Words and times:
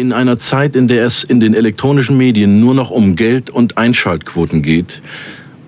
In 0.00 0.14
einer 0.14 0.38
Zeit, 0.38 0.76
in 0.76 0.88
der 0.88 1.04
es 1.04 1.24
in 1.24 1.40
den 1.40 1.52
elektronischen 1.52 2.16
Medien 2.16 2.58
nur 2.58 2.74
noch 2.74 2.88
um 2.88 3.16
Geld 3.16 3.50
und 3.50 3.76
Einschaltquoten 3.76 4.62
geht, 4.62 5.02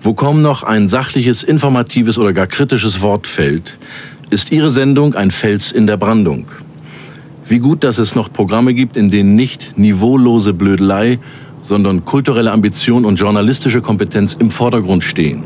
wo 0.01 0.15
kaum 0.15 0.41
noch 0.41 0.63
ein 0.63 0.89
sachliches, 0.89 1.43
informatives 1.43 2.17
oder 2.17 2.33
gar 2.33 2.47
kritisches 2.47 3.03
Wort 3.03 3.27
fällt, 3.27 3.77
ist 4.31 4.51
Ihre 4.51 4.71
Sendung 4.71 5.13
ein 5.13 5.29
Fels 5.29 5.71
in 5.71 5.85
der 5.85 5.97
Brandung. 5.97 6.47
Wie 7.45 7.59
gut, 7.59 7.83
dass 7.83 7.99
es 7.99 8.15
noch 8.15 8.33
Programme 8.33 8.73
gibt, 8.73 8.97
in 8.97 9.11
denen 9.11 9.35
nicht 9.35 9.77
niveaulose 9.77 10.55
Blödelei, 10.55 11.19
sondern 11.61 12.03
kulturelle 12.03 12.53
Ambition 12.53 13.05
und 13.05 13.17
journalistische 13.17 13.81
Kompetenz 13.81 14.33
im 14.33 14.49
Vordergrund 14.49 15.03
stehen. 15.03 15.43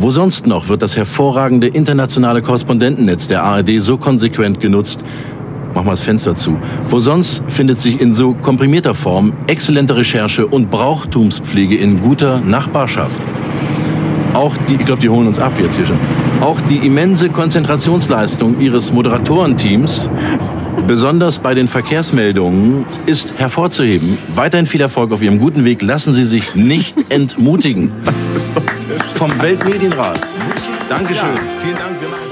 Wo 0.00 0.10
sonst 0.10 0.48
noch 0.48 0.68
wird 0.68 0.82
das 0.82 0.96
hervorragende 0.96 1.68
internationale 1.68 2.42
Korrespondentennetz 2.42 3.28
der 3.28 3.44
ARD 3.44 3.80
so 3.80 3.98
konsequent 3.98 4.58
genutzt, 4.58 5.04
mach 5.74 5.84
mal 5.84 5.92
das 5.92 6.02
Fenster 6.02 6.34
zu. 6.34 6.58
Wo 6.88 7.00
sonst 7.00 7.42
findet 7.48 7.78
sich 7.78 8.00
in 8.00 8.14
so 8.14 8.34
komprimierter 8.34 8.94
Form 8.94 9.32
exzellente 9.46 9.96
Recherche 9.96 10.46
und 10.46 10.70
Brauchtumspflege 10.70 11.76
in 11.76 12.00
guter 12.00 12.40
Nachbarschaft. 12.40 13.20
Auch 14.34 14.56
die, 14.56 14.74
ich 14.74 14.86
glaube, 14.86 15.02
die 15.02 15.08
holen 15.08 15.26
uns 15.26 15.38
ab 15.38 15.52
jetzt 15.60 15.76
hier 15.76 15.86
schon. 15.86 15.98
Auch 16.40 16.60
die 16.60 16.78
immense 16.78 17.28
Konzentrationsleistung 17.28 18.60
ihres 18.60 18.92
Moderatorenteams, 18.92 20.10
besonders 20.86 21.38
bei 21.38 21.54
den 21.54 21.68
Verkehrsmeldungen, 21.68 22.86
ist 23.06 23.34
hervorzuheben. 23.36 24.18
Weiterhin 24.34 24.66
viel 24.66 24.80
Erfolg 24.80 25.12
auf 25.12 25.22
Ihrem 25.22 25.38
guten 25.38 25.64
Weg. 25.64 25.82
Lassen 25.82 26.14
Sie 26.14 26.24
sich 26.24 26.54
nicht 26.54 26.96
entmutigen. 27.10 27.92
Was 28.04 28.28
ist 28.28 28.52
das? 28.56 28.86
Vom 29.14 29.30
Weltmedienrat. 29.40 30.20
Dankeschön. 30.88 31.34
Vielen 31.60 31.76
Dank. 31.76 32.31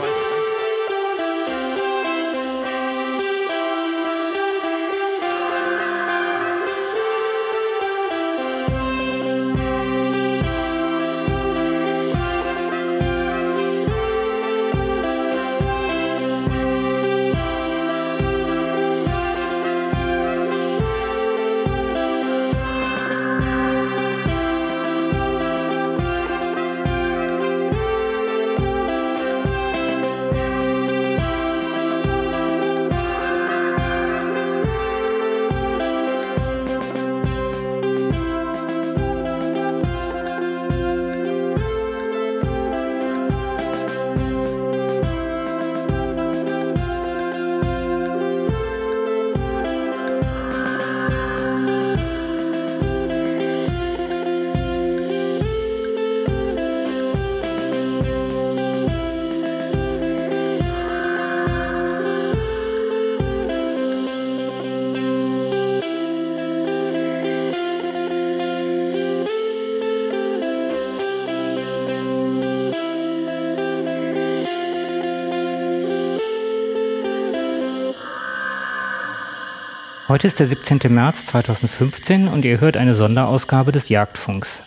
Heute 80.21 80.27
ist 80.27 80.39
der 80.39 80.49
17. 80.49 80.81
März 80.91 81.25
2015 81.25 82.29
und 82.29 82.45
ihr 82.45 82.61
hört 82.61 82.77
eine 82.77 82.93
Sonderausgabe 82.93 83.73
des 83.73 83.89
Jagdfunks. 83.89 84.65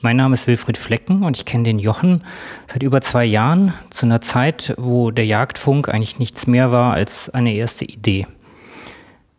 Mein 0.00 0.16
Name 0.16 0.32
ist 0.32 0.46
Wilfried 0.46 0.78
Flecken 0.78 1.22
und 1.22 1.36
ich 1.36 1.44
kenne 1.44 1.64
den 1.64 1.78
Jochen 1.78 2.24
seit 2.66 2.82
über 2.82 3.02
zwei 3.02 3.26
Jahren, 3.26 3.74
zu 3.90 4.06
einer 4.06 4.22
Zeit, 4.22 4.74
wo 4.78 5.10
der 5.10 5.26
Jagdfunk 5.26 5.90
eigentlich 5.90 6.18
nichts 6.18 6.46
mehr 6.46 6.72
war 6.72 6.94
als 6.94 7.28
eine 7.28 7.52
erste 7.52 7.84
Idee. 7.84 8.22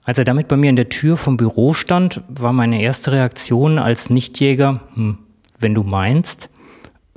Als 0.03 0.19
er 0.19 0.25
damit 0.25 0.47
bei 0.47 0.57
mir 0.57 0.69
in 0.69 0.75
der 0.75 0.90
Tür 0.90 1.17
vom 1.17 1.38
Büro 1.38 1.73
stand, 1.73 2.22
war 2.28 2.53
meine 2.53 2.79
erste 2.79 3.12
Reaktion 3.12 3.79
als 3.79 4.12
Nichtjäger, 4.12 4.73
hm, 4.94 5.17
wenn 5.59 5.73
du 5.73 5.81
meinst, 5.81 6.51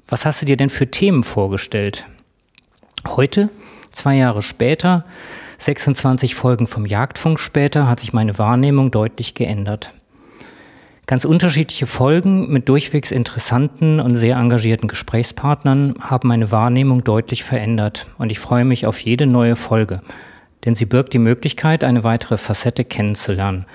was 0.08 0.24
hast 0.24 0.40
du 0.40 0.46
dir 0.46 0.56
denn 0.56 0.70
für 0.70 0.90
Themen 0.90 1.24
vorgestellt? 1.24 2.06
Heute, 3.06 3.50
zwei 3.92 4.16
Jahre 4.16 4.40
später, 4.40 5.04
26 5.60 6.34
Folgen 6.34 6.66
vom 6.66 6.87
Jagdfunk 6.87 7.38
später 7.38 7.87
hat 7.87 8.00
sich 8.00 8.15
meine 8.15 8.38
Wahrnehmung 8.38 8.91
deutlich 8.91 9.34
geändert. 9.34 9.93
Ganz 11.06 11.26
unterschiedliche 11.26 11.87
Folgen 11.87 12.50
mit 12.50 12.71
durchwegs 12.71 13.10
interessanten 13.10 14.00
und 14.00 14.15
sehr 14.15 14.38
engagierten 14.38 14.88
Gesprächspartnern 14.88 15.97
haben 16.00 16.28
meine 16.28 16.50
Wahrnehmung 16.50 17.04
deutlich 17.04 17.44
verändert 17.44 18.10
und 18.16 18.32
ich 18.32 18.38
freue 18.38 18.66
mich 18.66 18.87
auf 18.87 19.00
jede 19.00 19.26
neue 19.26 19.54
Folge, 19.54 20.00
denn 20.65 20.75
sie 20.75 20.87
birgt 20.87 21.12
die 21.12 21.19
Möglichkeit, 21.19 21.84
eine 21.84 22.04
weitere 22.04 22.38
Facette 22.38 22.87
kennenzulernen. 22.87 23.66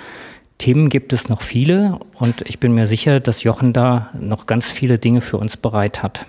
Themen 0.58 0.90
gibt 0.90 1.14
es 1.14 1.30
noch 1.30 1.44
viele 1.44 2.00
und 2.16 2.42
ich 2.48 2.60
bin 2.60 2.74
mir 2.74 2.88
sicher, 2.88 3.20
dass 3.20 3.44
Jochen 3.44 3.74
da 3.74 4.10
noch 4.20 4.48
ganz 4.48 4.72
viele 4.72 4.98
Dinge 4.98 5.22
für 5.22 5.38
uns 5.38 5.56
bereit 5.56 6.02
hat 6.02 6.26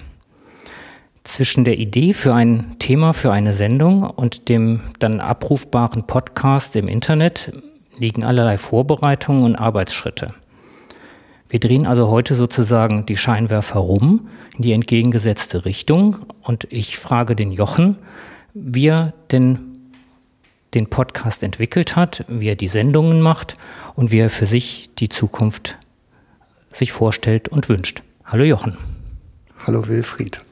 zwischen 1.26 1.64
der 1.64 1.78
Idee 1.78 2.12
für 2.12 2.34
ein 2.34 2.78
Thema, 2.78 3.12
für 3.12 3.32
eine 3.32 3.52
Sendung 3.52 4.04
und 4.04 4.48
dem 4.48 4.80
dann 4.98 5.20
abrufbaren 5.20 6.06
Podcast 6.06 6.76
im 6.76 6.86
Internet 6.86 7.52
liegen 7.98 8.24
allerlei 8.24 8.58
Vorbereitungen 8.58 9.42
und 9.42 9.56
Arbeitsschritte. 9.56 10.26
Wir 11.48 11.60
drehen 11.60 11.86
also 11.86 12.08
heute 12.08 12.34
sozusagen 12.34 13.06
die 13.06 13.16
Scheinwerfer 13.16 13.78
rum 13.78 14.28
in 14.56 14.62
die 14.62 14.72
entgegengesetzte 14.72 15.64
Richtung 15.64 16.16
und 16.42 16.66
ich 16.70 16.98
frage 16.98 17.36
den 17.36 17.52
Jochen, 17.52 17.96
wie 18.54 18.88
er 18.88 19.12
denn 19.30 19.58
den 20.74 20.88
Podcast 20.88 21.42
entwickelt 21.42 21.96
hat, 21.96 22.24
wie 22.28 22.48
er 22.48 22.56
die 22.56 22.68
Sendungen 22.68 23.20
macht 23.20 23.56
und 23.94 24.10
wie 24.10 24.18
er 24.18 24.30
für 24.30 24.46
sich 24.46 24.90
die 24.96 25.08
Zukunft 25.08 25.76
sich 26.72 26.92
vorstellt 26.92 27.48
und 27.48 27.68
wünscht. 27.68 28.02
Hallo 28.24 28.44
Jochen. 28.44 28.76
Hallo 29.66 29.88
Wilfried 29.88 30.45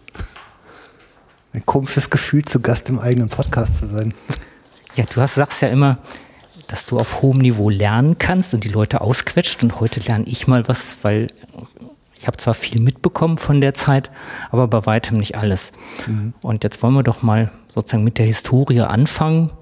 ein 1.54 1.64
komisches 1.64 2.10
Gefühl, 2.10 2.44
zu 2.44 2.60
Gast 2.60 2.90
im 2.90 2.98
eigenen 2.98 3.28
Podcast 3.28 3.76
zu 3.76 3.86
sein. 3.86 4.12
Ja, 4.96 5.04
du 5.12 5.20
hast, 5.20 5.34
sagst 5.34 5.62
ja 5.62 5.68
immer, 5.68 5.98
dass 6.66 6.84
du 6.84 6.98
auf 6.98 7.22
hohem 7.22 7.38
Niveau 7.38 7.70
lernen 7.70 8.18
kannst 8.18 8.54
und 8.54 8.64
die 8.64 8.68
Leute 8.68 9.00
ausquetscht. 9.00 9.62
Und 9.62 9.80
heute 9.80 10.00
lerne 10.00 10.24
ich 10.26 10.48
mal 10.48 10.66
was, 10.68 10.96
weil 11.02 11.28
ich 12.18 12.26
habe 12.26 12.36
zwar 12.36 12.54
viel 12.54 12.80
mitbekommen 12.80 13.38
von 13.38 13.60
der 13.60 13.74
Zeit, 13.74 14.10
aber 14.50 14.66
bei 14.66 14.84
weitem 14.86 15.16
nicht 15.16 15.36
alles. 15.36 15.72
Mhm. 16.06 16.34
Und 16.42 16.64
jetzt 16.64 16.82
wollen 16.82 16.94
wir 16.94 17.02
doch 17.02 17.22
mal 17.22 17.50
sozusagen 17.72 18.04
mit 18.04 18.18
der 18.18 18.26
Historie 18.26 18.80
anfangen. 18.80 19.52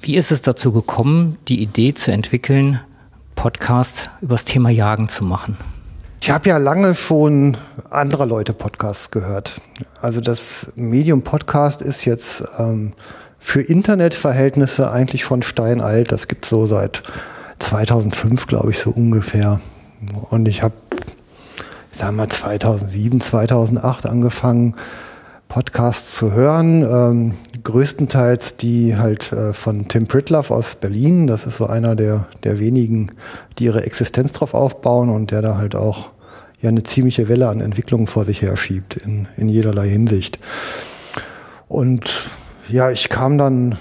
Wie 0.00 0.16
ist 0.16 0.32
es 0.32 0.42
dazu 0.42 0.72
gekommen, 0.72 1.36
die 1.48 1.60
Idee 1.62 1.94
zu 1.94 2.12
entwickeln, 2.12 2.80
Podcast 3.34 4.08
über 4.20 4.34
das 4.34 4.44
Thema 4.44 4.70
Jagen 4.70 5.08
zu 5.08 5.24
machen? 5.24 5.56
Ich 6.22 6.30
habe 6.30 6.48
ja 6.48 6.56
lange 6.56 6.94
schon 6.94 7.56
anderer 7.90 8.26
Leute 8.26 8.52
Podcasts 8.52 9.10
gehört. 9.10 9.60
Also 10.00 10.20
das 10.20 10.70
Medium 10.76 11.22
Podcast 11.22 11.82
ist 11.82 12.04
jetzt 12.04 12.44
ähm, 12.60 12.92
für 13.40 13.60
Internetverhältnisse 13.60 14.92
eigentlich 14.92 15.24
schon 15.24 15.42
steinalt. 15.42 16.12
Das 16.12 16.28
gibt 16.28 16.44
so 16.44 16.68
seit 16.68 17.02
2005, 17.58 18.46
glaube 18.46 18.70
ich, 18.70 18.78
so 18.78 18.90
ungefähr. 18.90 19.60
Und 20.30 20.46
ich 20.46 20.62
habe, 20.62 20.74
ich 21.90 21.98
sag 21.98 22.12
mal, 22.12 22.28
2007, 22.28 23.20
2008 23.20 24.06
angefangen, 24.06 24.76
Podcasts 25.48 26.14
zu 26.14 26.32
hören. 26.32 26.82
Ähm, 26.82 27.34
größtenteils 27.64 28.56
die 28.56 28.96
halt 28.96 29.32
äh, 29.32 29.52
von 29.52 29.88
Tim 29.88 30.06
Pritloff 30.06 30.52
aus 30.52 30.76
Berlin. 30.76 31.26
Das 31.26 31.46
ist 31.46 31.56
so 31.56 31.66
einer 31.66 31.96
der, 31.96 32.28
der 32.42 32.60
wenigen, 32.60 33.10
die 33.58 33.64
ihre 33.64 33.84
Existenz 33.84 34.32
drauf 34.32 34.54
aufbauen 34.54 35.10
und 35.10 35.32
der 35.32 35.42
da 35.42 35.56
halt 35.58 35.74
auch 35.74 36.11
ja 36.62 36.68
eine 36.68 36.84
ziemliche 36.84 37.28
Welle 37.28 37.48
an 37.48 37.60
Entwicklungen 37.60 38.06
vor 38.06 38.24
sich 38.24 38.40
her 38.40 38.56
schiebt 38.56 38.96
in, 38.96 39.28
in 39.36 39.48
jederlei 39.48 39.88
Hinsicht. 39.90 40.38
Und 41.68 42.30
ja, 42.68 42.90
ich 42.90 43.08
kam 43.08 43.36
dann 43.36 43.76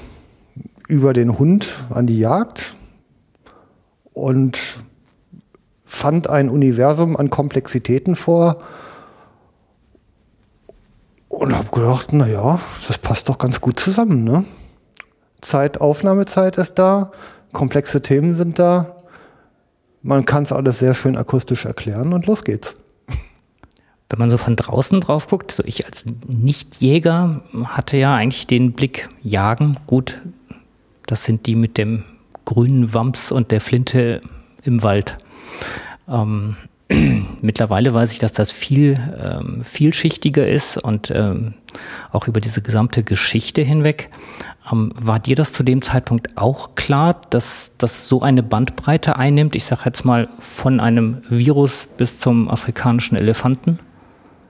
über 0.87 1.13
den 1.13 1.37
Hund 1.37 1.69
an 1.89 2.07
die 2.07 2.19
Jagd 2.19 2.75
und 4.13 4.59
fand 5.85 6.27
ein 6.27 6.49
Universum 6.49 7.15
an 7.15 7.29
Komplexitäten 7.29 8.15
vor 8.15 8.61
und 11.29 11.55
habe 11.55 11.69
gedacht, 11.69 12.09
na 12.11 12.27
ja, 12.27 12.59
das 12.87 12.97
passt 12.97 13.29
doch 13.29 13.37
ganz 13.37 13.61
gut 13.61 13.79
zusammen. 13.79 14.23
Ne? 14.23 14.43
Zeit, 15.41 15.79
Aufnahmezeit 15.79 16.57
ist 16.57 16.75
da, 16.75 17.11
komplexe 17.53 18.01
Themen 18.01 18.35
sind 18.35 18.57
da. 18.59 19.00
Man 20.03 20.25
kann 20.25 20.43
es 20.43 20.51
alles 20.51 20.79
sehr 20.79 20.93
schön 20.93 21.15
akustisch 21.15 21.65
erklären 21.65 22.13
und 22.13 22.25
los 22.25 22.43
geht's. 22.43 22.75
Wenn 24.09 24.19
man 24.19 24.29
so 24.29 24.37
von 24.37 24.55
draußen 24.55 24.99
drauf 24.99 25.27
guckt, 25.27 25.51
so 25.51 25.63
ich 25.65 25.85
als 25.85 26.05
Nichtjäger 26.27 27.41
hatte 27.63 27.97
ja 27.97 28.15
eigentlich 28.15 28.45
den 28.45 28.73
Blick 28.73 29.07
jagen. 29.23 29.77
Gut, 29.87 30.21
das 31.05 31.23
sind 31.23 31.45
die 31.45 31.55
mit 31.55 31.77
dem 31.77 32.03
grünen 32.43 32.93
Wams 32.93 33.31
und 33.31 33.51
der 33.51 33.61
Flinte 33.61 34.19
im 34.63 34.83
Wald. 34.83 35.17
Ähm, 36.11 36.57
mittlerweile 37.41 37.93
weiß 37.93 38.11
ich, 38.11 38.19
dass 38.19 38.33
das 38.33 38.51
viel 38.51 38.97
ähm, 39.17 39.63
vielschichtiger 39.63 40.47
ist 40.47 40.77
und 40.77 41.11
ähm, 41.15 41.53
auch 42.11 42.27
über 42.27 42.41
diese 42.41 42.61
gesamte 42.61 43.03
Geschichte 43.03 43.61
hinweg. 43.61 44.09
Ähm, 44.71 44.91
war 44.95 45.19
dir 45.19 45.35
das 45.35 45.53
zu 45.53 45.63
dem 45.63 45.81
Zeitpunkt 45.81 46.37
auch 46.37 46.75
klar, 46.75 47.21
dass 47.29 47.71
das 47.77 48.07
so 48.07 48.21
eine 48.21 48.43
Bandbreite 48.43 49.17
einnimmt? 49.17 49.55
Ich 49.55 49.65
sage 49.65 49.81
jetzt 49.85 50.05
mal 50.05 50.29
von 50.39 50.79
einem 50.79 51.21
Virus 51.29 51.87
bis 51.97 52.19
zum 52.19 52.49
afrikanischen 52.49 53.17
Elefanten? 53.17 53.79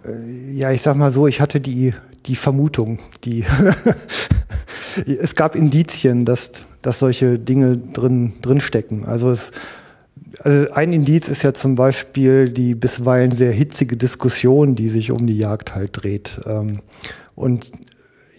Äh, 0.06 0.54
ja, 0.54 0.72
ich 0.72 0.82
sag 0.82 0.96
mal 0.96 1.12
so, 1.12 1.28
ich 1.28 1.42
hatte 1.42 1.60
die, 1.60 1.92
die 2.26 2.36
Vermutung, 2.36 3.00
die 3.24 3.46
es 5.06 5.36
gab 5.36 5.56
Indizien, 5.56 6.26
dass, 6.26 6.52
dass 6.82 7.00
solche 7.00 7.40
Dinge 7.40 7.78
drin, 7.78 8.34
drin 8.42 8.62
stecken. 8.62 9.06
Also 9.06 9.30
es, 9.30 9.52
also 10.40 10.72
ein 10.74 10.94
Indiz 10.94 11.28
ist 11.28 11.44
ja 11.44 11.54
zum 11.54 11.76
Beispiel 11.76 12.50
die 12.50 12.76
bisweilen 12.76 13.32
sehr 13.32 13.52
hitzige 13.52 13.98
Diskussion, 13.98 14.76
die 14.76 14.90
sich 14.90 15.12
um 15.12 15.26
die 15.26 15.38
Jagd 15.38 15.76
halt 15.76 15.92
dreht. 15.94 16.42
Ähm, 16.46 16.80
und 17.36 17.72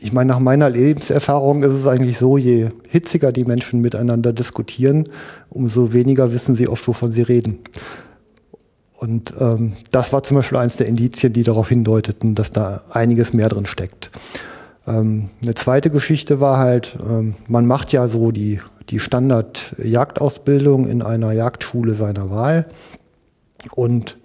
ich 0.02 0.12
meine, 0.12 0.28
nach 0.32 0.40
meiner 0.40 0.69
Lebenserfahrung 0.69 1.62
ist 1.62 1.72
es 1.72 1.87
eigentlich 1.87 2.19
so, 2.19 2.37
je 2.37 2.70
hitziger 2.88 3.31
die 3.31 3.44
Menschen 3.44 3.81
miteinander 3.81 4.32
diskutieren, 4.32 5.08
umso 5.49 5.93
weniger 5.93 6.32
wissen 6.32 6.56
sie 6.56 6.69
oft, 6.69 6.87
wovon 6.88 7.12
sie 7.12 7.22
reden. 7.22 7.60
Und 8.96 9.32
ähm, 9.38 9.75
das 9.93 10.12
war 10.12 10.25
zum 10.25 10.37
Beispiel 10.37 10.58
eines 10.58 10.76
der 10.76 10.88
Indizien, 10.88 11.32
die 11.32 11.44
darauf 11.44 11.69
hindeuteten, 11.69 12.34
dass 12.34 12.50
da 12.50 12.82
einiges 12.90 13.32
mehr 13.32 13.49
drin 13.49 13.66
steckt. 13.66 14.10
Ähm, 14.88 15.31
eine 15.43 15.54
zweite 15.54 15.88
Geschichte 15.90 16.40
war 16.40 16.58
halt, 16.58 16.98
ähm, 17.08 17.37
man 17.46 17.66
macht 17.66 17.93
ja 17.93 18.08
so 18.08 18.32
die, 18.32 18.60
die 18.90 18.98
Standard-Jagdausbildung 18.98 20.88
in 20.88 21.02
einer 21.02 21.31
Jagdschule 21.31 21.94
seiner 21.94 22.28
Wahl. 22.28 22.66
Und 23.70 24.19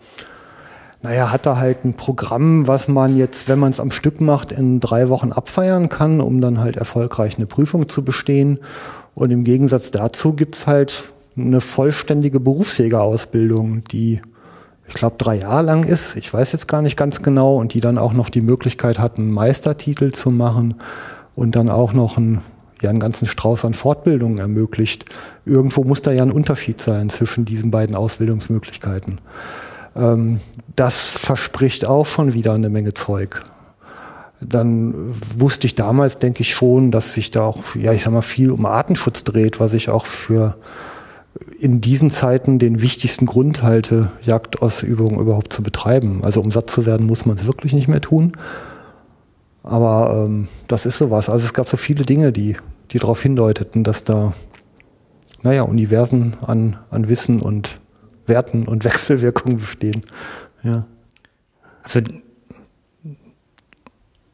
naja, 1.01 1.31
hat 1.31 1.45
da 1.45 1.57
halt 1.57 1.85
ein 1.85 1.93
Programm, 1.93 2.67
was 2.67 2.87
man 2.87 3.17
jetzt, 3.17 3.47
wenn 3.47 3.59
man 3.59 3.71
es 3.71 3.79
am 3.79 3.91
Stück 3.91 4.19
macht, 4.19 4.51
in 4.51 4.79
drei 4.79 5.09
Wochen 5.09 5.31
abfeiern 5.31 5.89
kann, 5.89 6.21
um 6.21 6.41
dann 6.41 6.59
halt 6.59 6.77
erfolgreich 6.77 7.37
eine 7.37 7.45
Prüfung 7.45 7.87
zu 7.87 8.03
bestehen. 8.03 8.59
Und 9.13 9.31
im 9.31 9.43
Gegensatz 9.43 9.91
dazu 9.91 10.33
gibt's 10.33 10.67
halt 10.67 11.11
eine 11.35 11.61
vollständige 11.61 12.39
Berufsjägerausbildung, 12.39 13.83
die 13.85 14.21
ich 14.87 14.93
glaube, 14.93 15.15
drei 15.17 15.35
Jahre 15.39 15.63
lang 15.63 15.83
ist. 15.83 16.15
Ich 16.15 16.33
weiß 16.33 16.53
jetzt 16.53 16.67
gar 16.67 16.81
nicht 16.81 16.97
ganz 16.97 17.21
genau. 17.21 17.57
Und 17.57 17.73
die 17.73 17.81
dann 17.81 17.97
auch 17.97 18.13
noch 18.13 18.29
die 18.29 18.41
Möglichkeit 18.41 18.99
hatten, 18.99 19.23
einen 19.23 19.31
Meistertitel 19.31 20.11
zu 20.11 20.31
machen 20.31 20.75
und 21.35 21.55
dann 21.55 21.69
auch 21.69 21.93
noch 21.93 22.17
einen, 22.17 22.41
ja, 22.81 22.89
einen 22.89 22.99
ganzen 22.99 23.27
Strauß 23.27 23.65
an 23.65 23.73
Fortbildungen 23.73 24.37
ermöglicht. 24.37 25.05
Irgendwo 25.45 25.83
muss 25.83 26.01
da 26.01 26.11
ja 26.11 26.23
ein 26.23 26.31
Unterschied 26.31 26.79
sein 26.79 27.09
zwischen 27.09 27.43
diesen 27.45 27.69
beiden 27.69 27.95
Ausbildungsmöglichkeiten. 27.95 29.19
Ähm, 29.97 30.39
das 30.75 31.07
verspricht 31.07 31.85
auch 31.85 32.05
schon 32.05 32.33
wieder 32.33 32.53
eine 32.53 32.69
Menge 32.69 32.93
Zeug. 32.93 33.43
Dann 34.39 34.93
wusste 35.37 35.65
ich 35.65 35.73
damals, 35.73 36.19
denke 36.19 36.41
ich 36.41 36.53
schon, 36.53 36.91
dass 36.91 37.13
sich 37.13 37.31
da 37.31 37.45
auch, 37.45 37.75
ja, 37.75 37.91
ich 37.91 38.03
sag 38.03 38.13
mal, 38.13 38.21
viel 38.21 38.51
um 38.51 38.65
Artenschutz 38.65 39.23
dreht, 39.23 39.59
was 39.59 39.73
ich 39.73 39.89
auch 39.89 40.05
für 40.05 40.57
in 41.59 41.81
diesen 41.81 42.09
Zeiten 42.09 42.59
den 42.59 42.81
wichtigsten 42.81 43.25
Grund 43.25 43.63
halte, 43.63 44.11
Jagdausübung 44.21 45.19
überhaupt 45.19 45.53
zu 45.53 45.63
betreiben. 45.63 46.23
Also 46.23 46.41
um 46.41 46.51
satt 46.51 46.69
zu 46.69 46.85
werden, 46.85 47.07
muss 47.07 47.25
man 47.25 47.37
es 47.37 47.45
wirklich 47.45 47.73
nicht 47.73 47.87
mehr 47.87 48.01
tun. 48.01 48.33
Aber 49.63 50.25
ähm, 50.25 50.47
das 50.67 50.85
ist 50.85 50.97
sowas. 50.97 51.29
Also 51.29 51.45
es 51.45 51.53
gab 51.53 51.67
so 51.67 51.77
viele 51.77 52.03
Dinge, 52.03 52.31
die, 52.31 52.55
die 52.91 52.99
darauf 52.99 53.21
hindeuteten, 53.21 53.83
dass 53.83 54.03
da, 54.03 54.33
naja, 55.41 55.63
Universen 55.63 56.35
an, 56.45 56.77
an 56.89 57.09
Wissen 57.09 57.41
und 57.41 57.79
Werten 58.27 58.67
und 58.67 58.83
Wechselwirkungen 58.83 59.57
bestehen. 59.57 60.03
Ja. 60.63 60.85
Also 61.83 62.01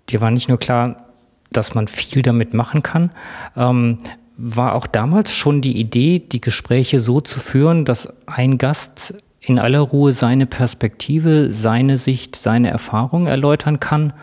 dir 0.10 0.22
war 0.22 0.32
nicht 0.32 0.50
nur 0.50 0.60
klar, 0.60 1.08
dass 1.52 1.76
man 1.76 1.88
viel 1.88 2.22
damit 2.22 2.54
machen 2.54 2.84
kann. 2.84 3.12
Ähm, 3.56 4.00
war 4.36 4.74
auch 4.74 4.88
damals 4.88 5.32
schon 5.32 5.62
die 5.62 5.80
Idee, 5.80 6.20
die 6.20 6.42
Gespräche 6.42 7.00
so 7.00 7.22
zu 7.22 7.40
führen, 7.40 7.86
dass 7.86 8.10
ein 8.26 8.58
Gast 8.58 9.14
in 9.40 9.60
aller 9.60 9.80
Ruhe 9.80 10.14
seine 10.14 10.46
Perspektive, 10.46 11.52
seine 11.52 11.98
Sicht, 11.98 12.36
seine 12.36 12.70
Erfahrung 12.70 13.26
erläutern 13.26 13.80
kann. 13.80 14.14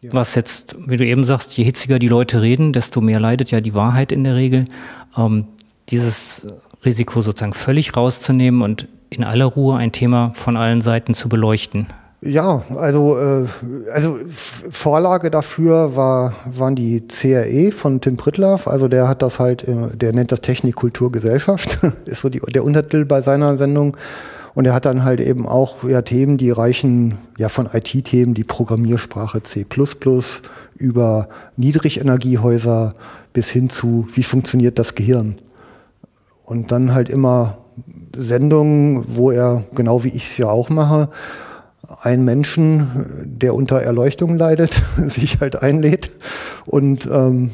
Ja. 0.00 0.12
Was 0.14 0.34
jetzt, 0.34 0.76
wie 0.86 0.96
du 0.96 1.04
eben 1.04 1.24
sagst, 1.24 1.56
je 1.58 1.64
hitziger 1.64 1.98
die 1.98 2.08
Leute 2.08 2.40
reden, 2.40 2.72
desto 2.72 3.00
mehr 3.00 3.20
leidet 3.20 3.50
ja 3.50 3.60
die 3.60 3.74
Wahrheit 3.74 4.12
in 4.12 4.24
der 4.24 4.36
Regel. 4.36 4.64
Ähm, 5.16 5.48
dieses 5.90 6.46
Risiko 6.84 7.20
sozusagen 7.20 7.52
völlig 7.52 7.96
rauszunehmen 7.96 8.62
und 8.62 8.88
in 9.10 9.24
aller 9.24 9.44
Ruhe 9.44 9.76
ein 9.76 9.92
Thema 9.92 10.32
von 10.34 10.56
allen 10.56 10.80
Seiten 10.80 11.14
zu 11.14 11.28
beleuchten. 11.28 11.86
Ja, 12.24 12.62
also, 12.76 13.18
äh, 13.18 13.46
also 13.92 14.20
Vorlage 14.28 15.28
dafür 15.28 15.96
war, 15.96 16.34
waren 16.46 16.76
die 16.76 17.04
CRE 17.08 17.72
von 17.72 18.00
Tim 18.00 18.16
Pritlaff. 18.16 18.68
Also 18.68 18.86
der 18.86 19.08
hat 19.08 19.22
das 19.22 19.40
halt, 19.40 19.66
äh, 19.66 19.88
der 19.96 20.12
nennt 20.12 20.30
das 20.30 20.40
Technik, 20.40 20.76
Kultur, 20.76 21.10
Gesellschaft, 21.10 21.80
ist 22.04 22.20
so 22.20 22.28
die, 22.28 22.38
der 22.38 22.64
Untertitel 22.64 23.04
bei 23.04 23.22
seiner 23.22 23.58
Sendung. 23.58 23.96
Und 24.54 24.66
er 24.66 24.74
hat 24.74 24.84
dann 24.84 25.02
halt 25.02 25.20
eben 25.20 25.48
auch 25.48 25.82
ja, 25.82 26.02
Themen, 26.02 26.36
die 26.36 26.50
reichen 26.50 27.18
ja 27.38 27.48
von 27.48 27.68
IT-Themen, 27.72 28.34
die 28.34 28.44
Programmiersprache 28.44 29.42
C++ 29.42 29.66
über 30.76 31.28
Niedrigenergiehäuser 31.56 32.94
bis 33.32 33.50
hin 33.50 33.68
zu, 33.68 34.06
wie 34.12 34.22
funktioniert 34.22 34.78
das 34.78 34.94
Gehirn. 34.94 35.36
Und 36.44 36.72
dann 36.72 36.92
halt 36.92 37.08
immer 37.08 37.58
Sendungen, 38.16 39.04
wo 39.06 39.30
er, 39.30 39.64
genau 39.74 40.04
wie 40.04 40.08
ich 40.08 40.24
es 40.24 40.36
ja 40.36 40.48
auch 40.48 40.68
mache, 40.68 41.08
einen 42.02 42.24
Menschen, 42.24 43.06
der 43.24 43.54
unter 43.54 43.80
Erleuchtung 43.80 44.36
leidet, 44.36 44.82
sich 45.08 45.40
halt 45.40 45.62
einlädt 45.62 46.10
und 46.66 47.08
ähm, 47.10 47.50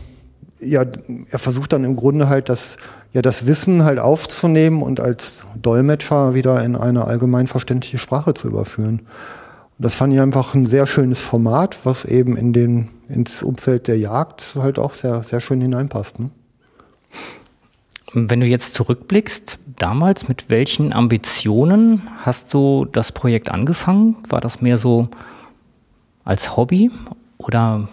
ja, 0.61 0.85
er 1.31 1.39
versucht 1.39 1.73
dann 1.73 1.85
im 1.85 1.97
Grunde 1.97 2.29
halt 2.29 2.49
das, 2.49 2.79
ja, 3.13 3.23
das 3.23 3.47
Wissen 3.47 3.85
halt 3.85 3.99
aufzunehmen 3.99 4.83
und 4.83 5.01
als 5.01 5.45
Dolmetscher 5.61 6.35
wieder 6.35 6.63
in 6.65 6.75
eine 6.75 7.05
allgemeinverständliche 7.05 7.99
Sprache 7.99 8.35
zu 8.35 8.49
überführen. 8.49 9.01
Und 9.79 9.85
das 9.85 9.95
fand 9.95 10.13
ich 10.13 10.21
einfach 10.21 10.55
ein 10.55 10.67
sehr 10.67 10.87
schönes 10.87 11.21
Format, 11.21 11.79
was 11.85 12.05
eben 12.05 12.37
in 12.37 12.53
den, 12.53 12.89
ins 13.09 13.43
Umfeld 13.43 13.87
der 13.87 13.99
Jagd 13.99 14.57
halt 14.59 14.81
auch 14.81 14.95
sehr, 14.95 15.23
sehr 15.23 15.41
schön 15.41 15.61
hineinpasst. 15.61 16.19
Ne? 16.19 16.31
Wenn 18.13 18.41
du 18.41 18.47
jetzt 18.47 18.73
zurückblickst, 18.75 19.59
damals, 19.77 20.29
mit 20.29 20.49
welchen 20.49 20.93
Ambitionen 20.93 22.09
hast 22.25 22.55
du 22.55 22.87
das 22.91 23.13
Projekt 23.13 23.51
angefangen? 23.51 24.17
War 24.29 24.41
das 24.41 24.63
mehr 24.63 24.79
so 24.79 25.05
als 26.25 26.57
Hobby 26.57 26.91
oder 27.37 27.89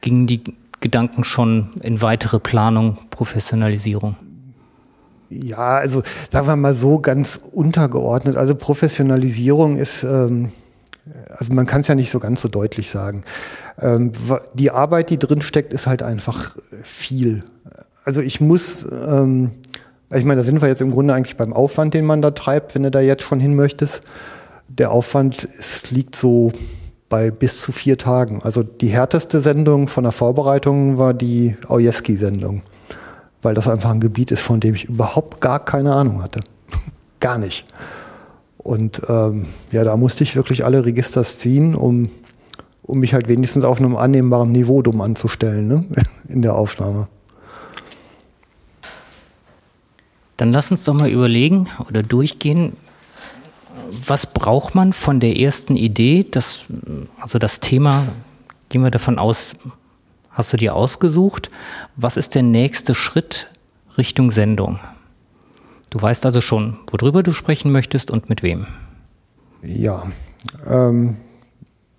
gingen 0.00 0.26
die 0.26 0.42
Gedanken 0.80 1.24
schon 1.24 1.70
in 1.80 2.02
weitere 2.02 2.38
Planung, 2.38 2.98
Professionalisierung? 3.10 4.16
Ja, 5.30 5.76
also 5.78 6.02
sagen 6.30 6.46
wir 6.46 6.56
mal 6.56 6.74
so 6.74 7.00
ganz 7.00 7.40
untergeordnet. 7.50 8.36
Also 8.36 8.54
Professionalisierung 8.54 9.76
ist, 9.76 10.04
ähm, 10.04 10.52
also 11.36 11.52
man 11.54 11.66
kann 11.66 11.80
es 11.80 11.88
ja 11.88 11.94
nicht 11.94 12.10
so 12.10 12.20
ganz 12.20 12.42
so 12.42 12.48
deutlich 12.48 12.90
sagen. 12.90 13.24
Ähm, 13.80 14.12
die 14.52 14.70
Arbeit, 14.70 15.10
die 15.10 15.18
drin 15.18 15.42
steckt, 15.42 15.72
ist 15.72 15.86
halt 15.86 16.02
einfach 16.02 16.54
viel. 16.82 17.42
Also 18.04 18.20
ich 18.20 18.40
muss, 18.40 18.86
ähm, 18.90 19.52
ich 20.12 20.24
meine, 20.24 20.40
da 20.40 20.44
sind 20.44 20.60
wir 20.60 20.68
jetzt 20.68 20.82
im 20.82 20.90
Grunde 20.90 21.14
eigentlich 21.14 21.36
beim 21.36 21.52
Aufwand, 21.52 21.94
den 21.94 22.04
man 22.04 22.22
da 22.22 22.30
treibt, 22.30 22.74
wenn 22.74 22.82
du 22.82 22.90
da 22.90 23.00
jetzt 23.00 23.22
schon 23.22 23.40
hin 23.40 23.54
möchtest. 23.54 24.02
Der 24.68 24.90
Aufwand 24.90 25.44
ist, 25.44 25.90
liegt 25.90 26.14
so 26.14 26.52
bei 27.08 27.30
bis 27.30 27.60
zu 27.60 27.72
vier 27.72 27.96
Tagen. 27.96 28.40
Also 28.42 28.62
die 28.62 28.88
härteste 28.88 29.40
Sendung 29.40 29.88
von 29.88 30.04
der 30.04 30.12
Vorbereitung 30.12 30.98
war 30.98 31.14
die 31.14 31.56
Aujeski-Sendung, 31.68 32.62
weil 33.42 33.54
das 33.54 33.68
einfach 33.68 33.90
ein 33.90 34.00
Gebiet 34.00 34.30
ist, 34.32 34.40
von 34.40 34.60
dem 34.60 34.74
ich 34.74 34.84
überhaupt 34.86 35.40
gar 35.40 35.64
keine 35.64 35.94
Ahnung 35.94 36.22
hatte. 36.22 36.40
gar 37.20 37.38
nicht. 37.38 37.66
Und 38.58 39.02
ähm, 39.08 39.46
ja, 39.72 39.84
da 39.84 39.96
musste 39.96 40.24
ich 40.24 40.36
wirklich 40.36 40.64
alle 40.64 40.84
Registers 40.84 41.38
ziehen, 41.38 41.74
um, 41.74 42.08
um 42.82 42.98
mich 42.98 43.14
halt 43.14 43.28
wenigstens 43.28 43.64
auf 43.64 43.78
einem 43.78 43.96
annehmbaren 43.96 44.50
Niveau 44.52 44.82
dumm 44.82 45.00
anzustellen 45.00 45.68
ne? 45.68 45.84
in 46.28 46.42
der 46.42 46.54
Aufnahme. 46.54 47.08
Dann 50.36 50.52
lass 50.52 50.70
uns 50.70 50.84
doch 50.84 50.94
mal 50.94 51.08
überlegen 51.08 51.68
oder 51.88 52.02
durchgehen, 52.02 52.76
was 54.06 54.26
braucht 54.26 54.74
man 54.74 54.92
von 54.92 55.20
der 55.20 55.36
ersten 55.36 55.76
Idee, 55.76 56.26
das, 56.28 56.64
also 57.20 57.38
das 57.38 57.60
Thema, 57.60 58.06
gehen 58.68 58.82
wir 58.82 58.90
davon 58.90 59.18
aus, 59.18 59.54
hast 60.30 60.52
du 60.52 60.56
dir 60.56 60.74
ausgesucht. 60.74 61.50
Was 61.96 62.16
ist 62.16 62.34
der 62.34 62.42
nächste 62.42 62.94
Schritt 62.94 63.48
Richtung 63.96 64.30
Sendung? 64.30 64.80
Du 65.90 66.02
weißt 66.02 66.26
also 66.26 66.40
schon, 66.40 66.78
worüber 66.90 67.22
du 67.22 67.32
sprechen 67.32 67.70
möchtest 67.70 68.10
und 68.10 68.28
mit 68.28 68.42
wem. 68.42 68.66
Ja, 69.62 70.04
ähm, 70.66 71.16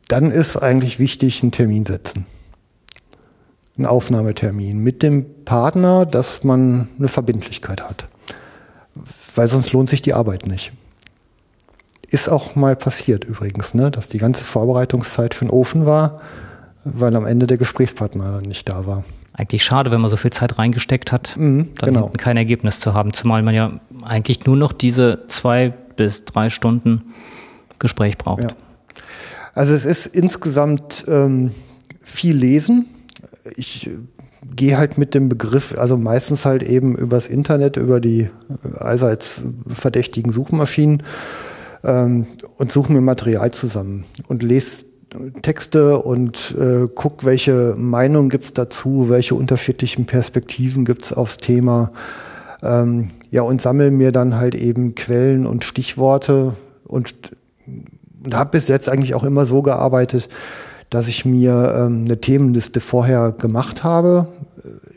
dann 0.07 0.31
ist 0.31 0.57
eigentlich 0.57 0.99
wichtig, 0.99 1.41
einen 1.41 1.51
Termin 1.51 1.85
setzen. 1.85 2.25
Einen 3.77 3.85
Aufnahmetermin 3.85 4.79
mit 4.79 5.01
dem 5.01 5.45
Partner, 5.45 6.05
dass 6.05 6.43
man 6.43 6.89
eine 6.99 7.07
Verbindlichkeit 7.07 7.81
hat. 7.81 8.07
Weil 9.35 9.47
sonst 9.47 9.73
lohnt 9.73 9.89
sich 9.89 10.01
die 10.01 10.13
Arbeit 10.13 10.45
nicht. 10.45 10.71
Ist 12.09 12.29
auch 12.29 12.55
mal 12.55 12.75
passiert 12.75 13.25
übrigens, 13.25 13.73
ne, 13.73 13.91
dass 13.91 14.07
die 14.09 14.19
ganze 14.19 14.43
Vorbereitungszeit 14.43 15.33
für 15.33 15.45
den 15.45 15.51
Ofen 15.51 15.85
war, 15.85 16.21
weil 16.85 17.15
am 17.15 17.25
Ende 17.25 17.47
der 17.47 17.57
Gesprächspartner 17.57 18.41
nicht 18.41 18.69
da 18.69 18.85
war. 18.85 19.03
Eigentlich 19.33 19.65
schade, 19.65 19.91
wenn 19.91 19.99
man 19.99 20.09
so 20.09 20.15
viel 20.15 20.31
Zeit 20.31 20.57
reingesteckt 20.59 21.11
hat, 21.11 21.33
Mhm, 21.37 21.69
dann 21.77 21.93
genau. 21.93 22.09
kein 22.17 22.37
Ergebnis 22.37 22.79
zu 22.79 22.93
haben, 22.93 23.11
zumal 23.11 23.41
man 23.43 23.53
ja 23.53 23.79
eigentlich 24.05 24.45
nur 24.45 24.55
noch 24.55 24.71
diese 24.71 25.23
zwei 25.27 25.73
bis 25.97 26.23
drei 26.23 26.49
Stunden 26.49 27.01
Gespräch 27.79 28.17
braucht. 28.17 28.43
Ja. 28.43 28.49
Also 29.53 29.73
es 29.73 29.83
ist 29.85 30.05
insgesamt 30.05 31.05
ähm, 31.07 31.51
viel 32.01 32.35
Lesen. 32.35 32.85
Ich 33.57 33.89
gehe 34.55 34.77
halt 34.77 34.97
mit 34.97 35.13
dem 35.13 35.29
Begriff, 35.29 35.77
also 35.77 35.97
meistens 35.97 36.45
halt 36.45 36.63
eben 36.63 36.95
übers 36.95 37.27
Internet, 37.27 37.77
über 37.77 37.99
die 37.99 38.21
äh, 38.21 38.77
allseits 38.77 39.41
verdächtigen 39.67 40.31
Suchmaschinen 40.31 41.03
ähm, 41.83 42.25
und 42.57 42.71
suche 42.71 42.93
mir 42.93 43.01
Material 43.01 43.51
zusammen 43.51 44.05
und 44.27 44.43
lese 44.43 44.85
Texte 45.41 45.99
und 45.99 46.55
äh, 46.59 46.87
guck, 46.93 47.23
welche 47.23 47.75
Meinungen 47.77 48.29
gibt's 48.29 48.53
dazu, 48.53 49.09
welche 49.09 49.35
unterschiedlichen 49.35 50.05
Perspektiven 50.05 50.83
gibt's 50.83 51.13
aufs 51.13 51.37
Thema. 51.37 51.91
Ähm, 52.61 53.09
ja, 53.31 53.43
und 53.43 53.61
sammle 53.61 53.91
mir 53.91 54.11
dann 54.11 54.35
halt 54.35 54.55
eben 54.55 54.95
Quellen 54.95 55.45
und 55.45 55.63
Stichworte 55.63 56.55
und, 56.85 57.13
und 58.25 58.35
habe 58.35 58.51
bis 58.51 58.67
jetzt 58.67 58.89
eigentlich 58.89 59.15
auch 59.15 59.23
immer 59.23 59.45
so 59.45 59.61
gearbeitet, 59.61 60.29
dass 60.95 61.09
ich 61.09 61.25
mir 61.25 61.75
ähm, 61.77 62.05
eine 62.05 62.21
Themenliste 62.21 62.79
vorher 62.79 63.33
gemacht 63.33 63.83
habe, 63.83 64.27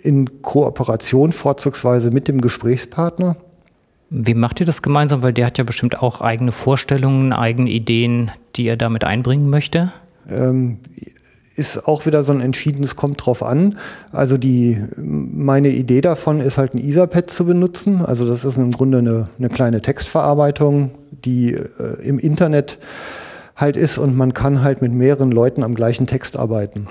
in 0.02 0.43
Kooperation 0.43 1.33
vorzugsweise 1.33 2.12
mit 2.12 2.28
dem 2.28 2.40
Gesprächspartner. 2.40 3.37
Wie 4.11 4.35
macht 4.35 4.61
ihr 4.61 4.67
das 4.67 4.81
gemeinsam? 4.81 5.23
Weil 5.23 5.33
der 5.33 5.47
hat 5.47 5.59
ja 5.59 5.64
bestimmt 5.64 6.00
auch 6.00 6.21
eigene 6.21 6.52
Vorstellungen, 6.52 7.33
eigene 7.33 7.71
Ideen, 7.71 8.31
die 8.55 8.67
er 8.67 8.76
damit 8.76 9.02
einbringen 9.02 9.50
möchte. 9.50 9.93
Ähm, 10.31 10.78
ist 11.57 11.88
auch 11.88 12.07
wieder 12.07 12.23
so 12.23 12.33
ein 12.33 12.40
entschiedenes 12.40 12.95
kommt 12.95 13.26
drauf 13.26 13.43
an. 13.43 13.76
Also 14.12 14.38
die 14.38 14.81
meine 14.97 15.71
Idee 15.71 16.00
davon 16.00 16.40
ist 16.40 16.59
halt 16.59 16.75
ein 16.75 16.78
Etherpad 16.78 17.28
zu 17.28 17.45
benutzen. 17.45 18.07
Also 18.07 18.26
das 18.26 18.45
ist 18.45 18.57
im 18.57 18.71
Grunde 18.71 18.99
eine, 18.99 19.28
eine 19.37 19.49
kleine 19.49 19.83
Textverarbeitung, 19.83 20.93
die 21.25 21.55
äh, 21.55 21.67
im 22.02 22.21
Internet 22.21 22.78
halt 23.59 23.77
ist 23.77 23.99
und 23.99 24.17
man 24.17 24.33
kann 24.33 24.62
halt 24.62 24.81
mit 24.81 24.95
mehreren 24.95 25.31
Leuten 25.31 25.62
am 25.62 25.75
gleichen 25.75 26.07
Text 26.07 26.37
arbeiten. 26.37 26.87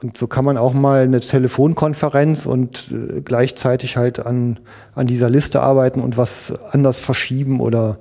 Und 0.00 0.18
so 0.18 0.26
kann 0.26 0.44
man 0.44 0.58
auch 0.58 0.74
mal 0.74 1.02
eine 1.02 1.20
Telefonkonferenz 1.20 2.44
und 2.44 2.92
äh, 2.92 3.22
gleichzeitig 3.22 3.96
halt 3.96 4.24
an, 4.24 4.60
an 4.94 5.06
dieser 5.06 5.30
Liste 5.30 5.62
arbeiten 5.62 6.00
und 6.00 6.18
was 6.18 6.52
anders 6.70 7.00
verschieben 7.00 7.60
oder 7.60 7.98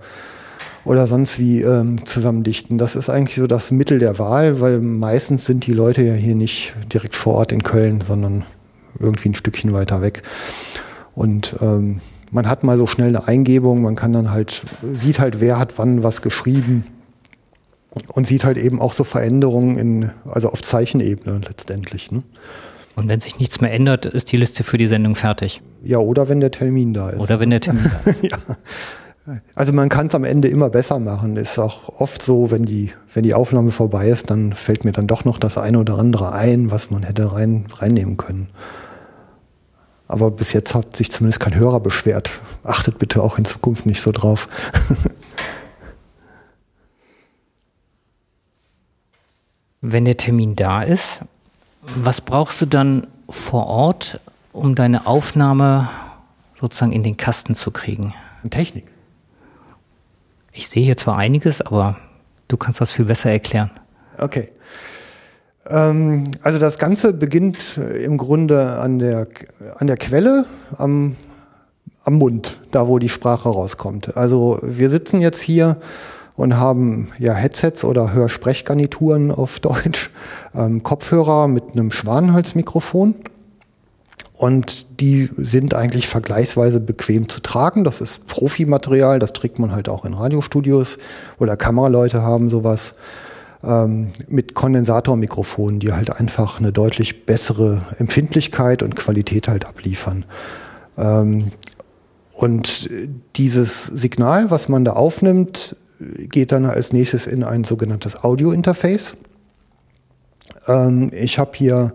oder 0.85 1.07
sonst 1.07 1.39
wie 1.39 1.61
ähm, 1.61 2.05
zusammendichten. 2.05 2.77
Das 2.77 2.97
ist 2.97 3.09
eigentlich 3.09 3.37
so 3.37 3.47
das 3.47 3.71
Mittel 3.71 3.99
der 3.99 4.19
Wahl, 4.19 4.59
weil 4.59 4.81
meistens 4.81 5.45
sind 5.45 5.65
die 5.65 5.71
Leute 5.71 6.01
ja 6.01 6.13
hier 6.13 6.35
nicht 6.35 6.73
direkt 6.91 7.15
vor 7.15 7.35
Ort 7.35 7.53
in 7.53 7.63
Köln, 7.63 8.01
sondern 8.01 8.43
irgendwie 8.99 9.29
ein 9.29 9.33
Stückchen 9.35 9.71
weiter 9.71 10.01
weg. 10.01 10.23
Und 11.15 11.55
ähm, 11.61 12.01
man 12.31 12.49
hat 12.49 12.65
mal 12.65 12.77
so 12.77 12.85
schnell 12.85 13.07
eine 13.07 13.29
Eingebung, 13.29 13.81
man 13.81 13.95
kann 13.95 14.11
dann 14.11 14.31
halt, 14.31 14.61
sieht 14.91 15.19
halt, 15.19 15.39
wer 15.39 15.57
hat 15.57 15.77
wann 15.77 16.03
was 16.03 16.21
geschrieben 16.21 16.83
und 18.13 18.25
sieht 18.27 18.43
halt 18.43 18.57
eben 18.57 18.81
auch 18.81 18.93
so 18.93 19.03
Veränderungen 19.03 19.77
in, 19.77 20.11
also 20.25 20.49
auf 20.49 20.61
Zeichenebene 20.61 21.41
letztendlich. 21.47 22.11
Ne? 22.11 22.23
Und 22.95 23.07
wenn 23.07 23.19
sich 23.19 23.39
nichts 23.39 23.61
mehr 23.61 23.71
ändert, 23.71 24.05
ist 24.05 24.31
die 24.31 24.37
Liste 24.37 24.63
für 24.63 24.77
die 24.77 24.87
Sendung 24.87 25.15
fertig. 25.15 25.61
Ja, 25.83 25.97
oder 25.97 26.29
wenn 26.29 26.39
der 26.39 26.51
Termin 26.51 26.93
da 26.93 27.09
ist. 27.09 27.19
Oder 27.19 27.39
wenn 27.39 27.49
der 27.49 27.61
Termin 27.61 27.91
da 28.03 28.11
ist. 28.11 28.23
ja. 28.31 28.37
Also 29.55 29.71
man 29.71 29.87
kann 29.87 30.07
es 30.07 30.15
am 30.15 30.25
Ende 30.25 30.49
immer 30.49 30.69
besser 30.69 30.99
machen. 30.99 31.37
Ist 31.37 31.57
auch 31.57 31.99
oft 31.99 32.21
so, 32.21 32.51
wenn 32.51 32.65
die, 32.65 32.91
wenn 33.13 33.23
die 33.23 33.33
Aufnahme 33.33 33.71
vorbei 33.71 34.09
ist, 34.09 34.29
dann 34.29 34.53
fällt 34.53 34.83
mir 34.83 34.91
dann 34.91 35.07
doch 35.07 35.23
noch 35.23 35.37
das 35.37 35.57
eine 35.57 35.79
oder 35.79 35.97
andere 35.97 36.33
ein, 36.33 36.71
was 36.71 36.91
man 36.91 37.03
hätte 37.03 37.31
rein, 37.31 37.65
reinnehmen 37.73 38.17
können. 38.17 38.49
Aber 40.07 40.29
bis 40.29 40.53
jetzt 40.53 40.75
hat 40.75 40.95
sich 40.95 41.09
zumindest 41.09 41.39
kein 41.39 41.55
Hörer 41.55 41.79
beschwert. 41.79 42.31
Achtet 42.63 42.99
bitte 42.99 43.23
auch 43.23 43.37
in 43.37 43.45
Zukunft 43.45 43.85
nicht 43.85 44.01
so 44.01 44.11
drauf. 44.11 44.49
Wenn 49.85 50.05
der 50.05 50.15
Termin 50.15 50.55
da 50.55 50.81
ist, 50.81 51.19
was 51.81 52.21
brauchst 52.21 52.61
du 52.61 52.65
dann 52.65 53.05
vor 53.27 53.67
Ort, 53.67 54.21
um 54.53 54.75
deine 54.75 55.07
Aufnahme 55.07 55.89
sozusagen 56.57 56.93
in 56.93 57.03
den 57.03 57.17
Kasten 57.17 57.53
zu 57.53 57.69
kriegen? 57.69 58.13
Technik. 58.49 58.85
Ich 60.53 60.69
sehe 60.69 60.85
hier 60.85 60.95
zwar 60.95 61.17
einiges, 61.17 61.59
aber 61.59 61.97
du 62.47 62.55
kannst 62.55 62.79
das 62.79 62.93
viel 62.93 63.03
besser 63.03 63.29
erklären. 63.31 63.71
Okay. 64.17 64.51
Ähm, 65.67 66.23
also 66.41 66.59
das 66.59 66.77
Ganze 66.77 67.11
beginnt 67.11 67.77
äh, 67.77 68.05
im 68.05 68.17
Grunde 68.17 68.79
an 68.79 68.99
der, 68.99 69.27
an 69.75 69.87
der 69.87 69.97
Quelle, 69.97 70.45
am, 70.77 71.17
am 72.05 72.13
Mund, 72.13 72.61
da 72.71 72.87
wo 72.87 72.99
die 72.99 73.09
Sprache 73.09 73.49
rauskommt. 73.49 74.15
Also 74.15 74.59
wir 74.61 74.89
sitzen 74.89 75.19
jetzt 75.19 75.41
hier 75.41 75.75
und 76.35 76.57
haben 76.57 77.09
ja 77.19 77.33
Headsets 77.33 77.83
oder 77.83 78.13
Hörsprechgarnituren 78.13 79.31
auf 79.31 79.59
Deutsch, 79.61 80.09
ähm, 80.55 80.83
Kopfhörer 80.83 81.47
mit 81.47 81.73
einem 81.73 81.91
Schwanenhalsmikrofon. 81.91 83.15
Und 84.35 84.99
die 84.99 85.29
sind 85.37 85.73
eigentlich 85.73 86.07
vergleichsweise 86.07 86.81
bequem 86.81 87.29
zu 87.29 87.39
tragen. 87.39 87.83
Das 87.83 88.01
ist 88.01 88.27
Profimaterial, 88.27 89.19
das 89.19 89.31
trägt 89.31 89.57
man 89.57 89.71
halt 89.71 89.87
auch 89.87 90.05
in 90.05 90.13
Radiostudios 90.13 90.97
oder 91.39 91.55
Kameraleute 91.55 92.23
haben 92.23 92.49
sowas 92.49 92.93
ähm, 93.63 94.09
mit 94.27 94.53
Kondensatormikrofonen, 94.53 95.79
die 95.79 95.93
halt 95.93 96.09
einfach 96.09 96.59
eine 96.59 96.73
deutlich 96.73 97.25
bessere 97.25 97.83
Empfindlichkeit 97.99 98.83
und 98.83 98.95
Qualität 98.97 99.47
halt 99.47 99.65
abliefern. 99.65 100.25
Ähm, 100.97 101.51
und 102.33 102.89
dieses 103.37 103.85
Signal, 103.85 104.51
was 104.51 104.67
man 104.67 104.83
da 104.83 104.93
aufnimmt, 104.93 105.77
geht 105.99 106.51
dann 106.51 106.65
als 106.65 106.93
nächstes 106.93 107.27
in 107.27 107.43
ein 107.43 107.63
sogenanntes 107.63 108.23
Audio-Interface. 108.23 109.15
Ähm, 110.67 111.11
ich 111.13 111.39
habe 111.39 111.51
hier 111.55 111.93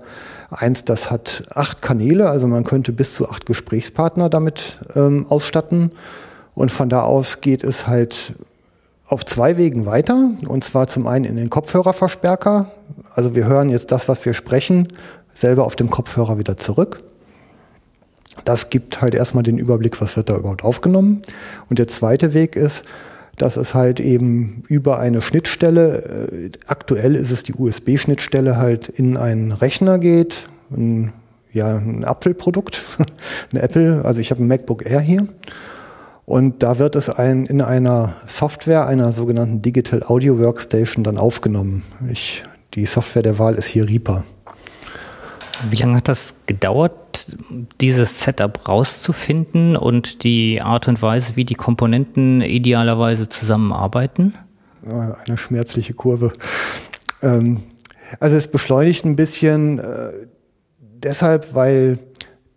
eins, 0.50 0.85
das 0.85 1.11
hat 1.11 1.45
acht 1.55 1.83
Kanäle, 1.83 2.28
also 2.28 2.47
man 2.47 2.64
könnte 2.64 2.93
bis 2.93 3.14
zu 3.14 3.28
acht 3.28 3.47
Gesprächspartner 3.47 4.28
damit 4.28 4.78
ähm, 4.95 5.26
ausstatten. 5.28 5.93
Und 6.55 6.73
von 6.73 6.88
da 6.88 7.02
aus 7.02 7.40
geht 7.40 7.62
es 7.62 7.87
halt 7.87 8.35
auf 9.07 9.25
zwei 9.25 9.57
Wegen 9.57 9.87
weiter. 9.87 10.33
Und 10.47 10.64
zwar 10.64 10.87
zum 10.87 11.07
einen 11.07 11.25
in 11.25 11.37
den 11.37 11.50
Kopfhörerverstärker. 11.50 12.71
Also 13.14 13.35
wir 13.35 13.47
hören 13.47 13.71
jetzt 13.71 13.93
das, 13.93 14.09
was 14.09 14.25
wir 14.25 14.35
sprechen, 14.35 14.88
selber 15.35 15.64
auf 15.64 15.76
dem 15.76 15.90
Kopfhörer 15.90 16.38
wieder 16.38 16.57
zurück. 16.57 17.02
Das 18.45 18.71
gibt 18.71 19.00
halt 19.00 19.14
erstmal 19.14 19.43
den 19.43 19.59
Überblick, 19.59 20.00
was 20.00 20.17
wird 20.17 20.31
da 20.31 20.37
überhaupt 20.37 20.64
aufgenommen. 20.64 21.23
Und 21.69 21.78
der 21.78 21.88
zweite 21.88 22.35
Weg 22.35 22.57
ist, 22.57 22.83
dass 23.38 23.57
es 23.57 23.75
halt 23.75 24.00
eben 24.00 24.62
über 24.68 24.99
eine 24.99 25.23
Schnittstelle, 25.23 26.30
äh, 26.33 26.50
aktuell 26.66 27.14
ist 27.14 27.30
es 27.30 27.42
die 27.42 27.54
USB-Schnittstelle, 27.54 28.57
halt 28.57 28.88
in 28.88 29.16
einen 29.16 29.52
Rechner 29.52 29.99
geht, 29.99 30.49
ein, 30.71 31.12
ja, 31.52 31.76
ein 31.76 32.04
Apfelprodukt, 32.04 32.83
ein 33.52 33.59
Apple, 33.59 34.04
also 34.04 34.21
ich 34.21 34.30
habe 34.30 34.42
ein 34.42 34.49
MacBook 34.49 34.85
Air 34.85 35.00
hier. 35.00 35.26
Und 36.26 36.62
da 36.62 36.78
wird 36.78 36.95
es 36.95 37.09
ein, 37.09 37.47
in 37.47 37.62
einer 37.62 38.12
Software, 38.26 38.87
einer 38.87 39.12
sogenannten 39.12 39.62
Digital 39.62 40.02
Audio 40.02 40.38
Workstation 40.38 41.02
dann 41.02 41.16
aufgenommen. 41.16 41.85
Ich, 42.12 42.45
die 42.75 42.85
Software 42.85 43.23
der 43.23 43.38
Wahl 43.38 43.54
ist 43.54 43.66
hier 43.66 43.88
Reaper. 43.88 44.25
Wie 45.71 45.77
lange 45.77 45.97
hat 45.97 46.09
das 46.09 46.35
gedauert, 46.47 47.27
dieses 47.81 48.21
Setup 48.21 48.69
rauszufinden 48.69 49.77
und 49.77 50.25
die 50.25 50.62
Art 50.62 50.88
und 50.88 51.03
Weise, 51.03 51.37
wie 51.37 51.45
die 51.45 51.55
Komponenten 51.55 52.41
idealerweise 52.41 53.29
zusammenarbeiten? 53.29 54.35
Eine 54.85 55.37
schmerzliche 55.37 55.95
Kurve. 55.95 56.33
Ähm, 57.23 57.62
also 58.21 58.37
es 58.37 58.49
beschleunigt 58.49 59.05
ein 59.05 59.17
bisschen 59.17 59.79
äh, 59.79 60.12
deshalb, 60.81 61.55
weil 61.55 61.99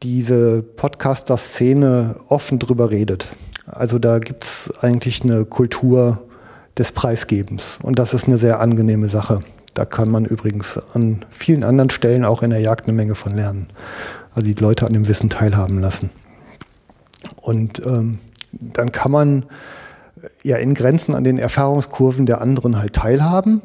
diese 0.03 0.61
Podcaster-Szene 0.61 2.17
offen 2.27 2.59
drüber 2.59 2.89
redet. 2.89 3.27
Also 3.65 3.99
da 3.99 4.19
gibt 4.19 4.43
es 4.43 4.73
eigentlich 4.81 5.23
eine 5.23 5.45
Kultur 5.45 6.27
des 6.77 6.91
Preisgebens 6.91 7.79
und 7.83 7.99
das 7.99 8.13
ist 8.13 8.27
eine 8.27 8.37
sehr 8.37 8.59
angenehme 8.59 9.09
Sache. 9.09 9.41
Da 9.73 9.85
kann 9.85 10.09
man 10.09 10.25
übrigens 10.25 10.79
an 10.93 11.25
vielen 11.29 11.63
anderen 11.63 11.89
Stellen 11.89 12.25
auch 12.25 12.43
in 12.43 12.49
der 12.49 12.59
Jagd 12.59 12.87
eine 12.87 12.95
Menge 12.95 13.15
von 13.15 13.33
lernen. 13.33 13.67
Also 14.33 14.47
die 14.47 14.59
Leute 14.59 14.85
an 14.85 14.93
dem 14.93 15.07
Wissen 15.07 15.29
teilhaben 15.29 15.79
lassen. 15.79 16.09
Und 17.37 17.85
ähm, 17.85 18.19
dann 18.51 18.91
kann 18.91 19.11
man 19.11 19.45
ja 20.43 20.57
in 20.57 20.73
Grenzen 20.73 21.15
an 21.15 21.23
den 21.23 21.37
Erfahrungskurven 21.37 22.25
der 22.25 22.41
anderen 22.41 22.77
halt 22.77 22.93
teilhaben, 22.93 23.61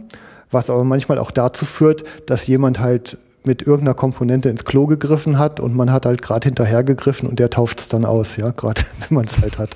was 0.51 0.71
aber 0.71 0.85
manchmal 0.85 1.19
auch 1.19 1.31
dazu 1.31 1.65
führt, 1.65 2.05
dass 2.27 2.47
jemand 2.47 2.81
halt 2.81 3.19
mit 3.45 3.63
irgendeiner 3.63 3.95
Komponente 3.95 4.49
ins 4.49 4.65
Klo 4.65 4.87
gegriffen 4.87 5.39
hat 5.39 5.61
und 5.61 5.77
man 5.77 5.93
hat 5.93 6.07
halt 6.07 6.21
gerade 6.21 6.49
hinterher 6.49 6.83
gegriffen 6.83 7.29
und 7.29 7.39
der 7.39 7.51
tauscht 7.51 7.79
es 7.79 7.89
dann 7.89 8.05
aus, 8.05 8.37
ja, 8.37 8.51
gerade 8.51 8.83
wenn 9.09 9.17
man 9.17 9.25
es 9.25 9.41
halt 9.41 9.59
hat. 9.59 9.75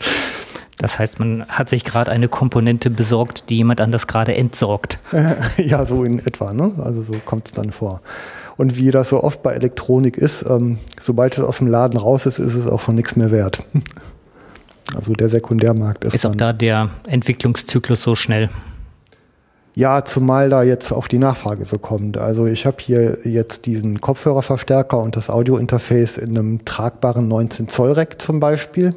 Das 0.80 0.98
heißt, 0.98 1.18
man 1.18 1.46
hat 1.46 1.68
sich 1.68 1.84
gerade 1.84 2.10
eine 2.10 2.28
Komponente 2.28 2.88
besorgt, 2.88 3.50
die 3.50 3.58
jemand 3.58 3.82
anders 3.82 4.06
gerade 4.06 4.34
entsorgt. 4.34 4.98
ja, 5.58 5.84
so 5.84 6.04
in 6.04 6.20
etwa, 6.20 6.54
ne? 6.54 6.72
Also 6.82 7.02
so 7.02 7.12
kommt 7.26 7.44
es 7.44 7.52
dann 7.52 7.70
vor. 7.70 8.00
Und 8.56 8.78
wie 8.78 8.90
das 8.90 9.10
so 9.10 9.22
oft 9.22 9.42
bei 9.42 9.52
Elektronik 9.52 10.16
ist, 10.16 10.42
ähm, 10.48 10.78
sobald 10.98 11.36
es 11.36 11.44
aus 11.44 11.58
dem 11.58 11.66
Laden 11.66 11.98
raus 12.00 12.24
ist, 12.24 12.38
ist 12.38 12.54
es 12.54 12.66
auch 12.66 12.80
schon 12.80 12.94
nichts 12.94 13.16
mehr 13.16 13.30
wert. 13.30 13.64
Also 14.92 15.12
der 15.12 15.28
Sekundärmarkt 15.28 16.02
ist. 16.02 16.14
Ist 16.14 16.26
auch 16.26 16.34
da 16.34 16.52
der 16.52 16.90
Entwicklungszyklus 17.06 18.02
so 18.02 18.16
schnell? 18.16 18.50
Ja, 19.76 20.04
zumal 20.04 20.48
da 20.50 20.64
jetzt 20.64 20.90
auch 20.90 21.06
die 21.06 21.18
Nachfrage 21.18 21.64
so 21.64 21.78
kommt. 21.78 22.18
Also 22.18 22.48
ich 22.48 22.66
habe 22.66 22.78
hier 22.80 23.18
jetzt 23.22 23.66
diesen 23.66 24.00
Kopfhörerverstärker 24.00 24.98
und 24.98 25.14
das 25.14 25.30
Audiointerface 25.30 26.18
in 26.18 26.36
einem 26.36 26.64
tragbaren 26.64 27.28
19 27.28 27.68
Zoll 27.68 27.92
Rack 27.92 28.20
zum 28.20 28.40
Beispiel. 28.40 28.90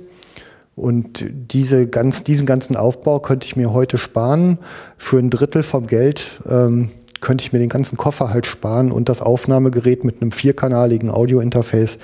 Und 0.76 1.26
diese 1.32 1.88
ganz, 1.88 2.24
diesen 2.24 2.48
ganzen 2.48 2.76
Aufbau 2.76 3.20
könnte 3.20 3.46
ich 3.46 3.56
mir 3.56 3.74
heute 3.74 3.98
sparen. 3.98 4.58
Für 4.98 5.20
ein 5.20 5.30
Drittel 5.30 5.62
vom 5.62 5.86
Geld 5.88 6.42
ähm, 6.50 6.90
könnte 7.22 7.46
ich 7.46 7.54
mir 7.54 7.60
den 7.60 7.70
ganzen 7.70 7.98
Koffer 7.98 8.32
halt 8.32 8.46
sparen 8.46 8.92
und 8.92 9.08
das 9.08 9.22
Aufnahmegerät 9.22 10.04
mit 10.04 10.22
einem 10.22 10.32
vierkanaligen 10.32 11.10
Audiointerface 11.10 11.98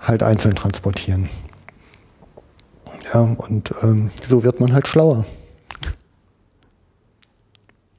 halt 0.00 0.22
einzeln 0.22 0.54
transportieren. 0.54 1.28
Ja, 3.12 3.20
und 3.20 3.74
ähm, 3.82 4.10
so 4.22 4.44
wird 4.44 4.60
man 4.60 4.72
halt 4.72 4.86
schlauer. 4.86 5.24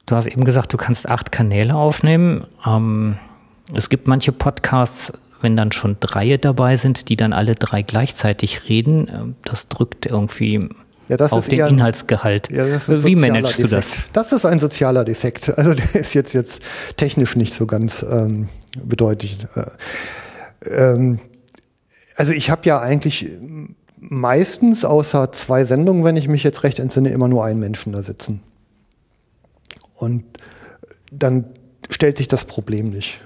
Du 0.06 0.16
hast 0.16 0.26
eben 0.26 0.44
gesagt, 0.44 0.72
du 0.72 0.78
kannst 0.78 1.08
acht 1.08 1.32
Kanäle 1.32 1.74
aufnehmen. 1.74 2.46
Ähm, 2.64 3.18
es 3.74 3.90
gibt 3.90 4.08
manche 4.08 4.32
Podcasts, 4.32 5.12
wenn 5.40 5.56
dann 5.56 5.72
schon 5.72 5.96
drei 6.00 6.36
dabei 6.36 6.76
sind, 6.76 7.08
die 7.08 7.16
dann 7.16 7.32
alle 7.32 7.54
drei 7.54 7.82
gleichzeitig 7.82 8.68
reden. 8.68 9.08
Ähm, 9.12 9.34
das 9.44 9.68
drückt 9.68 10.06
irgendwie 10.06 10.60
ja, 11.08 11.16
auf 11.16 11.48
den 11.48 11.60
Inhaltsgehalt. 11.60 12.50
Ja, 12.52 12.66
Wie 12.66 13.16
managst 13.16 13.58
Defekt. 13.58 13.72
du 13.72 13.76
das? 13.76 13.94
Das 14.12 14.32
ist 14.32 14.44
ein 14.44 14.58
sozialer 14.58 15.04
Defekt. 15.04 15.56
Also 15.56 15.74
der 15.74 15.94
ist 15.94 16.14
jetzt, 16.14 16.34
jetzt 16.34 16.62
technisch 16.96 17.36
nicht 17.36 17.54
so 17.54 17.66
ganz 17.66 18.04
ähm, 18.08 18.48
bedeutend. 18.82 19.48
Äh, 19.54 20.70
ähm, 20.70 21.20
also 22.14 22.32
ich 22.32 22.50
habe 22.50 22.62
ja 22.64 22.80
eigentlich 22.80 23.30
meistens 24.00 24.84
außer 24.84 25.32
zwei 25.32 25.64
Sendungen, 25.64 26.04
wenn 26.04 26.16
ich 26.16 26.28
mich 26.28 26.42
jetzt 26.42 26.62
recht 26.62 26.78
entsinne, 26.78 27.10
immer 27.10 27.28
nur 27.28 27.44
einen 27.44 27.60
Menschen 27.60 27.92
da 27.92 28.02
sitzen. 28.02 28.42
Und 29.94 30.24
dann 31.10 31.46
stellt 31.90 32.18
sich 32.18 32.28
das 32.28 32.44
Problem 32.44 32.86
nicht. 32.86 33.20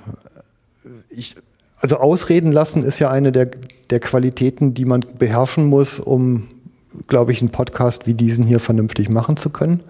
Ich, 1.10 1.36
also 1.82 1.96
ausreden 1.96 2.52
lassen 2.52 2.82
ist 2.84 3.00
ja 3.00 3.10
eine 3.10 3.32
der, 3.32 3.50
der 3.90 3.98
Qualitäten, 3.98 4.72
die 4.72 4.84
man 4.84 5.04
beherrschen 5.18 5.66
muss, 5.66 5.98
um, 5.98 6.48
glaube 7.08 7.32
ich, 7.32 7.42
einen 7.42 7.50
Podcast 7.50 8.06
wie 8.06 8.14
diesen 8.14 8.44
hier 8.44 8.60
vernünftig 8.60 9.08
machen 9.08 9.36
zu 9.36 9.50
können. 9.50 9.80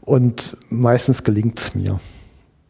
Und 0.00 0.56
meistens 0.70 1.24
gelingt 1.24 1.58
es 1.58 1.74
mir. 1.74 1.98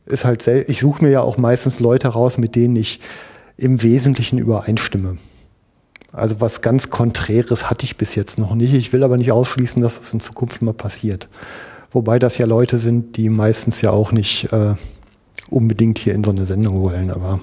Ist 0.06 0.25
halt 0.25 0.46
ich 0.46 0.80
suche 0.80 1.04
mir 1.04 1.11
ja 1.11 1.20
auch 1.20 1.37
meistens 1.37 1.78
Leute 1.78 2.08
raus, 2.08 2.38
mit 2.38 2.56
denen 2.56 2.76
ich 2.76 3.00
im 3.58 3.82
Wesentlichen 3.82 4.38
übereinstimme. 4.38 5.18
Also 6.12 6.40
was 6.40 6.62
ganz 6.62 6.88
Konträres 6.88 7.68
hatte 7.68 7.85
ich 7.85 7.99
bis 7.99 8.14
jetzt 8.14 8.38
noch 8.38 8.54
nicht. 8.54 8.73
Ich 8.73 8.94
will 8.94 9.04
aber 9.04 9.18
nicht 9.18 9.32
ausschließen, 9.32 9.82
dass 9.82 9.99
das 9.99 10.14
in 10.14 10.21
Zukunft 10.21 10.62
mal 10.62 10.73
passiert. 10.73 11.28
Wobei 11.90 12.19
das 12.19 12.38
ja 12.38 12.47
Leute 12.47 12.78
sind, 12.78 13.19
die 13.19 13.28
meistens 13.28 13.82
ja 13.82 13.90
auch 13.90 14.12
nicht 14.12 14.50
äh, 14.52 14.75
unbedingt 15.50 15.99
hier 15.99 16.14
in 16.14 16.25
so 16.25 16.30
eine 16.30 16.47
Sendung 16.47 16.80
wollen, 16.80 17.10
aber 17.10 17.40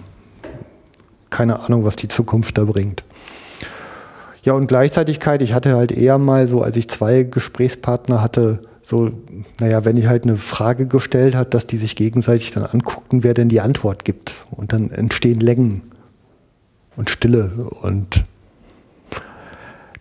keine 1.34 1.65
Ahnung, 1.65 1.84
was 1.84 1.96
die 1.96 2.08
Zukunft 2.08 2.58
da 2.60 2.63
bringt. 2.63 3.04
Ja, 4.43 4.54
und 4.54 4.67
Gleichzeitigkeit, 4.67 5.41
ich 5.41 5.54
hatte 5.54 5.76
halt 5.76 5.91
eher 5.91 6.17
mal 6.19 6.48
so, 6.48 6.62
als 6.62 6.78
ich 6.78 6.88
zwei 6.89 7.24
Gesprächspartner 7.24 8.22
hatte, 8.22 8.62
so, 8.84 9.10
naja, 9.60 9.84
wenn 9.84 9.98
ich 9.98 10.08
halt 10.08 10.24
eine 10.24 10.38
Frage 10.38 10.86
gestellt 10.86 11.36
hat, 11.36 11.54
dass 11.54 11.65
die 11.65 11.78
sich 11.78 11.96
gegenseitig 11.96 12.52
dann 12.52 12.65
anguckten, 12.65 13.24
wer 13.24 13.34
denn 13.34 13.50
die 13.50 13.62
Antwort 13.62 14.06
gibt. 14.06 14.46
Und 14.52 14.74
dann 14.74 14.91
entstehen 14.91 15.39
Längen 15.39 15.82
und 16.98 17.10
Stille 17.10 17.52
und 17.82 18.26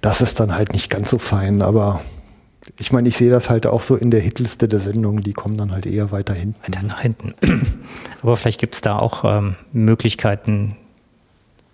das 0.03 0.21
ist 0.21 0.39
dann 0.39 0.55
halt 0.55 0.73
nicht 0.73 0.91
ganz 0.91 1.09
so 1.09 1.17
fein, 1.17 1.63
aber 1.63 2.01
ich 2.79 2.93
meine, 2.93 3.09
ich 3.09 3.17
sehe 3.17 3.31
das 3.31 3.49
halt 3.49 3.67
auch 3.67 3.83
so 3.83 3.97
in 3.97 4.11
der 4.11 4.21
Hitliste 4.21 4.69
der 4.69 4.81
Sendung, 4.81 5.21
die 5.21 5.33
kommen 5.33 5.57
dann 5.57 5.73
halt 5.73 5.87
eher 5.87 6.11
weiter 6.11 6.35
hinten. 6.35 6.61
Weiter 6.63 6.83
nach 6.83 7.01
hinten. 7.01 7.35
Aber 8.23 8.37
vielleicht 8.37 8.61
gibt 8.61 8.77
es 8.77 8.81
da 8.81 8.99
auch 8.99 9.25
ähm, 9.25 9.57
Möglichkeiten 9.73 10.77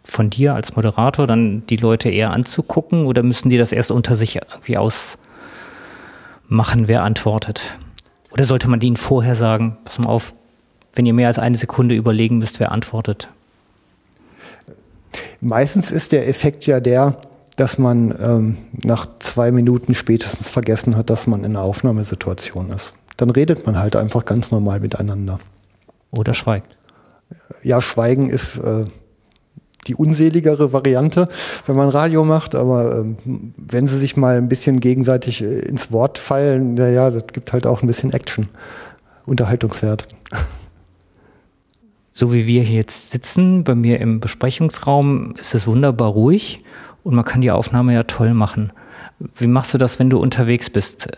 von 0.09 0.31
dir 0.31 0.55
als 0.55 0.75
Moderator, 0.75 1.27
dann 1.27 1.65
die 1.67 1.77
Leute 1.77 2.09
eher 2.09 2.33
anzugucken 2.33 3.05
oder 3.05 3.23
müssen 3.23 3.51
die 3.51 3.59
das 3.59 3.73
erst 3.73 3.91
unter 3.91 4.17
sich 4.17 4.37
irgendwie 4.37 4.79
ausmachen, 4.79 5.19
wer 6.89 7.05
antwortet? 7.05 7.75
Oder 8.31 8.45
sollte 8.45 8.69
man 8.69 8.81
ihnen 8.81 8.97
vorher 8.97 9.35
sagen, 9.35 9.77
pass 9.85 9.99
mal 9.99 10.09
auf, 10.09 10.33
wenn 10.95 11.05
ihr 11.07 11.13
mehr 11.13 11.29
als 11.29 11.39
eine 11.39 11.59
Sekunde 11.59 11.95
überlegen 11.95 12.39
müsst, 12.39 12.59
wer 12.59 12.73
antwortet? 12.73 13.29
Meistens 15.41 15.93
ist 15.93 16.13
der 16.13 16.27
Effekt 16.27 16.67
ja 16.67 16.81
der, 16.81 17.17
dass 17.57 17.79
man 17.79 18.15
ähm, 18.21 18.57
nach 18.73 19.07
zwei 19.19 19.53
Minuten 19.53 19.95
spätestens 19.95 20.49
vergessen 20.49 20.97
hat, 20.97 21.11
dass 21.11 21.27
man 21.27 21.45
in 21.45 21.57
einer 21.57 21.63
Aufnahmesituation 21.63 22.71
ist. 22.71 22.95
Dann 23.17 23.31
redet 23.31 23.67
man 23.67 23.79
halt 23.79 23.95
einfach 23.95 24.25
ganz 24.25 24.51
normal 24.51 24.81
miteinander. 24.81 25.39
Oder 26.11 26.35
schweigt. 26.35 26.77
Ja, 27.63 27.81
Schweigen 27.81 28.31
ist 28.31 28.59
äh, 28.59 28.85
die 29.89 29.95
unseligere 29.95 30.73
Variante, 30.73 31.29
wenn 31.67 31.77
man 31.77 31.89
Radio 31.89 32.25
macht, 32.25 32.55
aber 32.55 32.99
ähm, 32.99 33.17
wenn 33.57 33.87
sie 33.87 33.99
sich 33.99 34.17
mal 34.17 34.37
ein 34.37 34.49
bisschen 34.49 34.81
gegenseitig 34.81 35.43
äh, 35.43 35.61
ins 35.61 35.91
Wort 35.91 36.19
fallen, 36.19 36.75
naja, 36.75 37.11
das 37.11 37.27
gibt 37.29 37.53
halt 37.53 37.67
auch 37.67 37.83
ein 37.83 37.87
bisschen 37.87 38.13
Action, 38.13 38.49
Unterhaltungswert. 39.27 40.07
So 42.13 42.33
wie 42.33 42.47
wir 42.47 42.63
hier 42.63 42.79
jetzt 42.79 43.11
sitzen, 43.11 43.65
bei 43.65 43.75
mir 43.75 44.01
im 44.01 44.21
Besprechungsraum, 44.21 45.35
ist 45.37 45.55
es 45.55 45.67
wunderbar 45.67 46.11
ruhig 46.11 46.61
und 47.05 47.15
man 47.15 47.25
kann 47.25 47.41
die 47.41 47.51
Aufnahme 47.51 47.95
ja 47.95 48.03
toll 48.03 48.35
machen. 48.35 48.73
Wie 49.37 49.47
machst 49.47 49.73
du 49.73 49.79
das, 49.79 49.99
wenn 49.99 50.11
du 50.11 50.19
unterwegs 50.19 50.69
bist? 50.69 51.09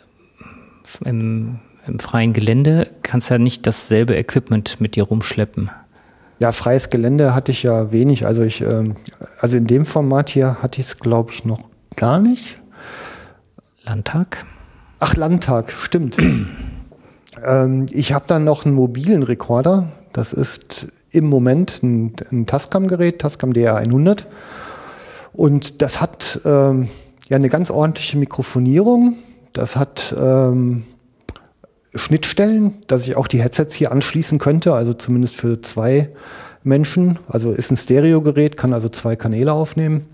Im, 1.04 1.58
im 1.86 1.98
freien 1.98 2.32
Gelände 2.32 2.90
kannst 3.02 3.30
du 3.30 3.34
ja 3.34 3.38
nicht 3.38 3.66
dasselbe 3.66 4.14
Equipment 4.16 4.80
mit 4.80 4.94
dir 4.94 5.04
rumschleppen. 5.04 5.70
Ja, 6.40 6.52
freies 6.52 6.88
Gelände 6.88 7.34
hatte 7.34 7.52
ich 7.52 7.62
ja 7.62 7.92
wenig. 7.92 8.26
Also 8.26 8.42
ich, 8.42 8.62
ähm, 8.62 8.96
also 9.38 9.58
in 9.58 9.66
dem 9.66 9.84
Format 9.84 10.30
hier 10.30 10.56
hatte 10.62 10.80
ich 10.80 10.86
es, 10.86 10.98
glaube 10.98 11.32
ich, 11.32 11.44
noch 11.44 11.60
gar 11.96 12.18
nicht. 12.18 12.58
Landtag? 13.82 14.46
Ach, 15.00 15.16
Landtag, 15.16 15.70
stimmt. 15.70 16.16
ähm, 17.44 17.86
ich 17.92 18.14
habe 18.14 18.24
dann 18.26 18.44
noch 18.44 18.64
einen 18.64 18.74
mobilen 18.74 19.22
Rekorder. 19.22 19.92
Das 20.14 20.32
ist 20.32 20.88
im 21.10 21.26
Moment 21.26 21.82
ein, 21.82 22.14
ein 22.32 22.46
Tascam-Gerät, 22.46 23.18
Tascam 23.18 23.50
DR100. 23.50 24.24
Und 25.34 25.82
das 25.82 26.00
hat 26.00 26.40
ähm, 26.46 26.88
ja 27.28 27.36
eine 27.36 27.50
ganz 27.50 27.70
ordentliche 27.70 28.16
Mikrofonierung. 28.16 29.16
Das 29.52 29.76
hat 29.76 30.14
ähm, 30.18 30.84
Schnittstellen, 31.94 32.74
dass 32.86 33.06
ich 33.06 33.16
auch 33.16 33.26
die 33.26 33.42
Headsets 33.42 33.74
hier 33.74 33.92
anschließen 33.92 34.38
könnte, 34.38 34.74
also 34.74 34.92
zumindest 34.92 35.36
für 35.36 35.60
zwei 35.60 36.10
Menschen. 36.62 37.18
Also 37.28 37.52
ist 37.52 37.70
ein 37.70 37.76
Stereogerät, 37.76 38.56
kann 38.56 38.72
also 38.72 38.88
zwei 38.88 39.16
Kanäle 39.16 39.52
aufnehmen. 39.52 40.06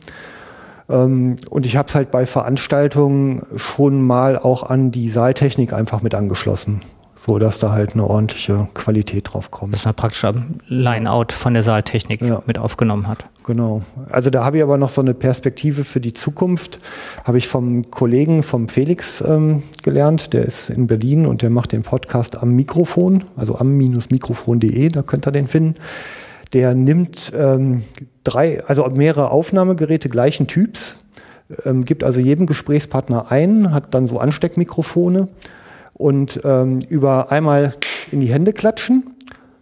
Ähm, 0.89 1.37
und 1.51 1.67
ich 1.67 1.77
habe 1.77 1.89
es 1.89 1.95
halt 1.95 2.11
bei 2.11 2.27
Veranstaltungen 2.27 3.45
schon 3.57 4.03
mal 4.03 4.39
auch 4.39 4.63
an 4.63 4.91
die 4.91 5.09
Saaltechnik 5.09 5.73
einfach 5.73 6.03
mit 6.03 6.15
angeschlossen 6.15 6.83
so 7.19 7.39
dass 7.39 7.59
da 7.59 7.73
halt 7.73 7.95
eine 7.95 8.09
ordentliche 8.09 8.69
Qualität 8.75 9.33
drauf 9.33 9.51
kommt. 9.51 9.73
Dass 9.73 9.85
man 9.85 9.95
praktisch 9.95 10.25
ein 10.25 10.61
Line-Out 10.69 11.33
von 11.33 11.55
der 11.55 11.63
Saaltechnik 11.63 12.23
ja. 12.23 12.43
mit 12.47 12.59
aufgenommen 12.59 13.09
hat. 13.09 13.25
Genau. 13.45 13.83
Also 14.11 14.31
da 14.31 14.45
habe 14.45 14.59
ich 14.59 14.63
aber 14.63 14.77
noch 14.77 14.91
so 14.91 15.01
eine 15.01 15.15
Perspektive 15.15 15.85
für 15.85 16.01
die 16.01 16.13
Zukunft. 16.13 16.79
Habe 17.25 17.39
ich 17.39 17.49
vom 17.49 17.91
Kollegen, 17.91 18.43
vom 18.43 18.69
Felix 18.69 19.23
ähm, 19.23 19.63
gelernt. 19.83 20.35
Der 20.35 20.45
ist 20.45 20.69
in 20.69 20.87
Berlin 20.87 21.27
und 21.27 21.43
der 21.43 21.51
macht 21.51 21.73
den 21.73 21.83
Podcast 21.83 22.37
am 22.37 22.53
Mikrofon, 22.53 23.25
also 23.37 23.57
am-mikrofon.de, 23.57 24.89
da 24.89 25.03
könnt 25.03 25.27
ihr 25.27 25.33
den 25.33 25.49
finden. 25.49 25.77
Der 26.53 26.75
nimmt 26.75 27.33
ähm, 27.37 27.83
drei, 28.25 28.63
also 28.67 28.87
mehrere 28.89 29.31
Aufnahmegeräte 29.31 30.09
gleichen 30.09 30.47
Typs, 30.47 30.99
ähm, 31.65 31.85
gibt 31.85 32.05
also 32.05 32.21
jedem 32.21 32.47
Gesprächspartner 32.47 33.31
einen, 33.31 33.73
hat 33.73 33.95
dann 33.95 34.07
so 34.07 34.19
Ansteckmikrofone 34.19 35.29
und 35.99 36.41
ähm, 36.45 36.81
über 36.89 37.31
einmal 37.31 37.75
in 38.11 38.21
die 38.21 38.27
Hände 38.27 38.53
klatschen, 38.53 39.11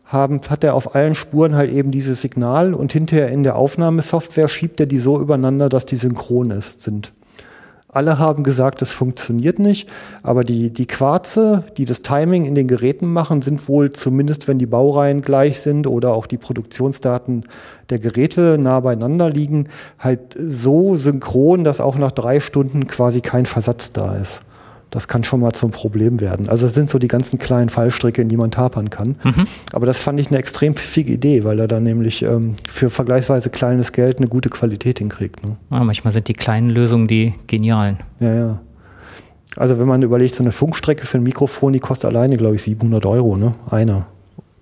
haben, 0.05 0.41
hat 0.49 0.65
er 0.65 0.75
auf 0.75 0.95
allen 0.95 1.15
Spuren 1.15 1.57
halt 1.57 1.71
eben 1.73 1.91
dieses 1.91 2.21
Signal 2.21 2.75
und 2.75 2.93
hinterher 2.93 3.29
in 3.29 3.43
der 3.43 3.57
Aufnahmesoftware 3.57 4.49
schiebt 4.49 4.79
er 4.81 4.87
die 4.87 4.99
so 4.99 5.21
übereinander, 5.21 5.69
dass 5.69 5.87
die 5.87 5.97
synchron 5.97 6.51
ist, 6.51 6.81
sind. 6.81 7.13
Alle 7.89 8.19
haben 8.19 8.43
gesagt, 8.43 8.83
es 8.83 8.91
funktioniert 8.91 9.61
nicht, 9.61 9.89
aber 10.25 10.43
die, 10.43 10.71
die 10.71 10.87
Quarze, 10.87 11.63
die 11.77 11.85
das 11.85 12.03
Timing 12.03 12.45
in 12.45 12.57
den 12.57 12.67
Geräten 12.67 13.13
machen, 13.13 13.41
sind 13.41 13.69
wohl 13.69 13.93
zumindest, 13.93 14.49
wenn 14.49 14.59
die 14.59 14.67
Baureihen 14.67 15.23
gleich 15.23 15.61
sind 15.61 15.87
oder 15.87 16.13
auch 16.13 16.27
die 16.27 16.37
Produktionsdaten 16.37 17.45
der 17.91 18.01
Geräte 18.01 18.59
nah 18.61 18.81
beieinander 18.81 19.31
liegen, 19.31 19.69
halt 20.01 20.37
so 20.37 20.97
synchron, 20.97 21.63
dass 21.63 21.81
auch 21.81 21.97
nach 21.97 22.11
drei 22.11 22.41
Stunden 22.41 22.89
quasi 22.89 23.21
kein 23.21 23.47
Versatz 23.47 23.93
da 23.93 24.17
ist. 24.17 24.41
Das 24.95 25.09
kann 25.09 25.25
schon 25.25 25.41
mal 25.41 25.51
zum 25.53 25.73
Problem 25.73 26.21
werden. 26.21 26.49
Also 26.49 26.67
es 26.67 26.75
sind 26.75 26.89
so 26.89 27.01
die 27.01 27.09
ganzen 27.09 27.41
kleinen 27.41 27.69
Fallstricke, 27.69 28.23
in 28.23 28.29
die 28.29 28.37
man 28.37 28.53
tapern 28.53 28.91
kann. 28.91 29.17
Mhm. 29.25 29.49
Aber 29.73 29.87
das 29.87 29.99
fand 29.99 30.21
ich 30.21 30.29
eine 30.29 30.39
extrem 30.39 30.77
pfiffige 30.77 31.13
Idee, 31.13 31.43
weil 31.43 31.59
er 31.59 31.67
dann 31.67 31.83
nämlich 31.83 32.23
ähm, 32.23 32.55
für 32.69 32.91
vergleichsweise 32.91 33.51
kleines 33.51 33.91
Geld 33.91 34.19
eine 34.19 34.29
gute 34.29 34.51
Qualität 34.51 35.01
hinkriegt. 35.01 35.45
Ne? 35.45 35.57
Ja, 35.73 35.83
manchmal 35.83 36.13
sind 36.13 36.29
die 36.29 36.33
kleinen 36.33 36.71
Lösungen 36.71 37.09
die 37.09 37.33
genialen. 37.49 37.99
Ja, 38.21 38.35
ja. 38.35 38.61
Also 39.57 39.81
wenn 39.81 39.89
man 39.89 40.03
überlegt, 40.03 40.37
so 40.37 40.45
eine 40.45 40.53
Funkstrecke 40.53 41.07
für 41.07 41.19
ein 41.19 41.25
Mikrofon, 41.25 41.73
die 41.73 41.81
kostet 41.81 42.09
alleine, 42.15 42.37
glaube 42.37 42.55
ich, 42.55 42.63
700 42.63 43.05
Euro, 43.05 43.37
ne? 43.37 43.51
Einer. 43.69 44.07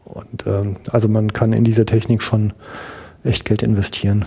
Und 0.05 0.47
ähm, 0.47 0.77
also 0.93 1.09
man 1.09 1.35
kann 1.35 1.53
in 1.53 1.65
diese 1.65 1.85
Technik 1.85 2.23
schon 2.23 2.55
echt 3.23 3.45
Geld 3.45 3.63
investieren. 3.63 4.25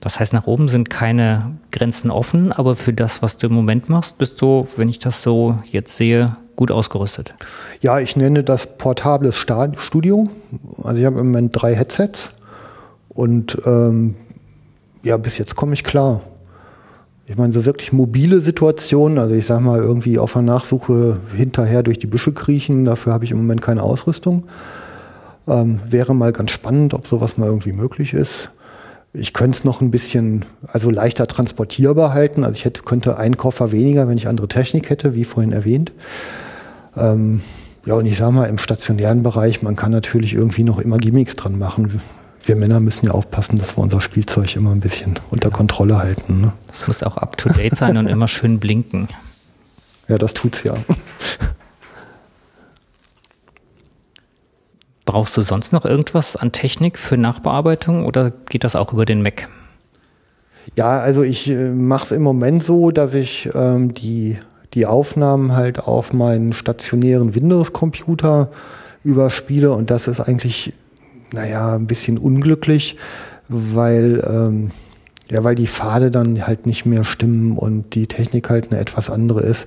Das 0.00 0.18
heißt, 0.18 0.32
nach 0.32 0.46
oben 0.46 0.68
sind 0.68 0.88
keine 0.88 1.58
Grenzen 1.72 2.10
offen, 2.10 2.52
aber 2.52 2.74
für 2.74 2.92
das, 2.92 3.20
was 3.20 3.36
du 3.36 3.48
im 3.48 3.52
Moment 3.52 3.88
machst, 3.88 4.16
bist 4.16 4.40
du, 4.40 4.66
wenn 4.76 4.88
ich 4.88 4.98
das 4.98 5.22
so 5.22 5.58
jetzt 5.70 5.94
sehe, 5.94 6.26
gut 6.56 6.70
ausgerüstet. 6.70 7.34
Ja, 7.80 8.00
ich 8.00 8.16
nenne 8.16 8.42
das 8.42 8.78
portables 8.78 9.36
Studio. 9.36 10.26
Also 10.82 10.98
ich 10.98 11.04
habe 11.04 11.20
im 11.20 11.26
Moment 11.26 11.50
drei 11.52 11.74
Headsets 11.74 12.32
und 13.08 13.58
ähm, 13.66 14.14
ja, 15.02 15.16
bis 15.16 15.38
jetzt 15.38 15.54
komme 15.54 15.74
ich 15.74 15.84
klar. 15.84 16.22
Ich 17.26 17.36
meine, 17.36 17.52
so 17.52 17.64
wirklich 17.64 17.92
mobile 17.92 18.40
Situationen, 18.40 19.18
also 19.18 19.34
ich 19.34 19.46
sage 19.46 19.62
mal 19.62 19.78
irgendwie 19.78 20.18
auf 20.18 20.32
der 20.32 20.42
Nachsuche 20.42 21.18
hinterher 21.36 21.82
durch 21.82 21.98
die 21.98 22.08
Büsche 22.08 22.32
kriechen, 22.32 22.84
dafür 22.84 23.12
habe 23.12 23.24
ich 23.24 23.30
im 23.30 23.36
Moment 23.36 23.62
keine 23.62 23.82
Ausrüstung. 23.82 24.44
Ähm, 25.46 25.80
wäre 25.86 26.14
mal 26.14 26.32
ganz 26.32 26.50
spannend, 26.50 26.92
ob 26.92 27.06
sowas 27.06 27.38
mal 27.38 27.46
irgendwie 27.46 27.72
möglich 27.72 28.14
ist. 28.14 28.50
Ich 29.12 29.32
könnte 29.32 29.56
es 29.56 29.64
noch 29.64 29.80
ein 29.80 29.90
bisschen, 29.90 30.44
also 30.68 30.88
leichter 30.88 31.26
transportierbar 31.26 32.12
halten. 32.12 32.44
Also 32.44 32.54
ich 32.54 32.64
hätte, 32.64 32.82
könnte 32.82 33.16
einen 33.16 33.36
Koffer 33.36 33.72
weniger, 33.72 34.06
wenn 34.08 34.16
ich 34.16 34.28
andere 34.28 34.46
Technik 34.46 34.88
hätte, 34.88 35.14
wie 35.14 35.24
vorhin 35.24 35.52
erwähnt. 35.52 35.92
Ähm, 36.96 37.40
ja, 37.86 37.94
und 37.94 38.06
ich 38.06 38.16
sage 38.16 38.32
mal, 38.32 38.48
im 38.48 38.58
stationären 38.58 39.22
Bereich, 39.22 39.62
man 39.62 39.74
kann 39.74 39.90
natürlich 39.90 40.34
irgendwie 40.34 40.64
noch 40.64 40.78
immer 40.78 40.98
Gimmicks 40.98 41.34
dran 41.34 41.58
machen. 41.58 42.00
Wir 42.44 42.56
Männer 42.56 42.78
müssen 42.78 43.06
ja 43.06 43.12
aufpassen, 43.12 43.58
dass 43.58 43.76
wir 43.76 43.82
unser 43.82 44.00
Spielzeug 44.00 44.54
immer 44.54 44.70
ein 44.70 44.80
bisschen 44.80 45.18
unter 45.30 45.50
Kontrolle 45.50 45.98
halten. 45.98 46.40
Ne? 46.40 46.52
Das 46.68 46.86
muss 46.86 47.02
auch 47.02 47.16
up-to-date 47.16 47.76
sein 47.76 47.96
und 47.96 48.06
immer 48.06 48.28
schön 48.28 48.60
blinken. 48.60 49.08
Ja, 50.08 50.18
das 50.18 50.34
tut's 50.34 50.62
ja. 50.62 50.74
Brauchst 55.10 55.36
du 55.36 55.42
sonst 55.42 55.72
noch 55.72 55.84
irgendwas 55.84 56.36
an 56.36 56.52
Technik 56.52 56.96
für 56.96 57.16
Nachbearbeitung 57.16 58.06
oder 58.06 58.30
geht 58.30 58.62
das 58.62 58.76
auch 58.76 58.92
über 58.92 59.04
den 59.04 59.22
Mac? 59.22 59.48
Ja, 60.76 61.00
also 61.00 61.24
ich 61.24 61.50
äh, 61.50 61.70
mache 61.70 62.04
es 62.04 62.12
im 62.12 62.22
Moment 62.22 62.62
so, 62.62 62.92
dass 62.92 63.14
ich 63.14 63.50
ähm, 63.52 63.92
die, 63.92 64.38
die 64.72 64.86
Aufnahmen 64.86 65.56
halt 65.56 65.80
auf 65.80 66.12
meinen 66.12 66.52
stationären 66.52 67.34
Windows-Computer 67.34 68.52
überspiele 69.02 69.72
und 69.72 69.90
das 69.90 70.06
ist 70.06 70.20
eigentlich, 70.20 70.74
naja, 71.32 71.74
ein 71.74 71.88
bisschen 71.88 72.16
unglücklich, 72.16 72.94
weil, 73.48 74.24
ähm, 74.24 74.70
ja, 75.28 75.42
weil 75.42 75.56
die 75.56 75.66
Pfade 75.66 76.12
dann 76.12 76.46
halt 76.46 76.66
nicht 76.66 76.86
mehr 76.86 77.02
stimmen 77.02 77.58
und 77.58 77.96
die 77.96 78.06
Technik 78.06 78.48
halt 78.48 78.70
eine 78.70 78.80
etwas 78.80 79.10
andere 79.10 79.40
ist. 79.40 79.66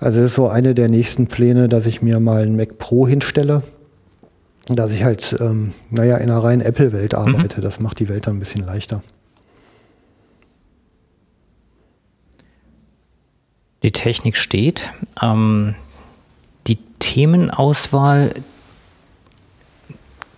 Also 0.00 0.18
das 0.18 0.30
ist 0.30 0.34
so 0.34 0.48
eine 0.48 0.74
der 0.74 0.88
nächsten 0.88 1.28
Pläne, 1.28 1.68
dass 1.68 1.86
ich 1.86 2.02
mir 2.02 2.18
mal 2.18 2.42
einen 2.42 2.56
Mac 2.56 2.78
Pro 2.78 3.06
hinstelle 3.06 3.62
dass 4.68 4.92
ich 4.92 5.04
halt, 5.04 5.36
ähm, 5.40 5.74
naja, 5.90 6.16
in 6.16 6.30
einer 6.30 6.42
reinen 6.42 6.62
Apple-Welt 6.62 7.12
mhm. 7.12 7.18
arbeite. 7.18 7.60
Mhm. 7.60 7.64
Das 7.64 7.80
macht 7.80 8.00
die 8.00 8.08
Welt 8.08 8.26
dann 8.26 8.36
ein 8.36 8.40
bisschen 8.40 8.64
leichter. 8.64 9.02
Die 13.82 13.92
Technik 13.92 14.36
steht. 14.36 14.90
Ähm, 15.20 15.74
die 16.66 16.78
Themenauswahl, 16.98 18.34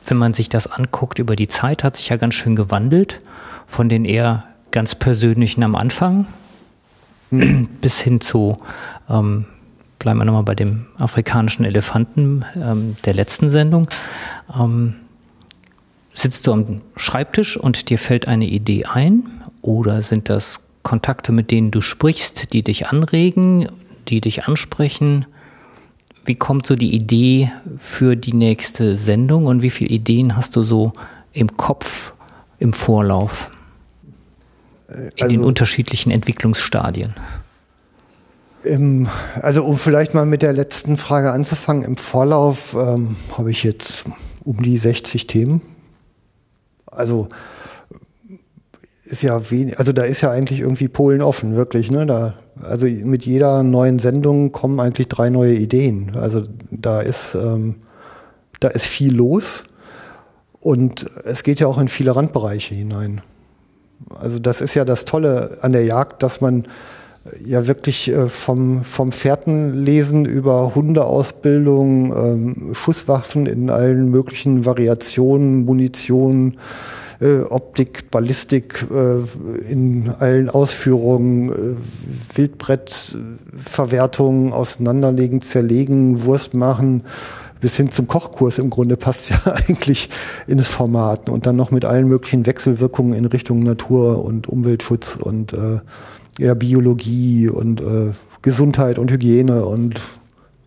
wenn 0.07 0.17
man 0.17 0.35
sich 0.35 0.49
das 0.49 0.67
anguckt 0.67 1.21
über 1.21 1.37
die 1.37 1.49
Zeit, 1.49 1.85
hat 1.85 1.97
sich 1.97 2.09
ja 2.09 2.17
ganz 2.17 2.35
schön 2.35 2.57
gewandelt. 2.57 3.21
Von 3.69 3.89
den 3.89 4.05
eher 4.05 4.45
ganz 4.73 4.95
persönlichen 4.95 5.63
am 5.63 5.77
Anfang 5.77 6.27
mhm. 7.31 7.69
bis 7.81 8.01
hin 8.01 8.21
zu 8.21 8.57
ähm, 9.09 9.47
bleiben 10.07 10.21
wir 10.21 10.25
nochmal 10.25 10.45
bei 10.45 10.55
dem 10.55 10.87
afrikanischen 10.99 11.65
Elefanten 11.65 12.45
ähm, 12.55 12.95
der 13.05 13.13
letzten 13.13 13.51
Sendung. 13.51 13.89
Ähm, 14.57 14.95
sitzt 16.15 16.47
du 16.47 16.53
am 16.53 16.81
Schreibtisch 16.95 17.57
und 17.57 17.91
dir 17.91 17.99
fällt 17.99 18.29
eine 18.29 18.47
Idee 18.47 18.85
ein? 18.85 19.25
Oder 19.63 20.03
sind 20.03 20.29
das 20.29 20.61
Kontakte, 20.85 21.33
mit 21.33 21.51
denen 21.51 21.73
du 21.73 21.81
sprichst, 21.81 22.53
die 22.53 22.63
dich 22.63 22.87
anregen, 22.87 23.69
die 24.07 24.21
dich 24.21 24.47
ansprechen? 24.47 25.27
Wie 26.25 26.37
kommt 26.37 26.69
so 26.69 26.77
die 26.77 26.95
Idee 26.95 27.51
für 27.77 28.15
die 28.15 28.33
nächste 28.33 28.95
Sendung 28.95 29.47
und 29.47 29.63
wie 29.63 29.71
viele 29.71 29.91
Ideen 29.91 30.37
hast 30.37 30.55
du 30.55 30.63
so 30.63 30.93
im 31.33 31.57
Kopf 31.57 32.13
im 32.61 32.73
Vorlauf? 32.73 33.51
In 34.87 35.11
also, 35.21 35.33
den 35.33 35.43
unterschiedlichen 35.43 36.13
Entwicklungsstadien? 36.13 37.13
Im, 38.67 39.09
also 39.41 39.65
um 39.65 39.79
vielleicht 39.79 40.15
mal 40.15 40.27
mit 40.27 40.43
der 40.43 40.53
letzten 40.53 40.97
Frage 40.97 41.31
anzufangen, 41.31 41.85
im 41.85 41.97
Vorlauf 41.97 42.75
ähm, 42.75 43.17
habe 43.37 43.51
ich 43.51 43.63
jetzt 43.63 44.07
um 44.45 44.63
die 44.63 44.77
60 44.77 45.27
Themen. 45.27 45.63
Also 46.87 47.29
ist 49.05 49.23
ja 49.23 49.51
wenig, 49.51 49.79
also 49.79 49.93
da 49.93 50.03
ist 50.03 50.21
ja 50.21 50.31
eigentlich 50.31 50.61
irgendwie 50.61 50.89
Polen 50.89 51.23
offen, 51.23 51.55
wirklich. 51.55 51.91
Ne? 51.91 52.07
Da, 52.07 52.35
also 52.61 52.87
mit 52.87 53.25
jeder 53.25 53.63
neuen 53.63 53.99
Sendung 53.99 54.53
kommen 54.53 54.81
eigentlich 54.81 55.09
drei 55.09 55.31
neue 55.31 55.55
Ideen. 55.55 56.17
Also 56.17 56.43
da 56.71 57.01
ist, 57.01 57.35
ähm, 57.35 57.77
da 58.61 58.69
ist 58.69 58.87
viel 58.87 59.15
los 59.15 59.65
und 60.61 61.07
es 61.25 61.45
geht 61.45 61.61
ja 61.61 61.69
auch 61.69 61.79
in 61.79 61.89
viele 61.89 62.17
Randbereiche 62.17 62.75
hinein. 62.75 63.21
Also 64.19 64.39
das 64.39 64.61
ist 64.61 64.75
ja 64.75 64.85
das 64.85 65.05
Tolle 65.05 65.59
an 65.63 65.73
der 65.73 65.85
Jagd, 65.85 66.23
dass 66.23 66.41
man 66.41 66.67
ja 67.45 67.67
wirklich 67.67 68.09
äh, 68.09 68.29
vom, 68.29 68.85
vom 68.85 69.13
Fährtenlesen 69.13 70.25
über 70.25 70.75
Hundeausbildung, 70.75 72.17
ähm, 72.17 72.75
Schusswaffen 72.75 73.45
in 73.47 73.69
allen 73.71 74.11
möglichen 74.11 74.65
Variationen, 74.65 75.65
Munition, 75.65 76.57
äh, 77.21 77.41
Optik, 77.41 78.11
Ballistik 78.11 78.87
äh, 78.91 79.19
in 79.71 80.11
allen 80.19 80.51
Ausführungen, 80.51 81.77
Wildbrettverwertung, 82.35 84.53
Auseinanderlegen, 84.53 85.41
Zerlegen, 85.41 86.25
Wurst 86.25 86.55
machen, 86.55 87.05
bis 87.61 87.77
hin 87.77 87.91
zum 87.91 88.07
Kochkurs 88.07 88.59
im 88.59 88.71
Grunde 88.71 88.97
passt 88.99 89.31
ja 89.31 89.41
eigentlich 89.47 90.09
in 90.47 90.59
das 90.59 90.69
Format. 90.69 91.31
Und 91.31 91.47
dann 91.47 91.57
noch 91.57 91.71
mit 91.71 91.85
allen 91.85 92.09
möglichen 92.09 92.47
Wechselwirkungen 92.47 93.13
in 93.15 93.27
Richtung 93.27 93.61
Natur 93.61 94.25
und 94.25 94.49
Umweltschutz 94.49 95.17
und 95.17 95.53
äh, 95.53 95.81
ja, 96.39 96.55
Biologie 96.55 97.49
und 97.49 97.81
äh, 97.81 98.13
Gesundheit 98.43 98.99
und 98.99 99.11
Hygiene 99.11 99.65
und 99.65 100.01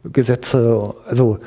Gesetze. 0.04 0.96
Also 1.08 1.40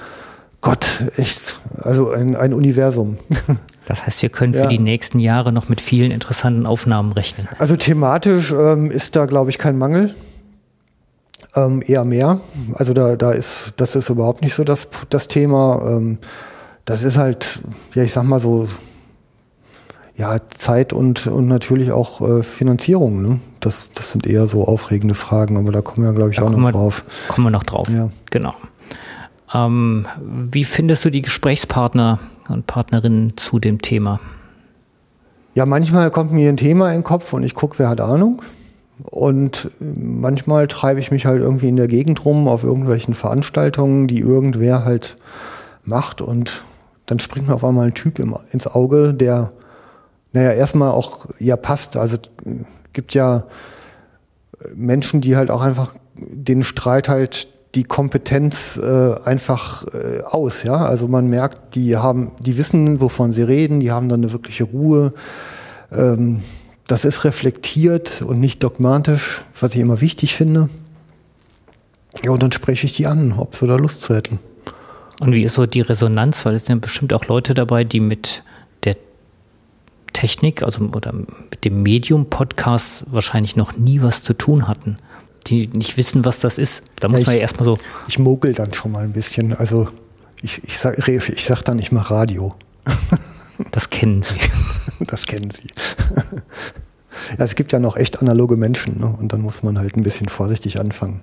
Gott, 0.60 1.02
echt, 1.16 1.60
also 1.76 2.10
ein, 2.10 2.36
ein 2.36 2.54
Universum. 2.54 3.18
Das 3.84 4.06
heißt, 4.06 4.22
wir 4.22 4.28
können 4.28 4.54
für 4.54 4.60
ja. 4.60 4.66
die 4.68 4.78
nächsten 4.78 5.18
Jahre 5.18 5.52
noch 5.52 5.68
mit 5.68 5.80
vielen 5.80 6.12
interessanten 6.12 6.66
Aufnahmen 6.66 7.10
rechnen. 7.12 7.48
Also 7.58 7.74
thematisch 7.74 8.52
ähm, 8.52 8.92
ist 8.92 9.16
da, 9.16 9.26
glaube 9.26 9.50
ich, 9.50 9.58
kein 9.58 9.76
Mangel. 9.76 10.14
Ähm, 11.56 11.82
eher 11.84 12.04
mehr. 12.04 12.40
Also 12.74 12.94
da, 12.94 13.16
da 13.16 13.32
ist, 13.32 13.74
das 13.78 13.96
ist 13.96 14.08
überhaupt 14.08 14.40
nicht 14.40 14.54
so 14.54 14.62
das, 14.62 14.88
das 15.10 15.26
Thema. 15.26 15.82
Ähm, 15.84 16.18
das 16.84 17.02
ist 17.02 17.18
halt, 17.18 17.58
ja, 17.94 18.04
ich 18.04 18.12
sag 18.12 18.22
mal 18.22 18.38
so, 18.38 18.68
ja, 20.22 20.36
Zeit 20.50 20.92
und, 20.92 21.26
und 21.26 21.48
natürlich 21.48 21.90
auch 21.90 22.20
äh, 22.20 22.44
Finanzierung. 22.44 23.22
Ne? 23.22 23.40
Das, 23.58 23.90
das 23.90 24.12
sind 24.12 24.24
eher 24.24 24.46
so 24.46 24.64
aufregende 24.64 25.16
Fragen, 25.16 25.56
aber 25.58 25.72
da 25.72 25.82
kommen 25.82 26.06
wir, 26.06 26.12
glaube 26.12 26.30
ich, 26.30 26.36
da 26.36 26.44
auch 26.44 26.50
noch 26.50 26.58
wir, 26.58 26.70
drauf. 26.70 27.04
Kommen 27.26 27.48
wir 27.48 27.50
noch 27.50 27.64
drauf, 27.64 27.88
ja. 27.88 28.08
genau. 28.30 28.54
Ähm, 29.52 30.06
wie 30.22 30.62
findest 30.62 31.04
du 31.04 31.10
die 31.10 31.22
Gesprächspartner 31.22 32.20
und 32.48 32.68
Partnerinnen 32.68 33.36
zu 33.36 33.58
dem 33.58 33.82
Thema? 33.82 34.20
Ja, 35.54 35.66
manchmal 35.66 36.12
kommt 36.12 36.30
mir 36.30 36.48
ein 36.48 36.56
Thema 36.56 36.90
in 36.90 36.98
den 36.98 37.04
Kopf 37.04 37.32
und 37.32 37.42
ich 37.42 37.56
gucke, 37.56 37.80
wer 37.80 37.88
hat 37.88 38.00
Ahnung. 38.00 38.42
Und 39.02 39.72
manchmal 39.80 40.68
treibe 40.68 41.00
ich 41.00 41.10
mich 41.10 41.26
halt 41.26 41.42
irgendwie 41.42 41.68
in 41.68 41.76
der 41.76 41.88
Gegend 41.88 42.24
rum 42.24 42.46
auf 42.46 42.62
irgendwelchen 42.62 43.14
Veranstaltungen, 43.14 44.06
die 44.06 44.20
irgendwer 44.20 44.84
halt 44.84 45.16
macht 45.82 46.20
und 46.20 46.62
dann 47.06 47.18
springt 47.18 47.48
mir 47.48 47.54
auf 47.54 47.64
einmal 47.64 47.88
ein 47.88 47.94
Typ 47.94 48.20
ins 48.52 48.68
Auge, 48.68 49.12
der, 49.12 49.50
naja, 50.32 50.52
erstmal 50.52 50.90
auch 50.90 51.26
ja 51.38 51.56
passt. 51.56 51.96
Also 51.96 52.18
gibt 52.92 53.14
ja 53.14 53.44
Menschen, 54.74 55.20
die 55.20 55.36
halt 55.36 55.50
auch 55.50 55.60
einfach, 55.60 55.94
den 56.16 56.62
strahlt 56.64 57.08
halt 57.08 57.48
die 57.74 57.84
Kompetenz 57.84 58.76
äh, 58.76 59.14
einfach 59.24 59.86
äh, 59.94 60.22
aus, 60.22 60.62
ja. 60.62 60.76
Also 60.76 61.08
man 61.08 61.26
merkt, 61.26 61.74
die 61.74 61.96
haben, 61.96 62.32
die 62.38 62.58
wissen, 62.58 63.00
wovon 63.00 63.32
sie 63.32 63.42
reden, 63.42 63.80
die 63.80 63.90
haben 63.90 64.08
dann 64.08 64.20
eine 64.20 64.32
wirkliche 64.32 64.64
Ruhe. 64.64 65.14
Ähm, 65.90 66.42
das 66.86 67.06
ist 67.06 67.24
reflektiert 67.24 68.20
und 68.20 68.40
nicht 68.40 68.62
dogmatisch, 68.62 69.42
was 69.58 69.74
ich 69.74 69.80
immer 69.80 70.02
wichtig 70.02 70.34
finde. 70.34 70.68
Ja, 72.22 72.32
und 72.32 72.42
dann 72.42 72.52
spreche 72.52 72.84
ich 72.84 72.92
die 72.92 73.06
an, 73.06 73.34
ob 73.38 73.56
sie 73.56 73.66
da 73.66 73.76
Lust 73.76 74.02
zu 74.02 74.14
hätten. 74.14 74.38
Und 75.20 75.32
wie 75.32 75.42
ist 75.42 75.54
so 75.54 75.64
die 75.64 75.80
Resonanz? 75.80 76.44
Weil 76.44 76.56
es 76.56 76.66
sind 76.66 76.82
bestimmt 76.82 77.14
auch 77.14 77.26
Leute 77.26 77.54
dabei, 77.54 77.84
die 77.84 78.00
mit 78.00 78.42
Technik, 80.22 80.62
also 80.62 80.84
oder 80.84 81.12
mit 81.12 81.64
dem 81.64 81.82
Medium-Podcast 81.82 83.06
wahrscheinlich 83.10 83.56
noch 83.56 83.76
nie 83.76 84.02
was 84.02 84.22
zu 84.22 84.34
tun 84.34 84.68
hatten. 84.68 84.94
Die 85.48 85.66
nicht 85.66 85.96
wissen, 85.96 86.24
was 86.24 86.38
das 86.38 86.58
ist. 86.58 86.84
Da 87.00 87.08
muss 87.08 87.22
ja, 87.22 87.26
man 87.26 87.34
ja 87.34 87.40
erstmal 87.40 87.64
so. 87.64 87.76
Ich 88.06 88.20
mogel 88.20 88.54
dann 88.54 88.72
schon 88.72 88.92
mal 88.92 89.02
ein 89.02 89.12
bisschen. 89.12 89.52
Also 89.52 89.88
ich, 90.40 90.62
ich 90.62 90.78
sag, 90.78 91.08
ich 91.08 91.44
sag 91.44 91.62
dann, 91.62 91.80
ich 91.80 91.90
mache 91.90 92.14
Radio. 92.14 92.54
Das 93.70 93.90
kennen 93.90 94.22
Sie. 94.22 94.38
Das 95.06 95.26
kennen 95.26 95.50
Sie. 95.50 95.68
Ja, 97.38 97.44
es 97.44 97.54
gibt 97.54 97.72
ja 97.72 97.78
noch 97.78 97.96
echt 97.96 98.20
analoge 98.20 98.56
Menschen 98.56 98.98
ne? 98.98 99.16
und 99.18 99.32
dann 99.32 99.42
muss 99.42 99.62
man 99.62 99.78
halt 99.78 99.96
ein 99.96 100.02
bisschen 100.02 100.28
vorsichtig 100.28 100.80
anfangen. 100.80 101.20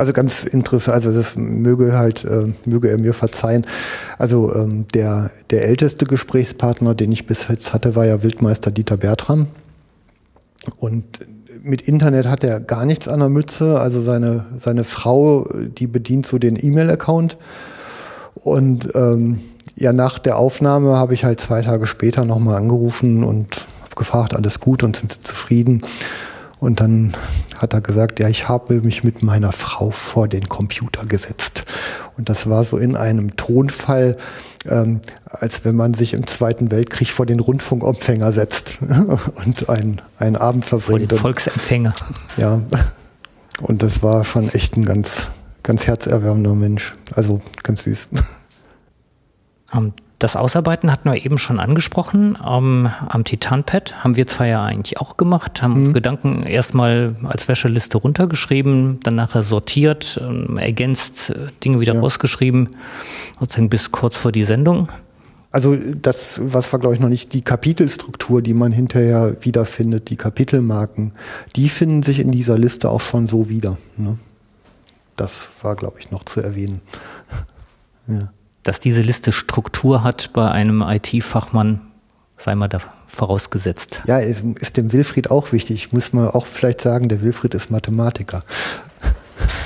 Also 0.00 0.14
ganz 0.14 0.44
interessant, 0.44 0.94
also 0.94 1.12
das 1.12 1.36
möge 1.36 1.92
halt, 1.92 2.24
äh, 2.24 2.54
möge 2.64 2.88
er 2.88 2.98
mir 2.98 3.12
verzeihen. 3.12 3.66
Also 4.16 4.54
ähm, 4.54 4.86
der, 4.94 5.30
der 5.50 5.66
älteste 5.66 6.06
Gesprächspartner, 6.06 6.94
den 6.94 7.12
ich 7.12 7.26
bis 7.26 7.48
jetzt 7.48 7.74
hatte, 7.74 7.96
war 7.96 8.06
ja 8.06 8.22
Wildmeister 8.22 8.70
Dieter 8.70 8.96
Bertram. 8.96 9.48
Und 10.78 11.04
mit 11.62 11.82
Internet 11.82 12.28
hat 12.28 12.44
er 12.44 12.60
gar 12.60 12.86
nichts 12.86 13.08
an 13.08 13.20
der 13.20 13.28
Mütze. 13.28 13.78
Also 13.78 14.00
seine, 14.00 14.46
seine 14.56 14.84
Frau, 14.84 15.46
die 15.54 15.86
bedient 15.86 16.24
so 16.24 16.38
den 16.38 16.56
E-Mail-Account. 16.58 17.36
Und 18.36 18.88
ähm, 18.94 19.40
ja, 19.76 19.92
nach 19.92 20.18
der 20.18 20.38
Aufnahme 20.38 20.96
habe 20.96 21.12
ich 21.12 21.24
halt 21.24 21.40
zwei 21.40 21.60
Tage 21.60 21.86
später 21.86 22.24
nochmal 22.24 22.56
angerufen 22.56 23.22
und 23.22 23.66
gefragt, 23.96 24.34
alles 24.34 24.60
gut 24.60 24.82
und 24.82 24.96
sind 24.96 25.12
sie 25.12 25.20
zufrieden? 25.20 25.82
Und 26.60 26.80
dann 26.80 27.14
hat 27.56 27.72
er 27.72 27.80
gesagt, 27.80 28.20
ja, 28.20 28.28
ich 28.28 28.48
habe 28.48 28.82
mich 28.82 29.02
mit 29.02 29.22
meiner 29.22 29.50
Frau 29.50 29.90
vor 29.90 30.28
den 30.28 30.46
Computer 30.48 31.06
gesetzt. 31.06 31.64
Und 32.18 32.28
das 32.28 32.50
war 32.50 32.64
so 32.64 32.76
in 32.76 32.96
einem 32.96 33.34
Tonfall, 33.36 34.18
ähm, 34.66 35.00
als 35.24 35.64
wenn 35.64 35.74
man 35.74 35.94
sich 35.94 36.12
im 36.12 36.26
Zweiten 36.26 36.70
Weltkrieg 36.70 37.08
vor 37.08 37.24
den 37.24 37.40
Rundfunkempfänger 37.40 38.32
setzt 38.32 38.78
und 39.36 39.70
einen, 39.70 40.02
einen 40.18 40.36
Abend 40.36 40.66
verbringt. 40.66 41.08
Vor 41.08 41.08
den 41.08 41.18
Volksempfänger. 41.18 41.94
Ja. 42.36 42.60
Und 43.62 43.82
das 43.82 44.02
war 44.02 44.24
schon 44.24 44.50
echt 44.50 44.76
ein 44.76 44.84
ganz, 44.84 45.28
ganz 45.62 45.86
herzerwärmender 45.86 46.54
Mensch. 46.54 46.92
Also 47.14 47.40
ganz 47.62 47.84
süß. 47.84 48.08
Um, 49.72 49.94
das 50.20 50.36
Ausarbeiten 50.36 50.92
hatten 50.92 51.10
wir 51.10 51.24
eben 51.24 51.38
schon 51.38 51.58
angesprochen. 51.58 52.36
Um, 52.36 52.86
am 53.08 53.24
Titanpad 53.24 54.04
haben 54.04 54.16
wir 54.16 54.26
zwar 54.26 54.46
ja 54.46 54.62
eigentlich 54.62 54.98
auch 54.98 55.16
gemacht, 55.16 55.62
haben 55.62 55.72
mhm. 55.72 55.86
uns 55.86 55.94
Gedanken 55.94 56.42
erstmal 56.42 57.16
als 57.24 57.48
Wäscheliste 57.48 57.96
runtergeschrieben, 57.96 59.00
dann 59.02 59.14
nachher 59.14 59.42
sortiert, 59.42 60.20
ähm, 60.22 60.58
ergänzt, 60.58 61.30
äh, 61.30 61.46
Dinge 61.64 61.80
wieder 61.80 61.94
ja. 61.94 62.00
rausgeschrieben, 62.00 62.68
sozusagen 63.40 63.70
bis 63.70 63.92
kurz 63.92 64.18
vor 64.18 64.30
die 64.30 64.44
Sendung. 64.44 64.92
Also 65.52 65.74
das, 65.76 66.38
was 66.44 66.70
war, 66.70 66.80
glaube 66.80 66.94
ich, 66.94 67.00
noch 67.00 67.08
nicht 67.08 67.32
die 67.32 67.40
Kapitelstruktur, 67.40 68.42
die 68.42 68.54
man 68.54 68.72
hinterher 68.72 69.38
wiederfindet, 69.40 70.10
die 70.10 70.16
Kapitelmarken, 70.16 71.12
die 71.56 71.70
finden 71.70 72.02
sich 72.02 72.20
in 72.20 72.30
dieser 72.30 72.58
Liste 72.58 72.90
auch 72.90 73.00
schon 73.00 73.26
so 73.26 73.48
wieder. 73.48 73.78
Ne? 73.96 74.18
Das 75.16 75.48
war, 75.62 75.76
glaube 75.76 75.98
ich, 75.98 76.10
noch 76.10 76.24
zu 76.24 76.42
erwähnen. 76.42 76.82
ja 78.06 78.28
dass 78.70 78.78
diese 78.78 79.02
Liste 79.02 79.32
Struktur 79.32 80.04
hat 80.04 80.32
bei 80.32 80.48
einem 80.48 80.80
IT-Fachmann, 80.80 81.80
sei 82.36 82.54
mal 82.54 82.68
da 82.68 82.78
vorausgesetzt. 83.08 84.00
Ja, 84.06 84.20
ist, 84.20 84.44
ist 84.60 84.76
dem 84.76 84.92
Wilfried 84.92 85.28
auch 85.28 85.50
wichtig. 85.50 85.92
Muss 85.92 86.12
man 86.12 86.28
auch 86.28 86.46
vielleicht 86.46 86.80
sagen, 86.80 87.08
der 87.08 87.20
Wilfried 87.20 87.52
ist 87.54 87.72
Mathematiker. 87.72 88.44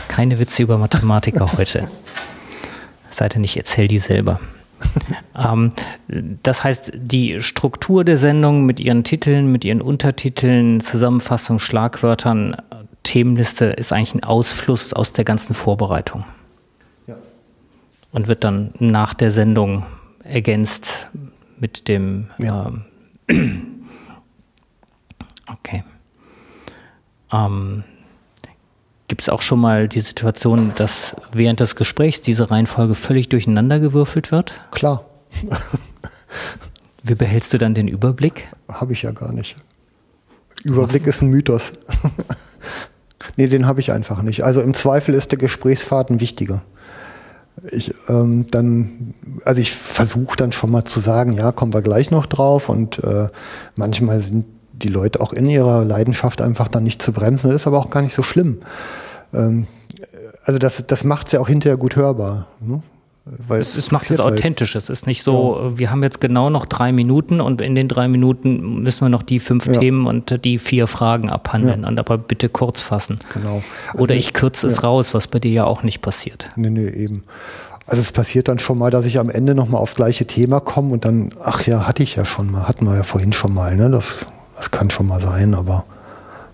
Keine 0.09 0.39
Witze 0.39 0.63
über 0.63 0.79
Mathematiker 0.79 1.53
heute. 1.59 1.87
Sei 3.11 3.29
denn, 3.29 3.45
ich 3.45 3.59
erzähle 3.59 3.89
die 3.89 3.99
selber. 3.99 4.41
ähm, 5.39 5.73
das 6.43 6.65
heißt, 6.65 6.93
die 6.97 7.43
Struktur 7.43 8.05
der 8.05 8.17
Sendung 8.17 8.65
mit 8.65 8.81
ihren 8.81 9.05
Titeln, 9.05 9.53
mit 9.53 9.67
ihren 9.67 9.83
Untertiteln, 9.83 10.81
Zusammenfassung, 10.81 11.59
Schlagwörtern, 11.59 12.57
Themenliste 13.03 13.67
ist 13.67 13.93
eigentlich 13.93 14.15
ein 14.15 14.25
Ausfluss 14.25 14.95
aus 14.95 15.13
der 15.13 15.27
ganzen 15.27 15.53
Vorbereitung 15.53 16.25
und 18.15 18.29
wird 18.29 18.45
dann 18.45 18.73
nach 18.79 19.13
der 19.13 19.31
Sendung 19.31 19.85
ergänzt 20.23 21.09
mit 21.59 21.89
dem. 21.89 22.31
Ja. 22.39 22.73
Ähm, 23.29 23.83
okay. 25.53 25.85
Ähm, 27.31 27.83
Gibt 29.09 29.21
es 29.21 29.29
auch 29.29 29.43
schon 29.43 29.61
mal 29.61 29.89
die 29.89 30.01
Situation, 30.01 30.73
dass 30.77 31.17
während 31.33 31.61
des 31.61 31.77
Gesprächs 31.77 32.23
diese 32.23 32.51
Reihenfolge 32.51 32.95
völlig 32.95 33.29
durcheinandergewürfelt 33.29 34.33
wird? 34.33 34.55
Klar. 34.71 35.05
Wie 37.03 37.15
behältst 37.15 37.53
du 37.53 37.59
dann 37.59 37.75
den 37.75 37.89
Überblick? 37.89 38.49
Habe 38.69 38.93
ich 38.93 39.03
ja 39.03 39.11
gar 39.11 39.33
nicht. 39.33 39.57
Überblick 40.63 41.03
Was? 41.03 41.17
ist 41.17 41.23
ein 41.23 41.29
Mythos. 41.29 41.73
nee, 43.37 43.49
den 43.49 43.67
habe 43.67 43.81
ich 43.81 43.93
einfach 43.93 44.23
nicht. 44.23 44.45
Also 44.45 44.63
im 44.63 44.73
Zweifel 44.73 45.15
ist 45.15 45.33
der 45.33 45.39
Gesprächsfaden 45.39 46.21
wichtiger 46.21 46.63
ich 47.71 47.95
ähm, 48.09 48.47
dann, 48.51 49.15
also 49.45 49.61
ich 49.61 49.73
versuche 49.73 50.37
dann 50.37 50.53
schon 50.53 50.71
mal 50.71 50.85
zu 50.85 51.01
sagen, 51.01 51.33
ja, 51.33 51.53
kommen 51.53 51.73
wir 51.73 51.83
gleich 51.83 52.11
noch 52.11 52.27
drauf 52.27 52.69
und 52.69 53.03
äh, 53.05 53.29
manchmal 53.77 54.21
sind 54.21 54.47
die 54.73 54.89
Leute 54.89 55.21
auch 55.21 55.33
in 55.33 55.47
ihrer 55.47 55.85
Leidenschaft 55.85 56.41
einfach 56.41 56.69
dann 56.69 56.85
nicht 56.85 57.01
zu 57.01 57.13
bremsen. 57.13 57.51
Das 57.51 57.63
ist 57.63 57.67
aber 57.67 57.79
auch 57.79 57.91
gar 57.91 58.03
nicht 58.03 58.15
so 58.15 58.23
schlimm. 58.23 58.59
Ähm, 59.33 59.67
also 60.45 60.59
das, 60.59 60.87
das 60.87 61.05
macht 61.05 61.27
es 61.27 61.33
ja 61.33 61.41
auch 61.41 61.49
hinterher 61.49 61.77
gut 61.77 61.97
hörbar. 61.97 62.49
Ne? 62.61 62.83
Weil 63.27 63.61
es, 63.61 63.77
es 63.77 63.91
macht 63.91 64.11
es 64.11 64.11
halt. 64.11 64.21
authentisch. 64.21 64.77
Es 64.77 64.91
ist 64.91 65.07
nicht 65.07 65.23
so, 65.23 65.57
ja. 65.57 65.79
wir 65.79 65.91
haben 65.91 66.03
jetzt 66.03 66.21
genau 66.21 66.51
noch 66.51 66.67
drei 66.67 66.93
Minuten 66.93 67.41
und 67.41 67.63
in 67.63 67.75
den 67.75 67.89
drei 67.89 68.07
Minuten 68.07 68.83
müssen 68.83 69.07
wir 69.07 69.09
noch 69.09 69.23
die 69.23 69.41
fünf 69.41 69.67
ja. 69.67 69.73
Themen 69.73 70.07
und 70.07 70.45
die 70.45 70.59
vier 70.59 70.87
Fragen 70.87 71.31
abhandeln. 71.31 71.83
Ja. 71.83 71.89
Und 71.89 71.99
aber 71.99 72.19
bitte 72.19 72.51
kurz 72.51 72.83
fassen. 72.83 73.17
Genau. 73.33 73.63
Also 73.93 74.03
Oder 74.03 74.15
ich 74.15 74.35
kürze 74.35 74.67
es 74.67 74.83
raus, 74.83 75.15
was 75.15 75.27
bei 75.27 75.39
dir 75.39 75.51
ja 75.51 75.65
auch 75.65 75.83
nicht 75.83 76.03
passiert. 76.03 76.49
Nee, 76.57 76.69
nee, 76.69 76.89
eben. 76.89 77.23
Also 77.87 78.03
es 78.03 78.13
passiert 78.13 78.49
dann 78.49 78.59
schon 78.59 78.79
mal, 78.79 78.91
dass 78.91 79.07
ich 79.07 79.19
am 79.19 79.31
Ende 79.31 79.55
nochmal 79.55 79.81
aufs 79.81 79.95
gleiche 79.95 80.27
Thema 80.27 80.61
komme 80.61 80.93
und 80.93 81.05
dann, 81.07 81.31
ach 81.43 81.67
ja, 81.67 81.87
hatte 81.87 82.03
ich 82.03 82.17
ja 82.17 82.27
schon 82.27 82.51
mal, 82.51 82.69
hatten 82.69 82.87
wir 82.87 82.97
ja 82.97 83.03
vorhin 83.03 83.33
schon 83.33 83.55
mal, 83.55 83.75
ne? 83.77 83.91
Das, 83.91 84.27
das 84.57 84.71
kann 84.71 84.91
schon 84.91 85.07
mal 85.07 85.21
sein, 85.21 85.55
aber 85.55 85.85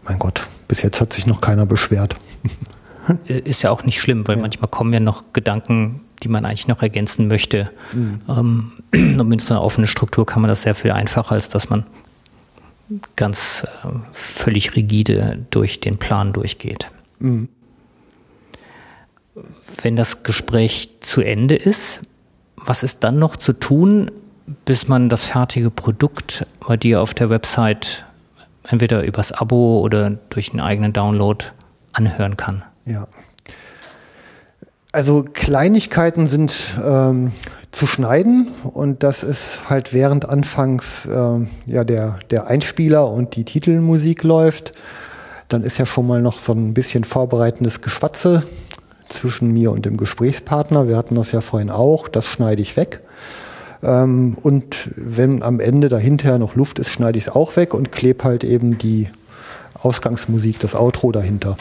mein 0.04 0.18
Gott, 0.18 0.46
bis 0.68 0.82
jetzt 0.82 1.00
hat 1.00 1.12
sich 1.12 1.26
noch 1.26 1.40
keiner 1.40 1.66
beschwert. 1.66 2.16
Ist 3.26 3.62
ja 3.62 3.70
auch 3.70 3.84
nicht 3.84 4.00
schlimm, 4.00 4.26
weil 4.28 4.36
manchmal 4.36 4.68
kommen 4.68 4.92
ja 4.92 5.00
noch 5.00 5.24
Gedanken, 5.32 6.00
die 6.22 6.28
man 6.28 6.44
eigentlich 6.44 6.68
noch 6.68 6.82
ergänzen 6.82 7.28
möchte. 7.28 7.64
Mhm. 7.92 8.20
Ähm, 8.28 8.72
und 8.92 9.26
mit 9.28 9.40
so 9.40 9.54
einer 9.54 9.62
offenen 9.62 9.86
Struktur 9.86 10.26
kann 10.26 10.42
man 10.42 10.48
das 10.48 10.62
sehr 10.62 10.74
viel 10.74 10.92
einfacher, 10.92 11.32
als 11.32 11.48
dass 11.48 11.70
man 11.70 11.84
ganz 13.16 13.66
äh, 13.84 13.88
völlig 14.12 14.76
rigide 14.76 15.46
durch 15.50 15.80
den 15.80 15.98
Plan 15.98 16.32
durchgeht. 16.32 16.90
Mhm. 17.18 17.48
Wenn 19.82 19.96
das 19.96 20.22
Gespräch 20.22 20.90
zu 21.00 21.22
Ende 21.22 21.54
ist, 21.54 22.00
was 22.56 22.82
ist 22.82 23.04
dann 23.04 23.18
noch 23.18 23.36
zu 23.36 23.52
tun, 23.52 24.10
bis 24.64 24.88
man 24.88 25.08
das 25.08 25.24
fertige 25.24 25.70
Produkt 25.70 26.46
bei 26.66 26.76
dir 26.76 27.00
auf 27.00 27.14
der 27.14 27.30
Website 27.30 28.04
entweder 28.68 29.02
übers 29.04 29.32
Abo 29.32 29.80
oder 29.80 30.10
durch 30.30 30.50
einen 30.50 30.60
eigenen 30.60 30.92
Download 30.92 31.46
anhören 31.92 32.36
kann? 32.36 32.62
Ja, 32.84 33.06
also 34.92 35.24
Kleinigkeiten 35.32 36.26
sind 36.26 36.76
ähm, 36.84 37.32
zu 37.70 37.86
schneiden 37.86 38.48
und 38.64 39.02
das 39.02 39.22
ist 39.22 39.70
halt 39.70 39.94
während 39.94 40.28
anfangs 40.28 41.06
äh, 41.06 41.46
ja 41.66 41.84
der, 41.84 42.18
der 42.30 42.48
Einspieler 42.48 43.08
und 43.08 43.36
die 43.36 43.44
Titelmusik 43.44 44.24
läuft. 44.24 44.72
Dann 45.48 45.62
ist 45.62 45.78
ja 45.78 45.86
schon 45.86 46.06
mal 46.06 46.20
noch 46.20 46.38
so 46.38 46.52
ein 46.52 46.74
bisschen 46.74 47.04
vorbereitendes 47.04 47.80
Geschwatze 47.80 48.42
zwischen 49.08 49.52
mir 49.52 49.70
und 49.72 49.84
dem 49.84 49.96
Gesprächspartner. 49.96 50.88
Wir 50.88 50.96
hatten 50.96 51.14
das 51.14 51.32
ja 51.32 51.40
vorhin 51.40 51.70
auch, 51.70 52.08
das 52.08 52.26
schneide 52.26 52.62
ich 52.62 52.76
weg. 52.76 53.00
Ähm, 53.82 54.36
und 54.42 54.90
wenn 54.96 55.42
am 55.42 55.60
Ende 55.60 55.88
dahinter 55.88 56.38
noch 56.38 56.54
Luft 56.54 56.78
ist, 56.78 56.90
schneide 56.90 57.18
ich 57.18 57.24
es 57.24 57.34
auch 57.34 57.56
weg 57.56 57.74
und 57.74 57.92
klebe 57.92 58.24
halt 58.24 58.44
eben 58.44 58.78
die 58.78 59.08
Ausgangsmusik, 59.82 60.58
das 60.58 60.74
Outro 60.74 61.12
dahinter. 61.12 61.56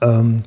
Ähm, 0.00 0.42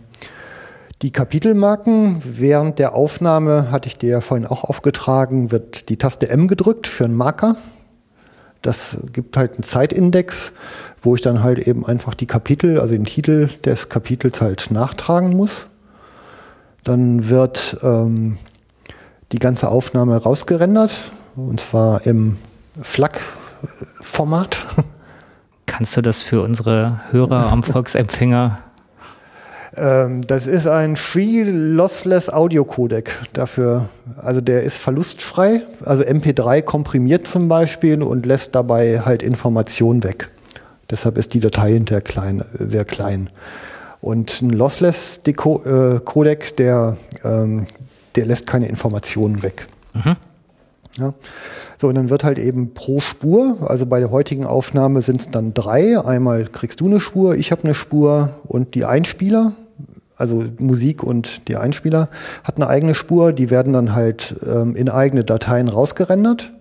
Die 1.01 1.11
Kapitelmarken 1.11 2.21
während 2.25 2.77
der 2.77 2.93
Aufnahme, 2.93 3.71
hatte 3.71 3.87
ich 3.87 3.97
dir 3.97 4.09
ja 4.09 4.21
vorhin 4.21 4.45
auch 4.45 4.65
aufgetragen, 4.65 5.49
wird 5.49 5.87
die 5.87 5.95
Taste 5.95 6.27
M 6.27 6.49
gedrückt 6.49 6.87
für 6.87 7.05
einen 7.05 7.15
Marker. 7.15 7.55
Das 8.61 8.97
gibt 9.13 9.37
halt 9.37 9.53
einen 9.53 9.63
Zeitindex, 9.63 10.51
wo 11.01 11.15
ich 11.15 11.21
dann 11.21 11.41
halt 11.41 11.59
eben 11.59 11.85
einfach 11.85 12.13
die 12.13 12.25
Kapitel, 12.25 12.81
also 12.81 12.93
den 12.93 13.05
Titel 13.05 13.47
des 13.63 13.87
Kapitels 13.87 14.41
halt 14.41 14.71
nachtragen 14.71 15.37
muss. 15.37 15.67
Dann 16.83 17.29
wird 17.29 17.77
ähm, 17.81 18.37
die 19.31 19.39
ganze 19.39 19.69
Aufnahme 19.69 20.17
rausgerendert, 20.17 21.11
und 21.37 21.61
zwar 21.61 22.05
im 22.05 22.37
FLAC-Format. 22.81 24.65
Kannst 25.65 25.95
du 25.95 26.01
das 26.01 26.23
für 26.23 26.41
unsere 26.41 26.99
Hörer 27.11 27.53
am 27.53 27.63
Volksempfänger 27.63 28.59
das 29.71 30.47
ist 30.47 30.67
ein 30.67 30.95
Free 30.95 31.43
Lossless 31.43 32.29
Audio 32.29 32.65
Codec 32.65 33.11
dafür. 33.33 33.89
Also 34.21 34.41
der 34.41 34.63
ist 34.63 34.79
verlustfrei, 34.79 35.61
also 35.85 36.03
MP3 36.03 36.61
komprimiert 36.61 37.27
zum 37.27 37.47
Beispiel 37.47 38.01
und 38.01 38.25
lässt 38.25 38.55
dabei 38.55 39.01
halt 39.01 39.21
Informationen 39.21 40.03
weg. 40.03 40.29
Deshalb 40.89 41.17
ist 41.17 41.33
die 41.33 41.39
Datei 41.39 41.73
hinterher 41.73 42.01
klein, 42.01 42.43
sehr 42.57 42.83
klein. 42.83 43.29
Und 44.01 44.41
ein 44.41 44.49
Lossless 44.49 45.21
äh, 45.27 45.99
Codec, 46.03 46.55
der, 46.57 46.97
ähm, 47.23 47.67
der 48.15 48.25
lässt 48.25 48.47
keine 48.47 48.67
Informationen 48.67 49.43
weg. 49.43 49.67
Mhm. 49.93 50.15
Ja. 50.97 51.13
So, 51.81 51.87
und 51.87 51.95
dann 51.95 52.09
wird 52.09 52.25
halt 52.25 52.39
eben 52.39 52.73
pro 52.73 52.99
Spur, 52.99 53.55
also 53.65 53.85
bei 53.85 54.01
der 54.01 54.11
heutigen 54.11 54.45
Aufnahme 54.45 55.01
sind 55.01 55.21
es 55.21 55.29
dann 55.29 55.53
drei. 55.53 55.97
Einmal 55.97 56.43
kriegst 56.43 56.81
du 56.81 56.87
eine 56.87 56.99
Spur, 56.99 57.35
ich 57.35 57.53
habe 57.53 57.63
eine 57.63 57.73
Spur 57.73 58.31
und 58.45 58.75
die 58.75 58.83
Einspieler, 58.83 59.53
also 60.17 60.43
Musik 60.57 61.03
und 61.03 61.47
die 61.47 61.55
Einspieler, 61.55 62.09
hat 62.43 62.57
eine 62.57 62.67
eigene 62.67 62.95
Spur. 62.95 63.31
Die 63.31 63.49
werden 63.49 63.71
dann 63.71 63.95
halt 63.95 64.35
ähm, 64.45 64.75
in 64.75 64.89
eigene 64.89 65.23
Dateien 65.23 65.69
rausgerendert. 65.69 66.51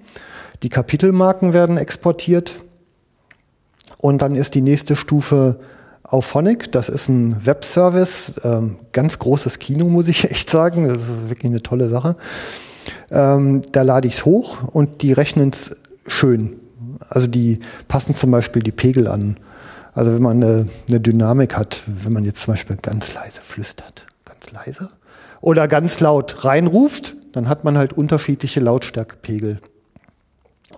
Die 0.62 0.68
Kapitelmarken 0.68 1.52
werden 1.52 1.78
exportiert. 1.78 2.62
Und 3.96 4.22
dann 4.22 4.36
ist 4.36 4.54
die 4.54 4.62
nächste 4.62 4.94
Stufe 4.94 5.58
Auphonic. 6.04 6.70
Das 6.70 6.88
ist 6.88 7.08
ein 7.08 7.44
Webservice, 7.44 8.34
ähm, 8.44 8.76
ganz 8.92 9.18
großes 9.18 9.58
Kino, 9.58 9.86
muss 9.86 10.06
ich 10.06 10.24
echt 10.30 10.48
sagen. 10.48 10.86
Das 10.86 10.98
ist 10.98 11.28
wirklich 11.28 11.50
eine 11.50 11.62
tolle 11.62 11.88
Sache. 11.88 12.14
Ähm, 13.10 13.62
da 13.72 13.82
lade 13.82 14.08
ich 14.08 14.14
es 14.14 14.24
hoch 14.24 14.64
und 14.64 15.02
die 15.02 15.12
rechnen 15.12 15.50
es 15.50 15.76
schön. 16.06 16.60
Also 17.08 17.26
die 17.26 17.60
passen 17.88 18.14
zum 18.14 18.30
Beispiel 18.30 18.62
die 18.62 18.72
Pegel 18.72 19.06
an. 19.06 19.38
Also 19.94 20.14
wenn 20.14 20.22
man 20.22 20.42
eine, 20.42 20.68
eine, 20.88 21.00
Dynamik 21.00 21.56
hat, 21.56 21.80
wenn 21.86 22.12
man 22.12 22.24
jetzt 22.24 22.42
zum 22.42 22.54
Beispiel 22.54 22.76
ganz 22.76 23.14
leise 23.14 23.40
flüstert, 23.40 24.06
ganz 24.24 24.52
leise, 24.52 24.88
oder 25.40 25.68
ganz 25.68 26.00
laut 26.00 26.44
reinruft, 26.44 27.16
dann 27.32 27.48
hat 27.48 27.64
man 27.64 27.78
halt 27.78 27.92
unterschiedliche 27.92 28.60
Lautstärkepegel. 28.60 29.60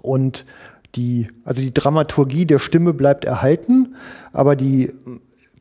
Und 0.03 0.45
die, 0.95 1.29
also 1.45 1.61
die 1.61 1.75
Dramaturgie 1.75 2.47
der 2.47 2.59
Stimme 2.59 2.93
bleibt 2.93 3.25
erhalten, 3.25 3.95
aber 4.33 4.57
die 4.57 4.93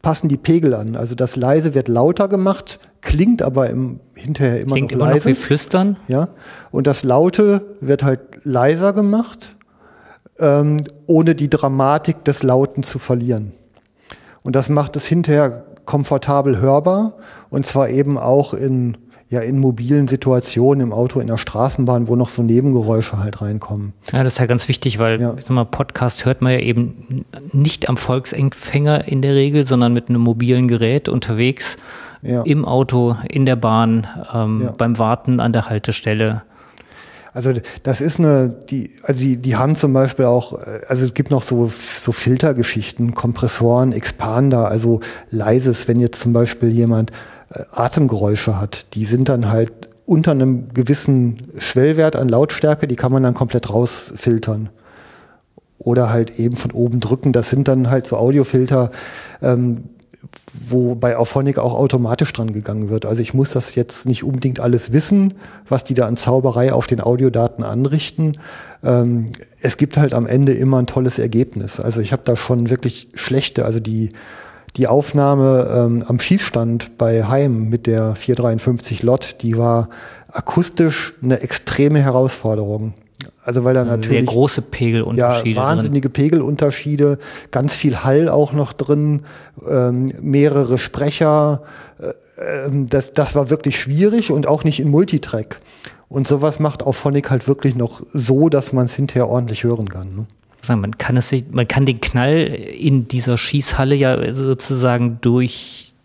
passen 0.02 0.28
die 0.30 0.38
Pegel 0.38 0.74
an. 0.74 0.96
Also 0.96 1.16
das 1.16 1.36
leise 1.36 1.74
wird 1.74 1.88
lauter 1.88 2.28
gemacht, 2.28 2.80
klingt 3.02 3.42
aber 3.42 3.70
im, 3.70 4.00
hinterher 4.16 4.62
immer 4.62 4.76
klingt 4.76 4.92
noch 4.92 4.98
immer 4.98 5.14
leise. 5.14 5.30
Noch 5.30 5.38
wie 5.38 5.42
flüstern. 5.42 5.98
Ja. 6.08 6.30
Und 6.72 6.88
das 6.88 7.04
Laute 7.04 7.62
wird 7.82 8.04
halt 8.04 8.20
leiser 8.44 8.94
gemacht, 8.94 9.56
ähm, 10.40 10.78
ohne 11.06 11.36
die 11.36 11.50
Dramatik 11.50 12.24
des 12.24 12.44
Lauten 12.44 12.84
zu 12.84 13.00
verlieren. 13.00 13.54
Und 14.44 14.56
das 14.56 14.70
macht 14.70 14.96
es 14.96 15.06
hinterher 15.06 15.66
komfortabel 15.86 16.60
hörbar 16.60 17.14
und 17.50 17.66
zwar 17.66 17.90
eben 17.90 18.18
auch 18.18 18.54
in 18.54 18.98
ja 19.30 19.42
in 19.42 19.60
mobilen 19.60 20.08
Situationen 20.08 20.82
im 20.82 20.94
Auto, 20.94 21.20
in 21.20 21.28
der 21.28 21.38
Straßenbahn, 21.38 22.08
wo 22.08 22.16
noch 22.16 22.30
so 22.30 22.42
Nebengeräusche 22.42 23.20
halt 23.20 23.42
reinkommen. 23.42 23.94
Ja, 24.12 24.24
das 24.24 24.34
ist 24.34 24.40
ja 24.40 24.48
ganz 24.48 24.68
wichtig, 24.68 24.98
weil 24.98 25.22
ja. 25.22 25.36
mal, 25.50 25.66
Podcast 25.66 26.26
hört 26.26 26.42
man 26.42 26.54
ja 26.54 26.60
eben 26.60 27.26
nicht 27.52 27.90
am 27.90 27.98
Volksempfänger 27.98 29.08
in 29.08 29.22
der 29.22 29.36
Regel, 29.36 29.68
sondern 29.68 29.94
mit 29.94 30.10
einem 30.10 30.22
mobilen 30.22 30.68
Gerät 30.68 31.10
unterwegs, 31.10 31.78
ja. 32.22 32.44
im 32.44 32.66
Auto, 32.66 33.16
in 33.30 33.46
der 33.46 33.56
Bahn, 33.56 34.08
ähm, 34.34 34.62
ja. 34.64 34.72
beim 34.72 34.98
Warten 34.98 35.40
an 35.40 35.54
der 35.54 35.70
Haltestelle. 35.70 36.44
Also 37.34 37.54
das 37.84 38.02
ist 38.02 38.20
eine, 38.20 38.50
die, 38.50 38.92
also 39.04 39.24
die, 39.24 39.38
die 39.38 39.56
haben 39.56 39.76
zum 39.76 39.94
Beispiel 39.94 40.26
auch, 40.26 40.60
also 40.88 41.06
es 41.06 41.14
gibt 41.14 41.30
noch 41.32 41.44
so, 41.44 41.68
so 41.68 42.12
Filtergeschichten, 42.12 43.14
Kompressoren, 43.14 43.92
Expander, 43.92 44.68
also 44.68 45.00
leises, 45.30 45.88
wenn 45.88 46.00
jetzt 46.00 46.22
zum 46.22 46.34
Beispiel 46.34 46.70
jemand 46.70 47.12
äh, 47.54 47.64
Atemgeräusche 47.72 48.60
hat. 48.60 48.94
Die 48.96 49.06
sind 49.06 49.30
dann 49.30 49.52
halt 49.52 49.72
unter 50.06 50.32
einem 50.32 50.70
gewissen 50.74 51.52
Schwellwert 51.58 52.16
an 52.16 52.30
Lautstärke, 52.30 52.88
die 52.88 52.96
kann 52.96 53.12
man 53.12 53.22
dann 53.22 53.36
komplett 53.36 53.70
rausfiltern. 53.70 54.70
Oder 55.78 56.10
halt 56.10 56.40
eben 56.40 56.56
von 56.56 56.72
oben 56.72 57.00
drücken. 57.00 57.32
Das 57.32 57.50
sind 57.52 57.68
dann 57.68 57.90
halt 57.90 58.08
so 58.08 58.18
Audiofilter, 58.18 58.90
ähm, 59.42 59.86
wo 60.68 60.96
bei 60.96 61.16
Auphonic 61.16 61.58
auch 61.58 61.74
automatisch 61.74 62.34
dran 62.34 62.52
gegangen 62.52 62.90
wird. 62.90 63.06
Also 63.06 63.22
ich 63.22 63.34
muss 63.34 63.52
das 63.52 63.76
jetzt 63.76 64.06
nicht 64.06 64.24
unbedingt 64.24 64.60
alles 64.60 64.92
wissen, 64.92 65.34
was 65.68 65.84
die 65.84 65.94
da 65.94 66.08
an 66.08 66.18
Zauberei 66.18 66.74
auf 66.74 66.88
den 66.88 67.00
Audiodaten 67.00 67.64
anrichten. 67.64 68.38
Ähm, 68.84 69.28
es 69.62 69.78
gibt 69.78 69.98
halt 69.98 70.14
am 70.14 70.28
Ende 70.28 70.54
immer 70.54 70.80
ein 70.80 70.88
tolles 70.88 71.20
Ergebnis. 71.20 71.80
Also 71.80 72.02
ich 72.02 72.12
habe 72.12 72.24
da 72.26 72.36
schon 72.36 72.70
wirklich 72.70 73.10
schlechte, 73.14 73.66
also 73.66 73.80
die 73.80 74.10
die 74.76 74.88
Aufnahme 74.88 75.68
ähm, 75.76 76.04
am 76.08 76.20
Schießstand 76.20 76.98
bei 76.98 77.24
Heim 77.26 77.70
mit 77.70 77.88
der 77.88 78.16
453 78.16 79.04
Lot, 79.04 79.38
die 79.42 79.58
war 79.58 79.90
akustisch 80.32 81.14
eine 81.24 81.42
extreme 81.42 82.00
Herausforderung. 82.00 82.94
Also 83.50 83.64
weil 83.64 83.74
da 83.74 83.84
natürlich 83.84 84.10
sehr 84.10 84.22
große 84.22 84.62
Pegelunterschiede 84.62 85.60
ja 85.60 85.64
wahnsinnige 85.64 86.10
drin. 86.10 86.24
Pegelunterschiede, 86.24 87.18
ganz 87.50 87.76
viel 87.76 88.04
Hall 88.04 88.30
auch 88.30 88.54
noch 88.54 88.74
drin, 88.74 89.24
ähm, 89.68 90.06
mehrere 90.22 90.78
Sprecher. 90.78 91.64
Äh, 91.98 92.68
ähm, 92.68 92.86
das 92.86 93.14
das 93.14 93.34
war 93.34 93.50
wirklich 93.50 93.80
schwierig 93.80 94.32
und 94.32 94.46
auch 94.46 94.64
nicht 94.64 94.80
in 94.80 94.92
Multitrack. 94.92 95.62
Und 96.10 96.28
sowas 96.28 96.60
macht 96.60 96.84
auch 96.84 96.94
Phonic 96.94 97.32
halt 97.32 97.48
wirklich 97.48 97.76
noch 97.76 98.04
so, 98.14 98.50
dass 98.50 98.72
man 98.72 98.86
es 98.86 98.96
hinterher 98.96 99.28
ordentlich 99.28 99.64
hören 99.64 99.90
kann. 99.90 100.16
Ne? 100.16 100.28
man 100.76 101.00
kann 101.00 101.18
es 101.18 101.34
man 101.50 101.68
kann 101.68 101.88
den 101.88 102.02
Knall 102.02 102.46
in 102.46 103.08
dieser 103.08 103.40
Schießhalle 103.40 103.96
ja 103.96 104.32
sozusagen 104.36 105.18
durch 105.22 105.96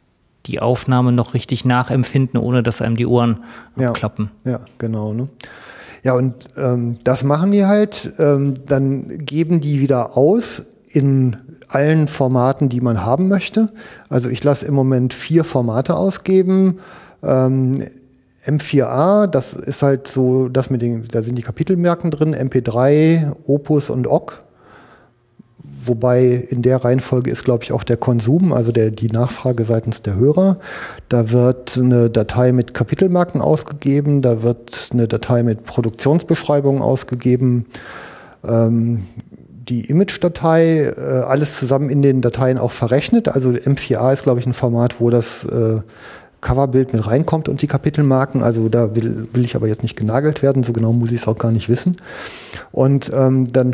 die 0.47 0.61
Aufnahme 0.61 1.13
noch 1.13 1.35
richtig 1.35 1.67
nachempfinden, 1.67 2.41
ohne 2.41 2.63
dass 2.63 2.81
einem 2.81 2.97
die 2.97 3.05
Ohren 3.05 3.45
ja, 3.77 3.93
klappen. 3.93 4.31
Ja, 4.47 4.61
genau. 4.79 5.13
Ne? 5.13 5.29
Ja, 6.05 6.13
und 6.13 6.35
ähm, 6.57 6.99
das 7.03 7.25
machen 7.25 7.51
die 7.51 7.65
halt. 7.65 8.13
Ähm, 8.19 8.55
dann 8.67 9.09
geben 9.19 9.61
die 9.61 9.81
wieder 9.81 10.17
aus 10.17 10.65
in 10.87 11.39
allen 11.69 12.07
Formaten, 12.09 12.69
die 12.69 12.83
man 12.83 13.05
haben 13.05 13.27
möchte. 13.29 13.69
Also 14.11 14.29
ich 14.29 14.45
lasse 14.45 14.67
im 14.67 14.75
Moment 14.75 15.15
vier 15.15 15.45
Formate 15.45 15.97
ausgeben. 15.97 16.79
Ähm, 17.23 17.87
M4A, 18.47 19.27
das 19.27 19.55
ist 19.55 19.83
halt 19.83 20.07
so, 20.07 20.49
das 20.49 20.69
mit 20.69 20.83
den, 20.83 21.09
da 21.09 21.23
sind 21.23 21.37
die 21.37 21.43
Kapitelmerken 21.43 22.11
drin, 22.11 22.35
MP3, 22.35 23.33
Opus 23.47 23.89
und 23.89 24.07
OGG. 24.07 24.44
Wobei 25.83 26.47
in 26.49 26.63
der 26.63 26.85
Reihenfolge 26.85 27.31
ist, 27.31 27.45
glaube 27.45 27.65
ich, 27.65 27.73
auch 27.73 27.85
der 27.85 27.97
Konsum, 27.97 28.53
also 28.53 28.73
der, 28.73 28.91
die 28.91 29.09
Nachfrage 29.09 29.65
seitens 29.65 30.03
der 30.03 30.17
Hörer. 30.17 30.59
Da 31.09 31.31
wird 31.31 31.79
eine 31.79 32.11
Datei 32.11 32.53
mit 32.53 32.75
Kapitelmarken 32.75 33.41
ausgegeben, 33.41 34.23
da 34.23 34.43
wird 34.43 34.91
eine 34.93 35.09
Datei 35.09 35.43
mit 35.43 35.65
Produktionsbeschreibungen 35.65 36.83
ausgegeben, 36.83 37.67
ähm, 38.47 39.05
die 39.69 39.87
Image-Datei, 39.87 40.95
äh, 40.97 41.01
alles 41.27 41.59
zusammen 41.59 41.89
in 41.91 42.03
den 42.03 42.21
Dateien 42.21 42.59
auch 42.59 42.73
verrechnet. 42.73 43.29
Also 43.29 43.51
M4A 43.51 44.13
ist, 44.13 44.23
glaube 44.23 44.41
ich, 44.41 44.47
ein 44.47 44.53
Format, 44.53 45.01
wo 45.01 45.11
das 45.11 45.45
äh, 45.45 45.81
Coverbild 46.41 46.93
mit 46.93 47.07
reinkommt 47.07 47.49
und 47.49 47.63
die 47.63 47.67
Kapitelmarken. 47.67 48.43
Also 48.43 48.69
da 48.69 48.95
will, 48.95 49.29
will 49.33 49.45
ich 49.45 49.57
aber 49.57 49.67
jetzt 49.67 49.83
nicht 49.83 49.97
genagelt 49.97 50.43
werden, 50.43 50.63
so 50.63 50.73
genau 50.73 50.93
muss 50.93 51.11
ich 51.11 51.23
es 51.23 51.29
auch 51.29 51.39
gar 51.39 51.51
nicht 51.51 51.69
wissen. 51.69 51.97
Und 52.71 53.11
ähm, 53.15 53.51
dann 53.51 53.73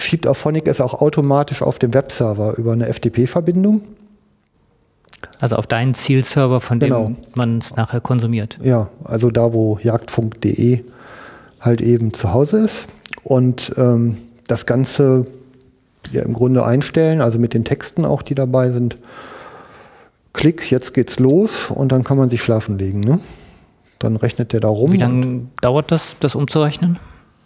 schiebt 0.00 0.26
Auphonic 0.26 0.66
es 0.68 0.80
auch 0.80 0.94
automatisch 0.94 1.62
auf 1.62 1.78
dem 1.78 1.94
Webserver 1.94 2.56
über 2.56 2.72
eine 2.72 2.92
FTP-Verbindung. 2.92 3.82
Also 5.40 5.56
auf 5.56 5.66
deinen 5.66 5.94
Zielserver, 5.94 6.60
von 6.60 6.80
dem 6.80 6.90
genau. 6.90 7.12
man 7.34 7.58
es 7.58 7.74
nachher 7.76 8.00
konsumiert. 8.00 8.58
Ja, 8.62 8.90
also 9.04 9.30
da, 9.30 9.52
wo 9.52 9.78
jagdfunk.de 9.82 10.84
halt 11.60 11.80
eben 11.80 12.12
zu 12.12 12.32
Hause 12.32 12.58
ist. 12.58 12.86
Und 13.24 13.72
ähm, 13.76 14.16
das 14.46 14.66
Ganze 14.66 15.24
ja 16.12 16.22
im 16.22 16.32
Grunde 16.32 16.64
einstellen, 16.64 17.20
also 17.20 17.38
mit 17.38 17.54
den 17.54 17.64
Texten 17.64 18.04
auch, 18.04 18.22
die 18.22 18.34
dabei 18.34 18.70
sind. 18.70 18.96
Klick, 20.32 20.70
jetzt 20.70 20.94
geht's 20.94 21.18
los 21.18 21.70
und 21.70 21.90
dann 21.90 22.04
kann 22.04 22.16
man 22.16 22.28
sich 22.28 22.42
schlafen 22.42 22.78
legen. 22.78 23.00
Ne? 23.00 23.18
Dann 23.98 24.16
rechnet 24.16 24.52
der 24.52 24.60
da 24.60 24.68
rum. 24.68 24.92
Wie 24.92 24.98
lange 24.98 25.46
dauert 25.60 25.90
das, 25.90 26.16
das 26.20 26.34
umzurechnen? 26.34 26.98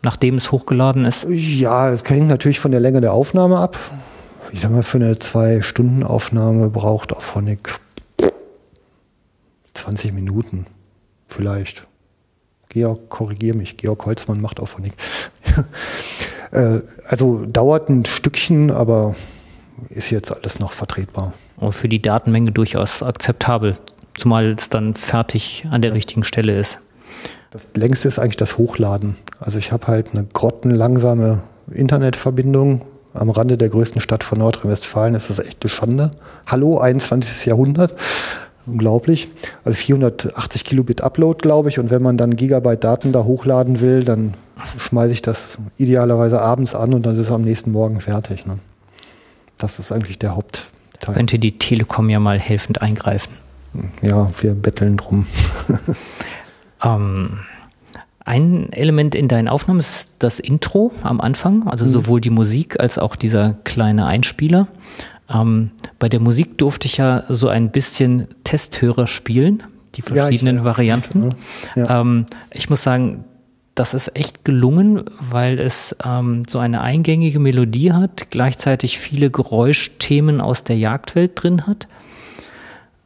Nachdem 0.02 0.36
es 0.36 0.52
hochgeladen 0.52 1.04
ist? 1.04 1.26
Ja, 1.28 1.90
es 1.90 2.04
hängt 2.08 2.28
natürlich 2.28 2.60
von 2.60 2.70
der 2.70 2.80
Länge 2.80 3.00
der 3.00 3.12
Aufnahme 3.12 3.58
ab. 3.58 3.76
Ich 4.52 4.60
sag 4.60 4.70
mal, 4.70 4.82
für 4.82 4.98
eine 4.98 5.18
Zwei-Stunden-Aufnahme 5.18 6.68
braucht 6.68 7.12
Auphonic 7.14 7.78
20 9.74 10.12
Minuten. 10.12 10.66
Vielleicht. 11.24 11.86
Georg, 12.68 13.08
korrigier 13.08 13.54
mich. 13.54 13.76
Georg 13.76 14.04
Holzmann 14.04 14.40
macht 14.40 14.60
nichts. 14.78 14.96
äh, 16.52 16.80
also 17.06 17.44
dauert 17.46 17.88
ein 17.88 18.04
Stückchen, 18.04 18.70
aber 18.70 19.14
ist 19.90 20.10
jetzt 20.10 20.34
alles 20.34 20.60
noch 20.60 20.72
vertretbar. 20.72 21.34
Und 21.56 21.72
für 21.72 21.88
die 21.88 22.02
Datenmenge 22.02 22.52
durchaus 22.52 23.02
akzeptabel, 23.02 23.76
zumal 24.14 24.52
es 24.52 24.68
dann 24.68 24.94
fertig 24.94 25.66
an 25.70 25.82
der 25.82 25.90
ja. 25.90 25.94
richtigen 25.94 26.24
Stelle 26.24 26.58
ist. 26.58 26.78
Das 27.52 27.66
längste 27.74 28.08
ist 28.08 28.18
eigentlich 28.18 28.38
das 28.38 28.56
Hochladen. 28.56 29.16
Also 29.38 29.58
ich 29.58 29.72
habe 29.72 29.86
halt 29.86 30.12
eine 30.12 30.24
grottenlangsame 30.24 31.42
Internetverbindung 31.70 32.80
am 33.12 33.28
Rande 33.28 33.58
der 33.58 33.68
größten 33.68 34.00
Stadt 34.00 34.24
von 34.24 34.38
Nordrhein-Westfalen. 34.38 35.12
Das 35.12 35.28
ist 35.28 35.38
echt 35.38 35.62
eine 35.62 35.68
Schande. 35.68 36.10
Hallo, 36.46 36.78
21. 36.78 37.44
Jahrhundert. 37.44 37.94
Unglaublich. 38.64 39.28
Also 39.66 39.76
480 39.76 40.64
Kilobit 40.64 41.02
Upload, 41.02 41.40
glaube 41.42 41.68
ich. 41.68 41.78
Und 41.78 41.90
wenn 41.90 42.00
man 42.00 42.16
dann 42.16 42.36
Gigabyte 42.36 42.84
Daten 42.84 43.12
da 43.12 43.24
hochladen 43.24 43.80
will, 43.80 44.02
dann 44.02 44.32
schmeiße 44.78 45.12
ich 45.12 45.20
das 45.20 45.58
idealerweise 45.76 46.40
abends 46.40 46.74
an 46.74 46.94
und 46.94 47.04
dann 47.04 47.16
ist 47.16 47.26
es 47.26 47.30
am 47.30 47.42
nächsten 47.42 47.70
Morgen 47.70 48.00
fertig. 48.00 48.46
Ne? 48.46 48.60
Das 49.58 49.78
ist 49.78 49.92
eigentlich 49.92 50.18
der 50.18 50.36
Hauptteil. 50.36 51.14
Könnte 51.14 51.38
die 51.38 51.58
Telekom 51.58 52.08
ja 52.08 52.18
mal 52.18 52.38
helfend 52.38 52.80
eingreifen. 52.80 53.34
Ja, 54.00 54.30
wir 54.40 54.54
betteln 54.54 54.96
drum. 54.96 55.26
ähm, 56.82 57.40
ein 58.24 58.72
Element 58.72 59.14
in 59.14 59.28
deinen 59.28 59.48
Aufnahmen 59.48 59.80
ist 59.80 60.10
das 60.18 60.38
Intro 60.38 60.92
am 61.02 61.20
Anfang, 61.20 61.66
also 61.66 61.84
mhm. 61.84 61.90
sowohl 61.90 62.20
die 62.20 62.30
Musik 62.30 62.78
als 62.78 62.98
auch 62.98 63.16
dieser 63.16 63.56
kleine 63.64 64.06
Einspieler. 64.06 64.68
Ähm, 65.28 65.70
bei 65.98 66.08
der 66.08 66.20
Musik 66.20 66.58
durfte 66.58 66.86
ich 66.86 66.98
ja 66.98 67.24
so 67.28 67.48
ein 67.48 67.70
bisschen 67.70 68.28
Testhörer 68.44 69.06
spielen, 69.06 69.62
die 69.94 70.02
verschiedenen 70.02 70.56
ja, 70.56 70.62
ich, 70.62 70.66
Varianten. 70.66 71.34
Ja. 71.74 72.00
Ähm, 72.00 72.26
ich 72.52 72.70
muss 72.70 72.82
sagen, 72.82 73.24
das 73.74 73.94
ist 73.94 74.14
echt 74.14 74.44
gelungen, 74.44 75.04
weil 75.18 75.58
es 75.58 75.96
ähm, 76.04 76.42
so 76.46 76.58
eine 76.58 76.82
eingängige 76.82 77.38
Melodie 77.38 77.92
hat, 77.92 78.30
gleichzeitig 78.30 78.98
viele 78.98 79.30
Geräuschthemen 79.30 80.40
aus 80.40 80.62
der 80.62 80.76
Jagdwelt 80.76 81.32
drin 81.34 81.66
hat. 81.66 81.88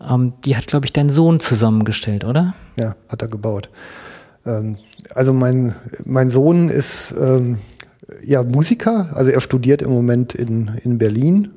Ähm, 0.00 0.34
die 0.44 0.56
hat, 0.56 0.66
glaube 0.66 0.86
ich, 0.86 0.92
dein 0.92 1.08
Sohn 1.08 1.40
zusammengestellt, 1.40 2.24
oder? 2.24 2.54
Ja, 2.78 2.96
hat 3.08 3.22
er 3.22 3.28
gebaut. 3.28 3.70
Ähm, 4.44 4.76
also 5.14 5.32
mein, 5.32 5.74
mein 6.04 6.30
Sohn 6.30 6.68
ist 6.68 7.14
ähm, 7.18 7.58
ja 8.24 8.42
Musiker, 8.42 9.10
also 9.14 9.30
er 9.30 9.40
studiert 9.40 9.82
im 9.82 9.90
Moment 9.90 10.34
in, 10.34 10.70
in 10.82 10.98
Berlin. 10.98 11.50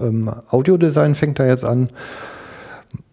Ähm, 0.00 0.30
Audiodesign 0.48 1.14
fängt 1.14 1.38
er 1.38 1.48
jetzt 1.48 1.64
an. 1.64 1.88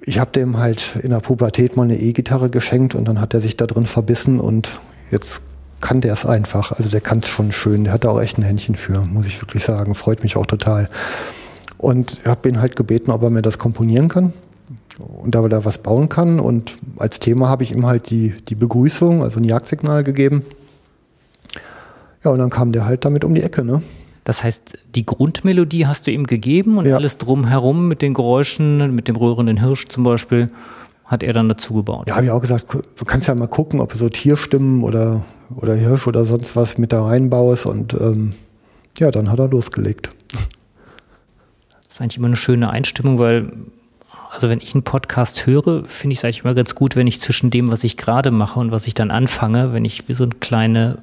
Ich 0.01 0.19
habe 0.19 0.31
dem 0.31 0.57
halt 0.57 0.95
in 1.03 1.11
der 1.11 1.19
Pubertät 1.19 1.77
mal 1.77 1.83
eine 1.83 1.99
E-Gitarre 1.99 2.49
geschenkt 2.49 2.95
und 2.95 3.07
dann 3.07 3.21
hat 3.21 3.33
er 3.33 3.41
sich 3.41 3.57
da 3.57 3.67
drin 3.67 3.85
verbissen 3.85 4.39
und 4.39 4.79
jetzt 5.11 5.43
kann 5.81 6.01
der 6.01 6.13
es 6.13 6.25
einfach. 6.25 6.71
Also 6.73 6.89
der 6.89 6.99
kann 6.99 7.19
es 7.19 7.27
schon 7.27 7.51
schön. 7.51 7.85
Der 7.85 7.93
hat 7.93 8.03
da 8.03 8.09
auch 8.09 8.19
echt 8.19 8.37
ein 8.37 8.43
Händchen 8.43 8.75
für, 8.75 9.01
muss 9.07 9.27
ich 9.27 9.41
wirklich 9.41 9.63
sagen. 9.63 9.95
Freut 9.95 10.23
mich 10.23 10.35
auch 10.35 10.45
total. 10.45 10.89
Und 11.77 12.19
ich 12.21 12.25
habe 12.25 12.49
ihn 12.49 12.59
halt 12.59 12.75
gebeten, 12.75 13.11
ob 13.11 13.23
er 13.23 13.29
mir 13.29 13.41
das 13.41 13.57
komponieren 13.57 14.09
kann 14.09 14.33
und 14.99 15.35
da 15.35 15.47
da 15.47 15.65
was 15.65 15.77
bauen 15.79 16.09
kann. 16.09 16.39
Und 16.39 16.75
als 16.97 17.19
Thema 17.19 17.49
habe 17.49 17.63
ich 17.63 17.71
ihm 17.71 17.85
halt 17.85 18.09
die, 18.09 18.33
die 18.47 18.55
Begrüßung, 18.55 19.23
also 19.23 19.39
ein 19.39 19.43
Jagdsignal 19.43 20.03
gegeben. 20.03 20.43
Ja, 22.23 22.31
und 22.31 22.39
dann 22.39 22.49
kam 22.49 22.71
der 22.71 22.85
halt 22.85 23.05
damit 23.05 23.23
um 23.23 23.33
die 23.33 23.41
Ecke, 23.41 23.63
ne? 23.63 23.81
Das 24.25 24.43
heißt, 24.43 24.77
die 24.93 25.05
Grundmelodie 25.05 25.87
hast 25.87 26.05
du 26.05 26.11
ihm 26.11 26.27
gegeben 26.27 26.77
und 26.77 26.85
ja. 26.85 26.97
alles 26.97 27.17
drumherum 27.17 27.87
mit 27.87 28.01
den 28.01 28.13
Geräuschen, 28.13 28.93
mit 28.93 29.07
dem 29.07 29.15
rührenden 29.15 29.59
Hirsch 29.59 29.87
zum 29.87 30.03
Beispiel, 30.03 30.49
hat 31.05 31.23
er 31.23 31.33
dann 31.33 31.49
dazu 31.49 31.73
gebaut. 31.73 32.07
Ja, 32.07 32.15
habe 32.15 32.25
ich 32.25 32.31
auch 32.31 32.41
gesagt, 32.41 32.65
du 32.71 33.05
kannst 33.05 33.27
ja 33.27 33.33
mal 33.33 33.47
gucken, 33.47 33.79
ob 33.79 33.91
du 33.91 33.97
so 33.97 34.09
Tierstimmen 34.09 34.83
oder, 34.83 35.23
oder 35.55 35.73
Hirsch 35.73 36.05
oder 36.05 36.25
sonst 36.25 36.55
was 36.55 36.77
mit 36.77 36.91
da 36.91 37.03
reinbaust. 37.03 37.65
Und 37.65 37.93
ähm, 37.93 38.33
ja, 38.99 39.09
dann 39.09 39.31
hat 39.31 39.39
er 39.39 39.47
losgelegt. 39.47 40.09
Das 41.71 41.95
ist 41.95 42.01
eigentlich 42.01 42.17
immer 42.17 42.27
eine 42.27 42.35
schöne 42.35 42.69
Einstimmung, 42.69 43.17
weil 43.17 43.51
also 44.29 44.49
wenn 44.49 44.61
ich 44.61 44.75
einen 44.75 44.83
Podcast 44.83 45.45
höre, 45.47 45.83
finde 45.85 46.13
ich 46.13 46.19
es 46.19 46.23
eigentlich 46.23 46.43
immer 46.43 46.53
ganz 46.53 46.75
gut, 46.75 46.95
wenn 46.95 47.07
ich 47.07 47.19
zwischen 47.19 47.49
dem, 47.49 47.71
was 47.71 47.83
ich 47.83 47.97
gerade 47.97 48.31
mache 48.31 48.59
und 48.59 48.71
was 48.71 48.87
ich 48.87 48.93
dann 48.93 49.11
anfange, 49.11 49.73
wenn 49.73 49.85
ich 49.85 50.07
wie 50.07 50.13
so 50.13 50.23
eine 50.23 50.35
kleine 50.39 50.99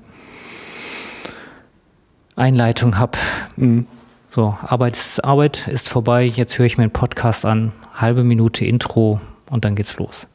Einleitung 2.37 2.99
habe. 2.99 3.19
Mhm. 3.57 3.87
So, 4.31 4.57
Arbeit 4.63 4.97
ist 4.97 5.25
Arbeit, 5.25 5.67
ist 5.67 5.89
vorbei, 5.89 6.25
jetzt 6.25 6.59
höre 6.59 6.67
ich 6.67 6.77
mir 6.77 6.85
einen 6.85 6.93
Podcast 6.93 7.45
an, 7.45 7.73
halbe 7.95 8.23
Minute 8.23 8.65
Intro 8.65 9.21
und 9.51 9.65
dann 9.65 9.75
geht's 9.75 9.97
los. 9.97 10.29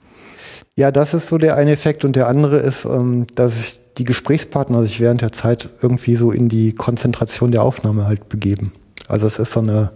Ja, 0.76 0.92
das 0.92 1.14
ist 1.14 1.28
so 1.28 1.38
der 1.38 1.56
eine 1.56 1.72
Effekt 1.72 2.04
und 2.04 2.16
der 2.16 2.28
andere 2.28 2.58
ist, 2.58 2.86
ähm, 2.86 3.28
dass 3.36 3.60
ich 3.60 3.80
die 3.98 4.04
Gesprächspartner 4.04 4.82
sich 4.82 5.00
während 5.00 5.22
der 5.22 5.32
Zeit 5.32 5.70
irgendwie 5.82 6.16
so 6.16 6.32
in 6.32 6.50
die 6.50 6.74
Konzentration 6.74 7.52
der 7.52 7.62
Aufnahme 7.62 8.06
halt 8.06 8.28
begeben. 8.30 8.74
Also 9.08 9.28
es 9.28 9.38
ist 9.38 9.52
so 9.52 9.60
eine 9.60 9.92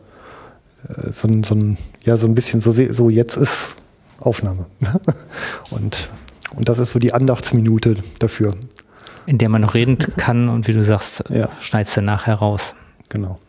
so, 1.11 1.27
ein, 1.27 1.43
so 1.43 1.55
ein, 1.55 1.77
ja, 2.03 2.17
so 2.17 2.27
ein 2.27 2.36
bisschen 2.36 2.61
so, 2.61 2.71
so 2.71 3.09
jetzt 3.09 3.38
ist 3.38 3.75
Aufnahme. 4.19 4.67
und, 5.71 6.09
und 6.55 6.69
das 6.69 6.79
ist 6.79 6.91
so 6.91 6.99
die 6.99 7.13
Andachtsminute 7.13 7.95
dafür. 8.19 8.55
In 9.25 9.38
der 9.38 9.49
man 9.49 9.61
noch 9.61 9.73
reden 9.73 9.97
kann 10.17 10.49
und 10.49 10.67
wie 10.67 10.73
du 10.73 10.83
sagst, 10.83 11.23
ja. 11.29 11.49
schneidest 11.59 11.97
du 11.97 12.01
nachher 12.01 12.36
raus. 12.36 12.75
Genau. 13.09 13.39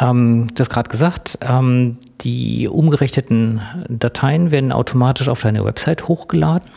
Ähm, 0.00 0.48
du 0.54 0.60
hast 0.60 0.70
gerade 0.70 0.90
gesagt, 0.90 1.38
ähm, 1.40 1.98
die 2.22 2.68
umgerichteten 2.68 3.60
Dateien 3.88 4.50
werden 4.50 4.72
automatisch 4.72 5.28
auf 5.28 5.42
deine 5.42 5.64
Website 5.64 6.08
hochgeladen. 6.08 6.70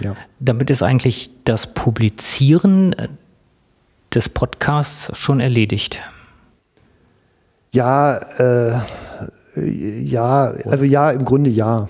Ja. 0.00 0.14
Damit 0.38 0.70
ist 0.70 0.82
eigentlich 0.82 1.30
das 1.44 1.74
Publizieren 1.74 2.94
des 4.14 4.28
Podcasts 4.28 5.10
schon 5.18 5.40
erledigt. 5.40 6.00
Ja, 7.70 8.16
äh, 8.16 8.72
ja, 9.56 10.54
also 10.64 10.84
ja, 10.84 11.10
im 11.10 11.24
Grunde 11.24 11.50
ja. 11.50 11.88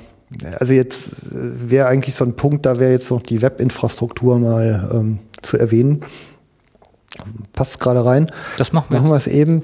Also 0.59 0.75
jetzt 0.75 1.13
äh, 1.33 1.71
wäre 1.71 1.87
eigentlich 1.87 2.15
so 2.15 2.25
ein 2.25 2.37
Punkt, 2.37 2.67
da 2.67 2.79
wäre 2.79 2.93
jetzt 2.93 3.11
noch 3.11 3.23
die 3.23 3.43
Webinfrastruktur 3.43 4.39
mal 4.39 4.91
ähm, 4.93 5.19
zu 5.43 5.59
erwähnen. 5.59 6.01
Passt 7.53 7.81
gerade 7.81 8.05
rein. 8.05 8.31
Das 8.57 8.73
machen 8.73 8.87
wir. 8.91 9.01
Machen 9.01 9.11
wir 9.11 9.17
es 9.17 9.27
eben. 9.27 9.63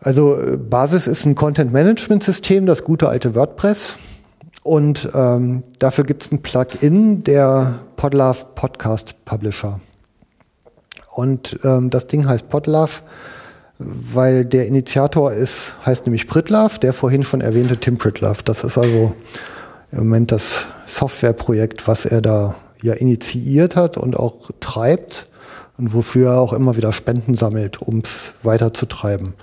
Also 0.00 0.38
äh, 0.38 0.56
Basis 0.56 1.06
ist 1.06 1.24
ein 1.26 1.34
Content-Management-System, 1.34 2.66
das 2.66 2.84
gute 2.84 3.08
alte 3.08 3.34
WordPress. 3.34 3.96
Und 4.62 5.10
ähm, 5.14 5.62
dafür 5.78 6.04
gibt 6.04 6.22
es 6.22 6.32
ein 6.32 6.40
Plugin, 6.40 7.24
der 7.24 7.80
Podlove 7.96 8.46
Podcast 8.54 9.14
Publisher. 9.24 9.80
Und 11.12 11.58
ähm, 11.64 11.90
das 11.90 12.06
Ding 12.06 12.26
heißt 12.26 12.48
Podlove 12.48 13.02
weil 13.78 14.44
der 14.44 14.66
Initiator 14.66 15.32
ist, 15.32 15.74
heißt 15.84 16.06
nämlich 16.06 16.26
Pritlove, 16.26 16.78
der 16.78 16.92
vorhin 16.92 17.24
schon 17.24 17.40
erwähnte 17.40 17.76
Tim 17.76 17.98
Pritlove. 17.98 18.42
Das 18.44 18.62
ist 18.64 18.78
also 18.78 19.14
im 19.92 19.98
Moment 19.98 20.32
das 20.32 20.66
Softwareprojekt, 20.86 21.88
was 21.88 22.06
er 22.06 22.20
da 22.20 22.54
ja 22.82 22.94
initiiert 22.94 23.76
hat 23.76 23.96
und 23.96 24.16
auch 24.16 24.50
treibt 24.60 25.28
und 25.78 25.94
wofür 25.94 26.32
er 26.32 26.40
auch 26.40 26.52
immer 26.52 26.76
wieder 26.76 26.92
Spenden 26.92 27.34
sammelt, 27.34 27.82
um 27.82 28.00
es 28.00 28.34
weiterzutreiben. 28.42 29.34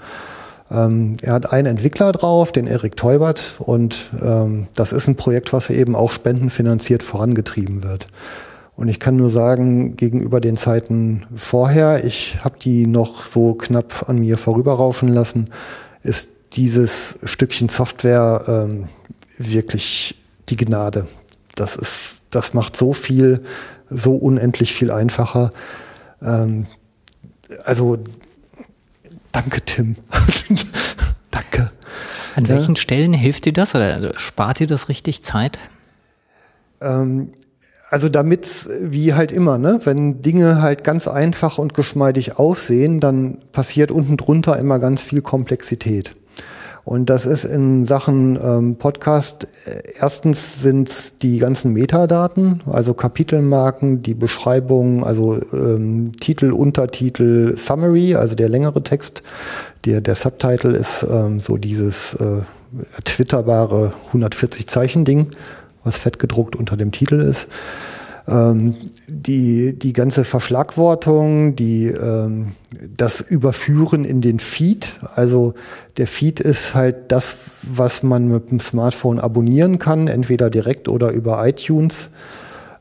Ähm, 0.69 1.17
er 1.21 1.33
hat 1.33 1.51
einen 1.51 1.67
Entwickler 1.67 2.11
drauf, 2.11 2.51
den 2.51 2.67
Erik 2.67 2.95
Teubert, 2.95 3.55
und 3.59 4.09
ähm, 4.21 4.67
das 4.75 4.93
ist 4.93 5.07
ein 5.07 5.15
Projekt, 5.15 5.51
was 5.51 5.69
eben 5.69 5.95
auch 5.95 6.11
spendenfinanziert 6.11 7.03
vorangetrieben 7.03 7.83
wird. 7.83 8.07
Und 8.81 8.87
ich 8.87 8.99
kann 8.99 9.15
nur 9.15 9.29
sagen, 9.29 9.95
gegenüber 9.95 10.41
den 10.41 10.57
Zeiten 10.57 11.27
vorher, 11.35 12.03
ich 12.03 12.43
habe 12.43 12.57
die 12.57 12.87
noch 12.87 13.25
so 13.25 13.53
knapp 13.53 14.09
an 14.09 14.17
mir 14.17 14.39
vorüberrauschen 14.39 15.07
lassen, 15.07 15.51
ist 16.01 16.31
dieses 16.53 17.19
Stückchen 17.21 17.69
Software 17.69 18.43
ähm, 18.47 18.85
wirklich 19.37 20.15
die 20.49 20.55
Gnade. 20.57 21.05
Das 21.53 21.75
ist, 21.75 22.21
das 22.31 22.55
macht 22.55 22.75
so 22.75 22.91
viel, 22.91 23.43
so 23.87 24.15
unendlich 24.15 24.73
viel 24.73 24.89
einfacher. 24.89 25.51
Ähm, 26.19 26.65
also 27.63 27.99
danke, 29.31 29.61
Tim. 29.61 29.93
danke. 31.29 31.69
An 32.35 32.49
welchen 32.49 32.73
ja. 32.73 32.81
Stellen 32.81 33.13
hilft 33.13 33.45
dir 33.45 33.53
das 33.53 33.75
oder 33.75 34.17
spart 34.17 34.57
dir 34.57 34.65
das 34.65 34.89
richtig 34.89 35.21
Zeit? 35.21 35.59
Ähm, 36.81 37.33
also 37.91 38.07
damit, 38.07 38.69
wie 38.79 39.13
halt 39.13 39.33
immer, 39.33 39.57
ne, 39.57 39.81
wenn 39.83 40.21
Dinge 40.21 40.61
halt 40.61 40.85
ganz 40.85 41.09
einfach 41.09 41.57
und 41.57 41.73
geschmeidig 41.73 42.39
aussehen, 42.39 43.01
dann 43.01 43.39
passiert 43.51 43.91
unten 43.91 44.15
drunter 44.15 44.57
immer 44.57 44.79
ganz 44.79 45.01
viel 45.01 45.21
Komplexität. 45.21 46.15
Und 46.85 47.09
das 47.09 47.25
ist 47.25 47.43
in 47.43 47.85
Sachen 47.85 48.39
ähm, 48.41 48.77
Podcast, 48.77 49.45
äh, 49.65 49.81
erstens 49.99 50.61
sind 50.61 50.87
es 50.87 51.17
die 51.17 51.39
ganzen 51.39 51.73
Metadaten, 51.73 52.61
also 52.65 52.93
Kapitelmarken, 52.93 54.01
die 54.01 54.13
Beschreibung, 54.13 55.03
also 55.03 55.37
ähm, 55.51 56.13
Titel, 56.17 56.53
Untertitel, 56.53 57.57
Summary, 57.57 58.15
also 58.15 58.35
der 58.35 58.47
längere 58.47 58.81
Text. 58.83 59.21
Der, 59.83 59.99
der 59.99 60.15
Subtitle 60.15 60.77
ist 60.77 61.05
ähm, 61.11 61.41
so 61.41 61.57
dieses 61.57 62.13
äh, 62.13 62.41
twitterbare 63.03 63.91
140 64.07 64.65
Zeichen 64.67 65.03
Ding 65.03 65.31
was 65.83 65.97
fett 65.97 66.19
gedruckt 66.19 66.55
unter 66.55 66.77
dem 66.77 66.91
Titel 66.91 67.19
ist. 67.19 67.47
Ähm, 68.27 68.75
die, 69.07 69.77
die 69.77 69.93
ganze 69.93 70.23
Verschlagwortung, 70.23 71.55
die, 71.55 71.87
ähm, 71.87 72.51
das 72.95 73.21
Überführen 73.21 74.05
in 74.05 74.21
den 74.21 74.39
Feed. 74.39 74.99
Also 75.15 75.53
der 75.97 76.07
Feed 76.07 76.39
ist 76.39 76.75
halt 76.75 77.11
das, 77.11 77.37
was 77.63 78.03
man 78.03 78.27
mit 78.27 78.51
dem 78.51 78.59
Smartphone 78.59 79.19
abonnieren 79.19 79.79
kann, 79.79 80.07
entweder 80.07 80.49
direkt 80.49 80.87
oder 80.87 81.11
über 81.11 81.45
iTunes. 81.47 82.11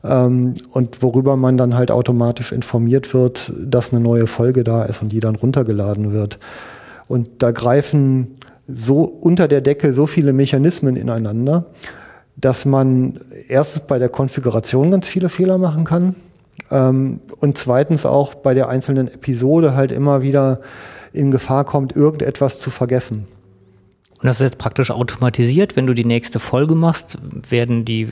Ähm, 0.03 0.53
und 0.71 1.01
worüber 1.01 1.37
man 1.37 1.57
dann 1.57 1.75
halt 1.75 1.91
automatisch 1.91 2.51
informiert 2.51 3.13
wird, 3.13 3.51
dass 3.59 3.91
eine 3.91 4.01
neue 4.01 4.27
Folge 4.27 4.63
da 4.63 4.83
ist 4.83 5.01
und 5.01 5.11
die 5.11 5.19
dann 5.19 5.35
runtergeladen 5.35 6.13
wird. 6.13 6.39
Und 7.07 7.29
da 7.39 7.51
greifen 7.51 8.37
so 8.67 9.03
unter 9.03 9.47
der 9.47 9.61
Decke 9.61 9.93
so 9.93 10.05
viele 10.05 10.33
Mechanismen 10.33 10.95
ineinander, 10.95 11.65
dass 12.41 12.65
man 12.65 13.19
erstens 13.47 13.83
bei 13.83 13.99
der 13.99 14.09
Konfiguration 14.09 14.91
ganz 14.91 15.07
viele 15.07 15.29
Fehler 15.29 15.57
machen 15.57 15.85
kann 15.85 16.15
ähm, 16.71 17.19
und 17.39 17.57
zweitens 17.57 18.05
auch 18.05 18.35
bei 18.35 18.53
der 18.53 18.69
einzelnen 18.69 19.07
Episode 19.07 19.75
halt 19.75 19.91
immer 19.91 20.21
wieder 20.21 20.61
in 21.13 21.31
Gefahr 21.31 21.65
kommt, 21.65 21.95
irgendetwas 21.95 22.59
zu 22.59 22.69
vergessen. 22.69 23.27
Und 24.21 24.27
das 24.27 24.37
ist 24.37 24.43
jetzt 24.43 24.57
praktisch 24.57 24.91
automatisiert. 24.91 25.75
Wenn 25.75 25.87
du 25.87 25.93
die 25.93 26.05
nächste 26.05 26.39
Folge 26.39 26.75
machst, 26.75 27.17
werden 27.49 27.85
die 27.85 28.09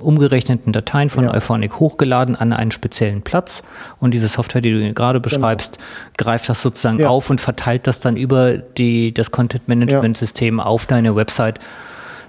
umgerechneten 0.00 0.72
Dateien 0.72 1.10
von 1.10 1.24
ja. 1.24 1.34
Euphonic 1.34 1.78
hochgeladen 1.78 2.34
an 2.34 2.52
einen 2.52 2.70
speziellen 2.70 3.22
Platz 3.22 3.62
und 4.00 4.14
diese 4.14 4.28
Software, 4.28 4.62
die 4.62 4.72
du 4.72 4.94
gerade 4.94 5.20
genau. 5.20 5.22
beschreibst, 5.22 5.76
genau. 5.76 5.84
greift 6.16 6.48
das 6.48 6.62
sozusagen 6.62 6.98
ja. 6.98 7.08
auf 7.08 7.30
und 7.30 7.40
verteilt 7.40 7.86
das 7.86 8.00
dann 8.00 8.16
über 8.16 8.56
die, 8.56 9.12
das 9.12 9.30
Content-Management-System 9.30 10.58
ja. 10.58 10.64
auf 10.64 10.86
deine 10.86 11.14
Website, 11.14 11.60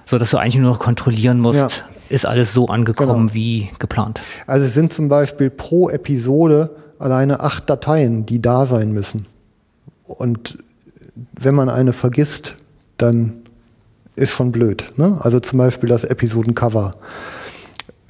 sodass 0.06 0.32
du 0.32 0.38
eigentlich 0.38 0.58
nur 0.58 0.72
noch 0.72 0.80
kontrollieren 0.80 1.40
musst, 1.40 1.84
ist 2.10 2.26
alles 2.26 2.54
so 2.54 2.68
angekommen 2.68 3.28
genau. 3.28 3.34
wie 3.34 3.70
geplant. 3.80 4.22
Also 4.48 4.66
es 4.66 4.74
sind 4.74 4.94
zum 4.94 5.10
Beispiel 5.10 5.50
pro 5.50 5.90
Episode 5.90 6.72
alleine 7.00 7.40
acht 7.40 7.70
Dateien, 7.70 8.26
die 8.26 8.42
da 8.42 8.66
sein 8.66 8.92
müssen. 8.92 9.26
Und 10.04 10.58
wenn 11.40 11.56
man 11.56 11.70
eine 11.70 11.94
vergisst, 11.94 12.56
dann 12.98 13.34
ist 14.16 14.32
schon 14.32 14.52
blöd. 14.52 14.94
Ne? 14.98 15.18
Also 15.22 15.40
zum 15.40 15.58
Beispiel 15.58 15.90
das 15.90 16.04
Episodencover 16.04 16.94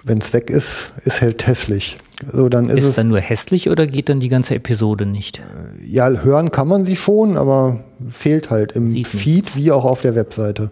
wenn 0.04 0.18
es 0.18 0.34
weg 0.34 0.50
ist, 0.50 0.92
ist 1.06 1.22
halt 1.22 1.48
hässlich. 1.48 1.98
So, 2.32 2.50
dann 2.50 2.70
ist, 2.70 2.80
ist 2.80 2.86
es 2.86 2.96
dann 2.96 3.08
nur 3.08 3.20
hässlich 3.20 3.70
oder 3.70 3.88
geht 3.88 4.10
dann 4.10 4.20
die 4.20 4.30
ganze 4.30 4.56
Episode 4.56 5.06
nicht? 5.06 5.40
Äh, 5.40 5.86
ja, 5.86 6.10
hören 6.10 6.52
kann 6.52 6.68
man 6.68 6.86
sie 6.86 6.96
schon, 6.96 7.38
aber 7.38 7.84
fehlt 8.10 8.50
halt 8.50 8.74
im 8.74 8.90
Sieht 8.90 9.08
Feed 9.08 9.36
nichts. 9.36 9.56
wie 9.56 9.72
auch 9.72 9.86
auf 9.86 10.02
der 10.02 10.16
Webseite. 10.16 10.72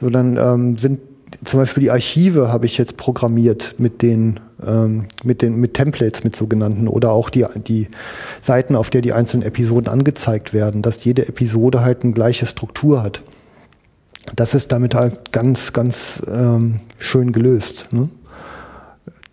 So, 0.00 0.10
dann 0.10 0.36
ähm, 0.36 0.78
sind 0.78 1.00
zum 1.44 1.60
Beispiel 1.60 1.82
die 1.82 1.90
Archive 1.90 2.52
habe 2.52 2.66
ich 2.66 2.78
jetzt 2.78 2.96
programmiert 2.96 3.74
mit 3.78 4.02
den 4.02 4.40
ähm, 4.64 5.06
mit 5.24 5.42
den 5.42 5.56
mit 5.56 5.74
Templates 5.74 6.24
mit 6.24 6.36
sogenannten 6.36 6.88
oder 6.88 7.10
auch 7.10 7.30
die 7.30 7.44
die 7.56 7.88
Seiten, 8.42 8.76
auf 8.76 8.90
der 8.90 9.00
die 9.00 9.12
einzelnen 9.12 9.46
Episoden 9.46 9.90
angezeigt 9.90 10.52
werden, 10.52 10.82
dass 10.82 11.04
jede 11.04 11.28
Episode 11.28 11.82
halt 11.82 12.04
eine 12.04 12.12
gleiche 12.12 12.46
Struktur 12.46 13.02
hat. 13.02 13.22
Das 14.34 14.54
ist 14.54 14.72
damit 14.72 14.94
halt 14.94 15.32
ganz 15.32 15.72
ganz 15.72 16.22
ähm, 16.30 16.80
schön 16.98 17.32
gelöst. 17.32 17.92
Ne? 17.92 18.08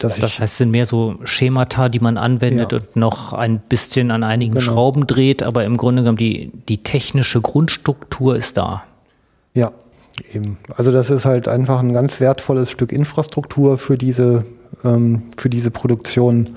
das 0.03 0.21
heißt, 0.21 0.41
es 0.41 0.57
sind 0.57 0.71
mehr 0.71 0.85
so 0.85 1.15
Schemata, 1.23 1.87
die 1.87 1.99
man 1.99 2.17
anwendet 2.17 2.73
ja. 2.73 2.79
und 2.79 2.95
noch 2.97 3.31
ein 3.31 3.59
bisschen 3.59 4.11
an 4.11 4.23
einigen 4.23 4.55
genau. 4.55 4.65
Schrauben 4.65 5.07
dreht, 5.07 5.43
aber 5.43 5.63
im 5.63 5.77
Grunde 5.77 6.01
genommen 6.01 6.17
die, 6.17 6.51
die 6.67 6.79
technische 6.79 7.39
Grundstruktur 7.39 8.35
ist 8.35 8.57
da. 8.57 8.83
Ja, 9.53 9.71
eben. 10.33 10.57
Also 10.75 10.91
das 10.91 11.09
ist 11.09 11.25
halt 11.25 11.47
einfach 11.47 11.79
ein 11.79 11.93
ganz 11.93 12.19
wertvolles 12.19 12.71
Stück 12.71 12.91
Infrastruktur 12.91 13.77
für 13.77 13.97
diese, 13.97 14.45
ähm, 14.83 15.23
für 15.37 15.49
diese 15.49 15.71
Produktion 15.71 16.51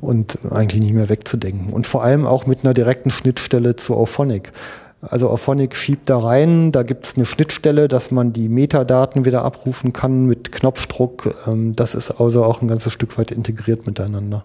und 0.00 0.38
eigentlich 0.50 0.82
nicht 0.82 0.94
mehr 0.94 1.08
wegzudenken. 1.08 1.72
Und 1.72 1.86
vor 1.86 2.04
allem 2.04 2.26
auch 2.26 2.46
mit 2.46 2.64
einer 2.64 2.74
direkten 2.74 3.10
Schnittstelle 3.10 3.76
zu 3.76 3.94
Auphonic. 3.94 4.52
Also 5.00 5.28
Auphonic 5.28 5.76
schiebt 5.76 6.08
da 6.08 6.18
rein, 6.18 6.72
da 6.72 6.82
gibt 6.82 7.04
es 7.04 7.16
eine 7.16 7.26
Schnittstelle, 7.26 7.88
dass 7.88 8.10
man 8.10 8.32
die 8.32 8.48
Metadaten 8.48 9.24
wieder 9.24 9.44
abrufen 9.44 9.92
kann 9.92 10.26
mit 10.26 10.52
Knopfdruck. 10.52 11.34
Ähm, 11.46 11.76
das 11.76 11.94
ist 11.94 12.10
also 12.12 12.44
auch 12.44 12.62
ein 12.62 12.68
ganzes 12.68 12.92
Stück 12.92 13.16
weit 13.18 13.30
integriert 13.30 13.86
miteinander. 13.86 14.44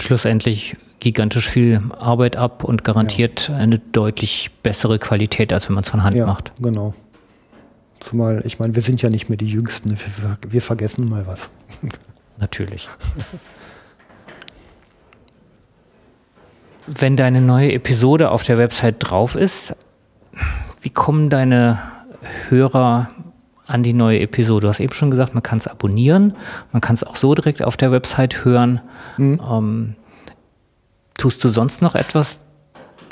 Schlussendlich 0.00 0.76
gigantisch 1.00 1.48
viel 1.48 1.80
Arbeit 1.98 2.36
ab 2.36 2.64
und 2.64 2.84
garantiert 2.84 3.48
ja. 3.48 3.56
eine 3.56 3.78
deutlich 3.78 4.50
bessere 4.62 4.98
Qualität, 4.98 5.52
als 5.52 5.68
wenn 5.68 5.74
man 5.74 5.84
es 5.84 5.90
von 5.90 6.02
Hand 6.02 6.16
ja, 6.16 6.26
macht. 6.26 6.52
Genau. 6.60 6.94
Zumal, 8.00 8.42
ich 8.44 8.58
meine, 8.58 8.74
wir 8.74 8.82
sind 8.82 9.02
ja 9.02 9.10
nicht 9.10 9.28
mehr 9.28 9.36
die 9.36 9.48
Jüngsten, 9.48 9.90
wir, 9.90 10.38
wir 10.48 10.62
vergessen 10.62 11.08
mal 11.08 11.26
was. 11.26 11.50
Natürlich. 12.38 12.88
wenn 16.88 17.16
deine 17.16 17.40
neue 17.40 17.72
Episode 17.72 18.30
auf 18.30 18.44
der 18.44 18.58
Website 18.58 18.96
drauf 18.98 19.34
ist, 19.34 19.74
wie 20.80 20.90
kommen 20.90 21.28
deine 21.28 21.78
Hörer 22.48 23.08
an 23.68 23.82
die 23.82 23.92
neue 23.92 24.20
Episode? 24.20 24.62
Du 24.62 24.68
hast 24.68 24.80
eben 24.80 24.92
schon 24.92 25.10
gesagt, 25.10 25.34
man 25.34 25.42
kann 25.42 25.58
es 25.58 25.66
abonnieren, 25.66 26.34
man 26.72 26.80
kann 26.80 26.94
es 26.94 27.04
auch 27.04 27.16
so 27.16 27.34
direkt 27.34 27.62
auf 27.62 27.76
der 27.76 27.92
Website 27.92 28.44
hören. 28.44 28.80
Mhm. 29.16 29.40
Ähm, 29.48 29.94
tust 31.16 31.44
du 31.44 31.48
sonst 31.48 31.82
noch 31.82 31.94
etwas, 31.94 32.40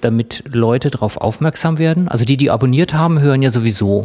damit 0.01 0.45
Leute 0.53 0.91
darauf 0.91 1.17
aufmerksam 1.19 1.79
werden? 1.79 2.09
Also 2.09 2.25
die, 2.25 2.37
die 2.37 2.51
abonniert 2.51 2.95
haben, 2.95 3.21
hören 3.21 3.43
ja 3.43 3.51
sowieso. 3.51 4.03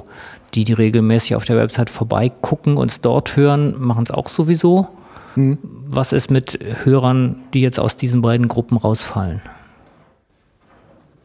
Die, 0.54 0.64
die 0.64 0.74
regelmäßig 0.74 1.36
auf 1.36 1.46
der 1.46 1.56
Website 1.56 1.90
vorbeigucken 1.90 2.78
und 2.78 2.92
es 2.92 3.02
dort 3.02 3.36
hören, 3.38 3.76
machen 3.80 4.04
es 4.04 4.12
auch 4.12 4.28
sowieso. 4.28 4.90
Mhm. 5.36 5.58
Was 5.88 6.12
ist 6.12 6.30
mit 6.30 6.60
Hörern, 6.84 7.38
die 7.54 7.62
jetzt 7.62 7.80
aus 7.80 7.96
diesen 7.96 8.22
beiden 8.22 8.48
Gruppen 8.48 8.78
rausfallen? 8.78 9.42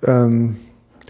Ähm, 0.05 0.57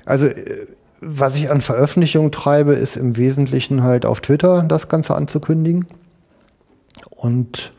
also 0.04 0.26
äh, 0.26 0.66
was 1.06 1.36
ich 1.36 1.50
an 1.50 1.60
Veröffentlichungen 1.60 2.32
treibe, 2.32 2.72
ist 2.74 2.96
im 2.96 3.16
Wesentlichen 3.16 3.82
halt 3.82 4.04
auf 4.04 4.20
Twitter 4.20 4.64
das 4.68 4.88
Ganze 4.88 5.14
anzukündigen. 5.14 5.86
Und 7.10 7.72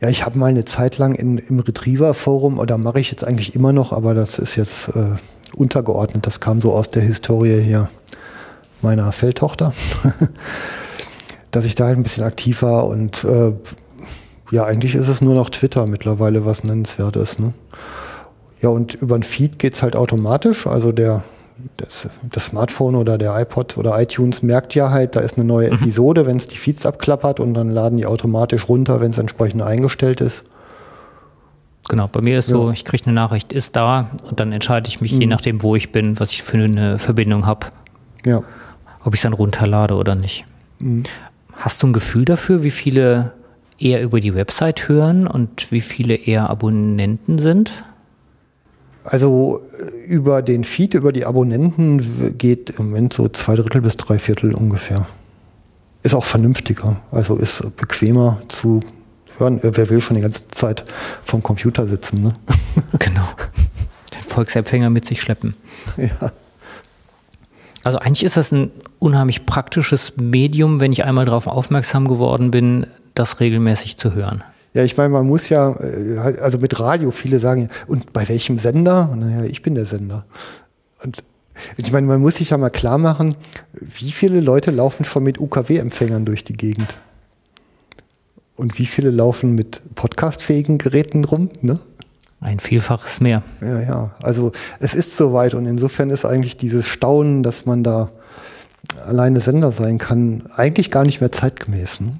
ja, 0.00 0.08
ich 0.10 0.24
habe 0.26 0.38
mal 0.38 0.46
eine 0.46 0.66
Zeit 0.66 0.98
lang 0.98 1.14
in, 1.14 1.38
im 1.38 1.60
Retriever-Forum, 1.60 2.58
oder 2.58 2.76
mache 2.76 3.00
ich 3.00 3.10
jetzt 3.10 3.26
eigentlich 3.26 3.54
immer 3.54 3.72
noch, 3.72 3.92
aber 3.92 4.12
das 4.12 4.38
ist 4.38 4.56
jetzt 4.56 4.88
äh, 4.88 5.16
untergeordnet. 5.56 6.26
Das 6.26 6.40
kam 6.40 6.60
so 6.60 6.74
aus 6.74 6.90
der 6.90 7.02
Historie 7.02 7.60
hier 7.60 7.88
meiner 8.82 9.10
Feldtochter, 9.12 9.72
dass 11.50 11.64
ich 11.64 11.74
da 11.74 11.86
halt 11.86 11.96
ein 11.96 12.02
bisschen 12.02 12.24
aktiv 12.24 12.60
war 12.60 12.86
und 12.86 13.24
äh, 13.24 13.52
ja, 14.50 14.64
eigentlich 14.66 14.94
ist 14.94 15.08
es 15.08 15.22
nur 15.22 15.34
noch 15.34 15.48
Twitter 15.48 15.88
mittlerweile, 15.88 16.44
was 16.44 16.64
nennenswert 16.64 17.16
ist. 17.16 17.40
Ne? 17.40 17.54
Ja, 18.60 18.68
und 18.68 18.94
über 18.94 19.18
den 19.18 19.22
Feed 19.22 19.58
geht 19.58 19.74
es 19.74 19.82
halt 19.82 19.96
automatisch. 19.96 20.66
Also 20.66 20.92
der, 20.92 21.24
das, 21.76 22.08
das, 22.22 22.46
Smartphone 22.46 22.96
oder 22.96 23.18
der 23.18 23.38
iPod 23.38 23.76
oder 23.76 24.00
iTunes 24.00 24.42
merkt 24.42 24.74
ja 24.74 24.90
halt, 24.90 25.16
da 25.16 25.20
ist 25.20 25.36
eine 25.38 25.46
neue 25.46 25.68
mhm. 25.68 25.74
Episode, 25.74 26.26
wenn 26.26 26.36
es 26.36 26.48
die 26.48 26.56
Feeds 26.56 26.84
abklappert 26.84 27.40
und 27.40 27.54
dann 27.54 27.70
laden 27.70 27.96
die 27.96 28.06
automatisch 28.06 28.68
runter, 28.68 29.00
wenn 29.00 29.10
es 29.10 29.18
entsprechend 29.18 29.62
eingestellt 29.62 30.20
ist. 30.20 30.42
Genau, 31.88 32.08
bei 32.08 32.20
mir 32.22 32.38
ist 32.38 32.50
ja. 32.50 32.56
so, 32.56 32.70
ich 32.70 32.84
kriege 32.84 33.04
eine 33.06 33.14
Nachricht, 33.14 33.52
ist 33.52 33.76
da 33.76 34.10
und 34.28 34.40
dann 34.40 34.52
entscheide 34.52 34.88
ich 34.88 35.00
mich, 35.00 35.12
mhm. 35.12 35.20
je 35.20 35.26
nachdem, 35.26 35.62
wo 35.62 35.76
ich 35.76 35.92
bin, 35.92 36.18
was 36.18 36.32
ich 36.32 36.42
für 36.42 36.56
eine 36.56 36.98
Verbindung 36.98 37.46
habe, 37.46 37.66
ja. 38.24 38.42
ob 39.04 39.14
ich 39.14 39.18
es 39.18 39.22
dann 39.22 39.34
runterlade 39.34 39.94
oder 39.94 40.16
nicht. 40.16 40.44
Mhm. 40.78 41.04
Hast 41.52 41.82
du 41.82 41.88
ein 41.88 41.92
Gefühl 41.92 42.24
dafür, 42.24 42.62
wie 42.64 42.70
viele 42.70 43.32
eher 43.78 44.02
über 44.02 44.20
die 44.20 44.34
Website 44.34 44.88
hören 44.88 45.26
und 45.26 45.70
wie 45.70 45.80
viele 45.80 46.14
eher 46.14 46.48
Abonnenten 46.50 47.38
sind? 47.38 47.72
Also 49.04 49.62
äh, 49.78 50.06
über 50.06 50.42
den 50.42 50.64
Feed, 50.64 50.94
über 50.94 51.12
die 51.12 51.26
Abonnenten 51.26 52.36
geht 52.38 52.70
im 52.70 52.86
Moment 52.86 53.12
so 53.12 53.28
zwei 53.28 53.54
Drittel 53.54 53.82
bis 53.82 53.96
drei 53.96 54.18
Viertel 54.18 54.54
ungefähr. 54.54 55.06
Ist 56.02 56.14
auch 56.14 56.24
vernünftiger, 56.24 57.00
also 57.10 57.36
ist 57.36 57.64
bequemer 57.76 58.40
zu 58.48 58.80
hören. 59.38 59.60
Wer 59.62 59.88
will 59.88 60.00
schon 60.00 60.16
die 60.16 60.22
ganze 60.22 60.48
Zeit 60.48 60.84
vom 61.22 61.42
Computer 61.42 61.86
sitzen, 61.86 62.22
ne? 62.22 62.34
Genau. 62.98 63.26
Den 64.14 64.22
Volksempfänger 64.22 64.90
mit 64.90 65.04
sich 65.04 65.20
schleppen. 65.20 65.54
Ja. 65.96 66.32
Also 67.84 67.98
eigentlich 67.98 68.24
ist 68.24 68.36
das 68.38 68.50
ein 68.52 68.70
unheimlich 68.98 69.44
praktisches 69.44 70.14
Medium, 70.16 70.80
wenn 70.80 70.92
ich 70.92 71.04
einmal 71.04 71.26
darauf 71.26 71.46
aufmerksam 71.46 72.08
geworden 72.08 72.50
bin, 72.50 72.86
das 73.14 73.40
regelmäßig 73.40 73.98
zu 73.98 74.14
hören. 74.14 74.42
Ja, 74.74 74.82
ich 74.82 74.96
meine, 74.96 75.10
man 75.10 75.26
muss 75.26 75.48
ja, 75.48 75.72
äh, 75.80 76.18
also 76.18 76.58
mit 76.58 76.78
Radio, 76.80 77.12
viele 77.12 77.38
sagen, 77.38 77.68
und 77.86 78.12
bei 78.12 78.28
welchem 78.28 78.58
Sender? 78.58 79.14
Naja, 79.16 79.44
ich 79.44 79.62
bin 79.62 79.76
der 79.76 79.86
Sender. 79.86 80.26
Und 81.02 81.22
ich 81.76 81.92
meine, 81.92 82.08
man 82.08 82.20
muss 82.20 82.36
sich 82.36 82.50
ja 82.50 82.58
mal 82.58 82.70
klar 82.70 82.98
machen, 82.98 83.36
wie 83.72 84.10
viele 84.10 84.40
Leute 84.40 84.72
laufen 84.72 85.04
schon 85.04 85.22
mit 85.22 85.38
UKW-Empfängern 85.38 86.24
durch 86.24 86.42
die 86.42 86.54
Gegend? 86.54 86.96
Und 88.56 88.78
wie 88.78 88.86
viele 88.86 89.10
laufen 89.10 89.54
mit 89.54 89.80
podcastfähigen 89.94 90.78
Geräten 90.78 91.24
rum? 91.24 91.50
Ne? 91.60 91.78
Ein 92.40 92.58
Vielfaches 92.58 93.20
mehr. 93.20 93.42
Ja, 93.60 93.80
ja. 93.80 94.10
Also 94.22 94.52
es 94.80 94.94
ist 94.94 95.16
soweit 95.16 95.54
und 95.54 95.66
insofern 95.66 96.10
ist 96.10 96.24
eigentlich 96.24 96.56
dieses 96.56 96.88
Staunen, 96.88 97.42
dass 97.42 97.64
man 97.66 97.84
da 97.84 98.10
alleine 99.06 99.40
Sender 99.40 99.72
sein 99.72 99.98
kann, 99.98 100.48
eigentlich 100.54 100.90
gar 100.90 101.04
nicht 101.04 101.20
mehr 101.20 101.32
zeitgemäß. 101.32 102.00
Ne? 102.00 102.14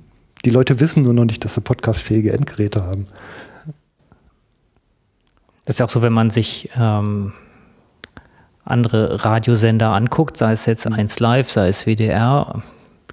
Die 0.44 0.50
Leute 0.50 0.80
wissen 0.80 1.04
nur 1.04 1.14
noch 1.14 1.24
nicht, 1.24 1.44
dass 1.44 1.54
sie 1.54 1.60
podcastfähige 1.60 2.32
Endgeräte 2.32 2.82
haben. 2.82 3.06
Das 5.64 5.76
ist 5.76 5.78
ja 5.80 5.86
auch 5.86 5.90
so, 5.90 6.02
wenn 6.02 6.12
man 6.12 6.30
sich 6.30 6.68
ähm, 6.76 7.32
andere 8.64 9.24
Radiosender 9.24 9.92
anguckt, 9.92 10.36
sei 10.36 10.52
es 10.52 10.66
jetzt 10.66 10.86
1 10.86 11.20
Live, 11.20 11.50
sei 11.50 11.68
es 11.68 11.86
WDR, 11.86 12.62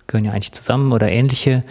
gehören 0.08 0.26
ja 0.26 0.32
eigentlich 0.32 0.52
zusammen 0.52 0.92
oder 0.92 1.10
ähnliche, 1.10 1.62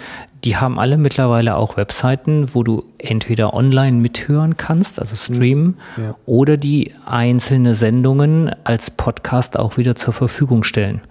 die 0.45 0.57
haben 0.57 0.79
alle 0.79 0.97
mittlerweile 0.97 1.57
auch 1.57 1.77
Webseiten, 1.77 2.55
wo 2.55 2.63
du 2.63 2.85
entweder 2.97 3.55
online 3.55 3.99
mithören 3.99 4.57
kannst, 4.57 4.99
also 4.99 5.15
streamen, 5.15 5.77
ja. 5.99 6.17
oder 6.25 6.57
die 6.57 6.93
einzelne 7.05 7.75
Sendungen 7.75 8.51
als 8.65 8.91
Podcast 8.91 9.59
auch 9.59 9.77
wieder 9.77 9.97
zur 9.97 10.15
Verfügung 10.15 10.65
stellen. 10.65 11.03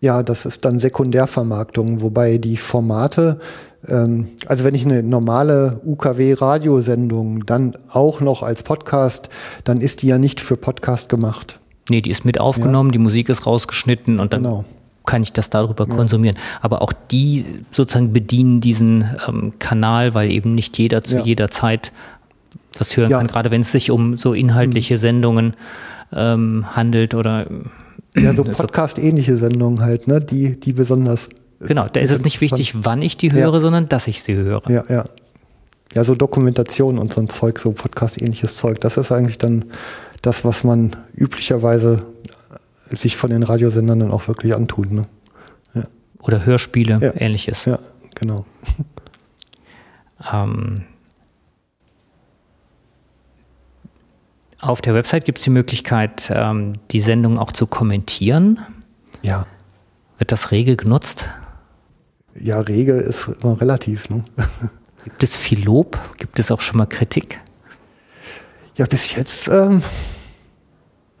Ja, 0.00 0.22
das 0.22 0.46
ist 0.46 0.64
dann 0.64 0.78
Sekundärvermarktung, 0.78 2.00
wobei 2.02 2.38
die 2.38 2.56
Formate, 2.56 3.40
ähm, 3.86 4.28
also 4.46 4.64
wenn 4.64 4.74
ich 4.74 4.84
eine 4.84 5.02
normale 5.02 5.80
UKW-Radiosendung 5.84 7.46
dann 7.46 7.76
auch 7.90 8.20
noch 8.20 8.42
als 8.42 8.62
Podcast, 8.62 9.28
dann 9.64 9.80
ist 9.80 10.02
die 10.02 10.08
ja 10.08 10.18
nicht 10.18 10.40
für 10.40 10.56
Podcast 10.56 11.08
gemacht. 11.08 11.58
Nee, 11.90 12.00
die 12.00 12.10
ist 12.10 12.24
mit 12.24 12.40
aufgenommen, 12.40 12.90
ja. 12.90 12.92
die 12.92 12.98
Musik 12.98 13.28
ist 13.28 13.46
rausgeschnitten 13.46 14.20
und 14.20 14.32
dann 14.32 14.42
genau. 14.42 14.64
kann 15.06 15.22
ich 15.22 15.32
das 15.32 15.50
darüber 15.50 15.88
ja. 15.88 15.94
konsumieren. 15.94 16.36
Aber 16.60 16.82
auch 16.82 16.92
die 16.92 17.44
sozusagen 17.72 18.12
bedienen 18.12 18.60
diesen 18.60 19.04
ähm, 19.26 19.54
Kanal, 19.58 20.14
weil 20.14 20.30
eben 20.30 20.54
nicht 20.54 20.78
jeder 20.78 21.02
zu 21.02 21.16
ja. 21.16 21.24
jeder 21.24 21.50
Zeit 21.50 21.92
was 22.78 22.96
hören 22.96 23.10
kann, 23.10 23.26
gerade 23.26 23.50
wenn 23.50 23.62
es 23.62 23.72
sich 23.72 23.90
um 23.90 24.16
so 24.16 24.34
inhaltliche 24.34 24.94
mhm. 24.94 24.98
Sendungen 24.98 25.56
ähm, 26.12 26.76
handelt 26.76 27.14
oder 27.14 27.46
ja, 28.16 28.32
so 28.34 28.44
Podcast-ähnliche 28.44 29.36
Sendungen 29.36 29.80
halt, 29.80 30.08
ne? 30.08 30.20
Die, 30.20 30.58
die 30.58 30.72
besonders. 30.72 31.28
Genau, 31.60 31.88
da 31.88 32.00
ist 32.00 32.10
es 32.10 32.22
nicht 32.22 32.40
wichtig, 32.40 32.84
wann 32.84 33.02
ich 33.02 33.16
die 33.16 33.32
höre, 33.32 33.54
ja. 33.54 33.60
sondern 33.60 33.88
dass 33.88 34.06
ich 34.06 34.22
sie 34.22 34.34
höre. 34.34 34.62
Ja, 34.70 34.82
ja. 34.88 35.04
Ja, 35.94 36.04
so 36.04 36.14
Dokumentation 36.14 36.98
und 36.98 37.12
so 37.12 37.20
ein 37.20 37.28
Zeug, 37.28 37.58
so 37.58 37.72
Podcast-ähnliches 37.72 38.56
Zeug, 38.56 38.80
das 38.80 38.98
ist 38.98 39.10
eigentlich 39.10 39.38
dann 39.38 39.64
das, 40.20 40.44
was 40.44 40.62
man 40.62 40.94
üblicherweise 41.16 42.02
sich 42.90 43.16
von 43.16 43.30
den 43.30 43.42
Radiosendern 43.42 43.98
dann 43.98 44.10
auch 44.10 44.28
wirklich 44.28 44.54
antut. 44.54 44.92
Ne? 44.92 45.06
Ja. 45.74 45.84
Oder 46.20 46.44
Hörspiele, 46.44 47.14
ähnliches. 47.16 47.64
Ja, 47.64 47.78
genau. 48.14 48.44
Ähm, 50.32 50.74
Auf 54.60 54.80
der 54.82 54.94
Website 54.94 55.24
gibt 55.24 55.38
es 55.38 55.44
die 55.44 55.50
Möglichkeit, 55.50 56.32
ähm, 56.34 56.72
die 56.90 57.00
Sendung 57.00 57.38
auch 57.38 57.52
zu 57.52 57.66
kommentieren. 57.66 58.58
Ja. 59.22 59.46
Wird 60.18 60.32
das 60.32 60.50
rege 60.50 60.76
genutzt? 60.76 61.28
Ja, 62.40 62.60
rege 62.60 62.92
ist 62.92 63.28
immer 63.42 63.60
relativ. 63.60 64.10
Ne? 64.10 64.24
Gibt 65.04 65.22
es 65.22 65.36
viel 65.36 65.64
Lob? 65.64 65.98
Gibt 66.18 66.38
es 66.38 66.50
auch 66.50 66.60
schon 66.60 66.78
mal 66.78 66.86
Kritik? 66.86 67.40
Ja, 68.74 68.86
bis 68.86 69.14
jetzt, 69.14 69.48
ähm, 69.48 69.82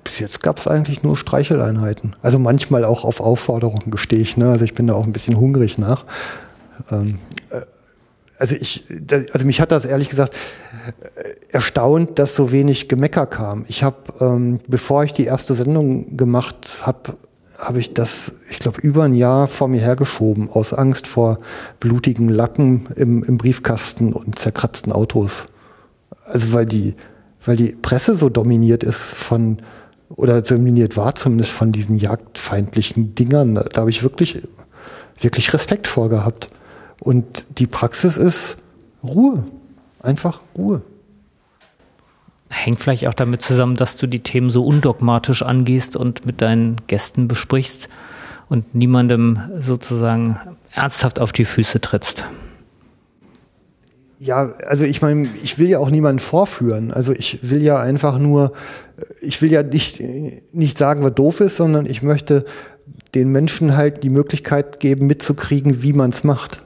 bis 0.02 0.18
jetzt 0.18 0.42
gab 0.42 0.58
es 0.58 0.66
eigentlich 0.66 1.04
nur 1.04 1.16
Streicheleinheiten. 1.16 2.14
Also 2.22 2.38
manchmal 2.38 2.84
auch 2.84 3.04
auf 3.04 3.20
Aufforderung 3.20 3.90
gestehe 3.90 4.20
ich. 4.20 4.36
Ne? 4.36 4.50
Also 4.50 4.64
ich 4.64 4.74
bin 4.74 4.88
da 4.88 4.94
auch 4.94 5.06
ein 5.06 5.12
bisschen 5.12 5.36
hungrig 5.36 5.78
nach. 5.78 6.04
Ähm, 6.90 7.18
äh, 7.50 7.62
also 8.38 8.54
ich, 8.54 8.84
also 9.32 9.46
mich 9.46 9.60
hat 9.60 9.72
das 9.72 9.84
ehrlich 9.84 10.08
gesagt 10.08 10.36
erstaunt, 11.50 12.18
dass 12.18 12.36
so 12.36 12.52
wenig 12.52 12.88
Gemecker 12.88 13.26
kam. 13.26 13.64
Ich 13.68 13.82
habe, 13.82 13.96
ähm, 14.20 14.60
bevor 14.66 15.04
ich 15.04 15.12
die 15.12 15.24
erste 15.24 15.54
Sendung 15.54 16.16
gemacht 16.16 16.78
habe, 16.82 17.16
habe 17.58 17.80
ich 17.80 17.92
das, 17.92 18.32
ich 18.48 18.60
glaube, 18.60 18.80
über 18.80 19.04
ein 19.04 19.14
Jahr 19.14 19.48
vor 19.48 19.68
mir 19.68 19.80
hergeschoben, 19.80 20.48
aus 20.50 20.72
Angst 20.72 21.06
vor 21.06 21.38
blutigen 21.80 22.28
Lacken 22.28 22.86
im, 22.94 23.24
im 23.24 23.36
Briefkasten 23.36 24.12
und 24.12 24.38
zerkratzten 24.38 24.92
Autos. 24.92 25.46
Also 26.24 26.52
weil 26.52 26.66
die, 26.66 26.94
weil 27.44 27.56
die 27.56 27.72
Presse 27.72 28.14
so 28.14 28.28
dominiert 28.28 28.84
ist 28.84 29.12
von, 29.12 29.60
oder 30.10 30.40
dominiert 30.40 30.96
war 30.96 31.14
zumindest 31.16 31.50
von 31.50 31.72
diesen 31.72 31.98
jagdfeindlichen 31.98 33.14
Dingern. 33.16 33.56
Da 33.56 33.80
habe 33.80 33.90
ich 33.90 34.02
wirklich, 34.04 34.42
wirklich 35.18 35.52
Respekt 35.52 35.88
vor 35.88 36.08
gehabt. 36.08 36.48
Und 37.00 37.46
die 37.58 37.66
Praxis 37.66 38.16
ist 38.16 38.56
Ruhe. 39.02 39.44
Einfach 40.08 40.40
Ruhe. 40.56 40.80
Hängt 42.48 42.80
vielleicht 42.80 43.06
auch 43.06 43.12
damit 43.12 43.42
zusammen, 43.42 43.76
dass 43.76 43.98
du 43.98 44.06
die 44.06 44.20
Themen 44.20 44.48
so 44.48 44.64
undogmatisch 44.64 45.42
angehst 45.42 45.96
und 45.96 46.24
mit 46.24 46.40
deinen 46.40 46.76
Gästen 46.86 47.28
besprichst 47.28 47.90
und 48.48 48.74
niemandem 48.74 49.38
sozusagen 49.58 50.40
ernsthaft 50.72 51.20
auf 51.20 51.32
die 51.32 51.44
Füße 51.44 51.82
trittst. 51.82 52.24
Ja, 54.18 54.54
also 54.66 54.84
ich 54.84 55.02
meine, 55.02 55.28
ich 55.42 55.58
will 55.58 55.68
ja 55.68 55.78
auch 55.78 55.90
niemanden 55.90 56.20
vorführen. 56.20 56.90
Also 56.90 57.12
ich 57.12 57.40
will 57.42 57.62
ja 57.62 57.78
einfach 57.78 58.16
nur, 58.18 58.54
ich 59.20 59.42
will 59.42 59.52
ja 59.52 59.62
nicht, 59.62 60.02
nicht 60.54 60.78
sagen, 60.78 61.04
was 61.04 61.12
doof 61.12 61.40
ist, 61.40 61.56
sondern 61.56 61.84
ich 61.84 62.02
möchte 62.02 62.46
den 63.14 63.30
Menschen 63.30 63.76
halt 63.76 64.04
die 64.04 64.10
Möglichkeit 64.10 64.80
geben, 64.80 65.06
mitzukriegen, 65.06 65.82
wie 65.82 65.92
man 65.92 66.08
es 66.08 66.24
macht. 66.24 66.62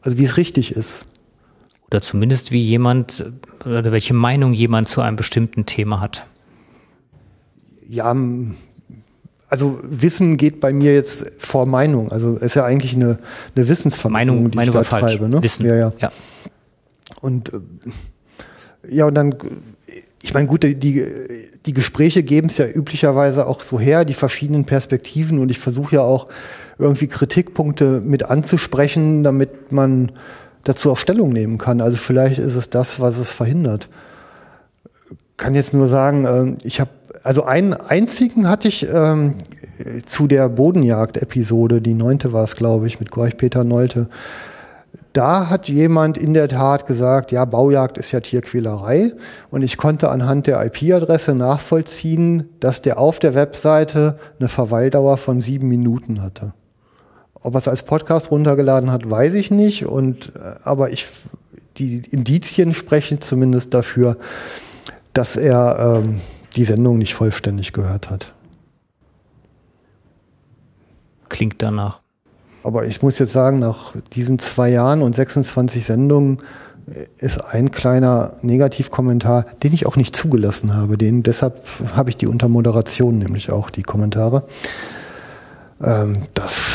Also 0.00 0.18
wie 0.18 0.24
es 0.24 0.36
richtig 0.36 0.74
ist. 0.74 1.06
Oder 1.90 2.00
zumindest 2.02 2.52
wie 2.52 2.62
jemand 2.62 3.24
oder 3.64 3.90
welche 3.90 4.14
Meinung 4.14 4.52
jemand 4.52 4.88
zu 4.88 5.00
einem 5.00 5.16
bestimmten 5.16 5.66
Thema 5.66 6.00
hat. 6.00 6.24
Ja, 7.88 8.14
also 9.48 9.80
Wissen 9.82 10.36
geht 10.36 10.60
bei 10.60 10.72
mir 10.72 10.94
jetzt 10.94 11.26
vor 11.38 11.66
Meinung. 11.66 12.12
Also 12.12 12.36
ist 12.36 12.54
ja 12.54 12.64
eigentlich 12.64 12.94
eine, 12.94 13.18
eine 13.56 13.68
Wissensvermittlung, 13.68 14.36
Meinung, 14.36 14.50
die 14.52 14.56
Meinung 14.56 14.74
ich 14.76 14.78
da 14.78 14.84
falsch. 14.84 15.16
treibe. 15.16 15.28
Ne? 15.28 15.42
Wissen. 15.42 15.66
Ja, 15.66 15.74
ja. 15.74 15.92
ja. 15.98 16.12
Und 17.20 17.52
äh, 17.52 17.58
ja, 18.88 19.06
und 19.06 19.14
dann, 19.14 19.34
ich 20.22 20.32
meine, 20.32 20.46
gut, 20.46 20.62
die, 20.62 20.74
die 21.66 21.72
Gespräche 21.72 22.22
geben 22.22 22.48
es 22.48 22.58
ja 22.58 22.68
üblicherweise 22.68 23.46
auch 23.46 23.62
so 23.62 23.80
her, 23.80 24.04
die 24.04 24.14
verschiedenen 24.14 24.64
Perspektiven. 24.64 25.40
Und 25.40 25.50
ich 25.50 25.58
versuche 25.58 25.96
ja 25.96 26.02
auch 26.02 26.28
irgendwie 26.78 27.08
Kritikpunkte 27.08 28.00
mit 28.04 28.22
anzusprechen, 28.22 29.24
damit 29.24 29.72
man 29.72 30.12
dazu 30.64 30.92
auch 30.92 30.96
Stellung 30.96 31.32
nehmen 31.32 31.58
kann. 31.58 31.80
Also 31.80 31.96
vielleicht 31.96 32.38
ist 32.38 32.56
es 32.56 32.70
das, 32.70 33.00
was 33.00 33.18
es 33.18 33.32
verhindert. 33.32 33.88
Kann 35.36 35.54
jetzt 35.54 35.72
nur 35.72 35.88
sagen, 35.88 36.24
äh, 36.24 36.66
ich 36.66 36.80
habe, 36.80 36.90
also 37.22 37.44
einen 37.44 37.72
einzigen 37.72 38.48
hatte 38.48 38.68
ich 38.68 38.86
ähm, 38.92 39.34
zu 40.04 40.26
der 40.26 40.48
Bodenjagd-Episode, 40.48 41.80
die 41.80 41.94
neunte 41.94 42.32
war 42.32 42.44
es, 42.44 42.56
glaube 42.56 42.86
ich, 42.86 43.00
mit 43.00 43.10
Gorch 43.10 43.36
Peter 43.36 43.64
Nolte. 43.64 44.08
Da 45.12 45.50
hat 45.50 45.68
jemand 45.68 46.18
in 46.18 46.34
der 46.34 46.46
Tat 46.46 46.86
gesagt, 46.86 47.32
ja, 47.32 47.44
Baujagd 47.44 47.98
ist 47.98 48.12
ja 48.12 48.20
Tierquälerei. 48.20 49.12
Und 49.50 49.62
ich 49.62 49.76
konnte 49.76 50.08
anhand 50.08 50.46
der 50.46 50.64
IP-Adresse 50.64 51.34
nachvollziehen, 51.34 52.48
dass 52.60 52.80
der 52.80 52.98
auf 52.98 53.18
der 53.18 53.34
Webseite 53.34 54.18
eine 54.38 54.48
Verweildauer 54.48 55.16
von 55.16 55.40
sieben 55.40 55.68
Minuten 55.68 56.22
hatte. 56.22 56.52
Ob 57.42 57.54
er 57.54 57.58
es 57.58 57.68
als 57.68 57.82
Podcast 57.82 58.30
runtergeladen 58.30 58.90
hat, 58.90 59.08
weiß 59.08 59.34
ich 59.34 59.50
nicht. 59.50 59.86
Und, 59.86 60.32
äh, 60.36 60.56
aber 60.62 60.90
ich, 60.92 61.06
die 61.78 62.02
Indizien 62.10 62.74
sprechen 62.74 63.20
zumindest 63.20 63.72
dafür, 63.72 64.16
dass 65.12 65.36
er 65.36 66.02
ähm, 66.04 66.20
die 66.56 66.64
Sendung 66.64 66.98
nicht 66.98 67.14
vollständig 67.14 67.72
gehört 67.72 68.10
hat. 68.10 68.34
Klingt 71.28 71.62
danach. 71.62 72.00
Aber 72.62 72.84
ich 72.84 73.02
muss 73.02 73.18
jetzt 73.18 73.32
sagen, 73.32 73.58
nach 73.58 73.94
diesen 74.12 74.38
zwei 74.38 74.68
Jahren 74.68 75.00
und 75.00 75.14
26 75.14 75.84
Sendungen 75.84 76.38
äh, 76.92 77.06
ist 77.18 77.38
ein 77.42 77.70
kleiner 77.70 78.34
Negativkommentar, 78.42 79.46
den 79.62 79.72
ich 79.72 79.86
auch 79.86 79.96
nicht 79.96 80.14
zugelassen 80.14 80.74
habe. 80.74 80.98
Den, 80.98 81.22
deshalb 81.22 81.64
habe 81.96 82.10
ich 82.10 82.18
die 82.18 82.26
unter 82.26 82.48
Moderation, 82.48 83.18
nämlich 83.18 83.50
auch 83.50 83.70
die 83.70 83.82
Kommentare. 83.82 84.44
Ähm, 85.82 86.24
das 86.34 86.69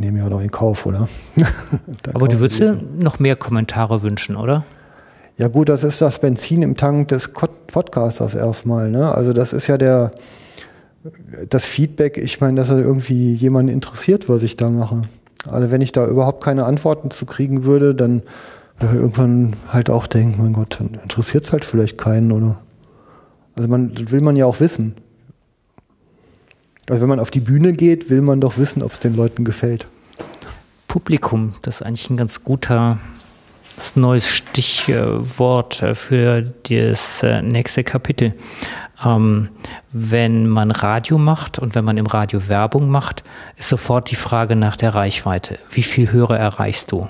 nehme 0.00 0.18
ich 0.18 0.24
auch 0.24 0.30
noch 0.30 0.40
in 0.40 0.50
Kauf, 0.50 0.86
oder? 0.86 1.08
Aber 2.12 2.26
du 2.26 2.40
würdest 2.40 2.60
dir 2.60 2.80
noch 2.98 3.18
mehr 3.18 3.36
Kommentare 3.36 4.02
wünschen, 4.02 4.36
oder? 4.36 4.64
Ja 5.36 5.48
gut, 5.48 5.68
das 5.68 5.84
ist 5.84 6.02
das 6.02 6.20
Benzin 6.20 6.62
im 6.62 6.76
Tank 6.76 7.08
des 7.08 7.28
Podcasters 7.28 8.34
erstmal. 8.34 8.90
Ne? 8.90 9.14
Also 9.14 9.32
das 9.32 9.52
ist 9.52 9.68
ja 9.68 9.78
der 9.78 10.12
das 11.48 11.64
Feedback, 11.64 12.18
ich 12.18 12.40
meine, 12.40 12.60
dass 12.60 12.68
er 12.68 12.78
irgendwie 12.78 13.32
jemanden 13.32 13.72
interessiert, 13.72 14.28
was 14.28 14.42
ich 14.42 14.56
da 14.56 14.68
mache. 14.68 15.02
Also 15.48 15.70
wenn 15.70 15.80
ich 15.80 15.92
da 15.92 16.06
überhaupt 16.06 16.44
keine 16.44 16.66
Antworten 16.66 17.10
zu 17.10 17.24
kriegen 17.24 17.64
würde, 17.64 17.94
dann 17.94 18.22
würde 18.78 18.96
ich 18.96 19.00
irgendwann 19.00 19.56
halt 19.68 19.88
auch 19.88 20.06
denken, 20.06 20.42
mein 20.42 20.52
Gott, 20.52 20.76
dann 20.78 20.94
interessiert 21.02 21.44
es 21.44 21.52
halt 21.52 21.64
vielleicht 21.64 21.96
keinen, 21.96 22.32
oder? 22.32 22.60
Also 23.56 23.68
man 23.68 23.92
will 24.10 24.20
man 24.22 24.36
ja 24.36 24.44
auch 24.44 24.60
wissen. 24.60 24.94
Also 26.90 27.02
wenn 27.02 27.08
man 27.08 27.20
auf 27.20 27.30
die 27.30 27.40
Bühne 27.40 27.72
geht, 27.72 28.10
will 28.10 28.20
man 28.20 28.40
doch 28.40 28.58
wissen, 28.58 28.82
ob 28.82 28.90
es 28.90 28.98
den 28.98 29.14
Leuten 29.14 29.44
gefällt. 29.44 29.86
Publikum, 30.88 31.54
das 31.62 31.76
ist 31.76 31.82
eigentlich 31.82 32.10
ein 32.10 32.16
ganz 32.16 32.42
guter 32.42 32.98
das 33.76 33.94
neues 33.94 34.28
Stichwort 34.28 35.84
für 35.94 36.42
das 36.42 37.22
äh, 37.22 37.42
nächste 37.42 37.84
Kapitel. 37.84 38.32
Ähm, 39.02 39.48
wenn 39.92 40.48
man 40.48 40.72
Radio 40.72 41.16
macht 41.16 41.60
und 41.60 41.76
wenn 41.76 41.84
man 41.84 41.96
im 41.96 42.06
Radio 42.06 42.48
Werbung 42.48 42.90
macht, 42.90 43.22
ist 43.56 43.68
sofort 43.68 44.10
die 44.10 44.16
Frage 44.16 44.56
nach 44.56 44.76
der 44.76 44.94
Reichweite. 44.94 45.60
Wie 45.70 45.84
viel 45.84 46.10
Hörer 46.10 46.38
erreichst 46.38 46.90
du? 46.90 47.06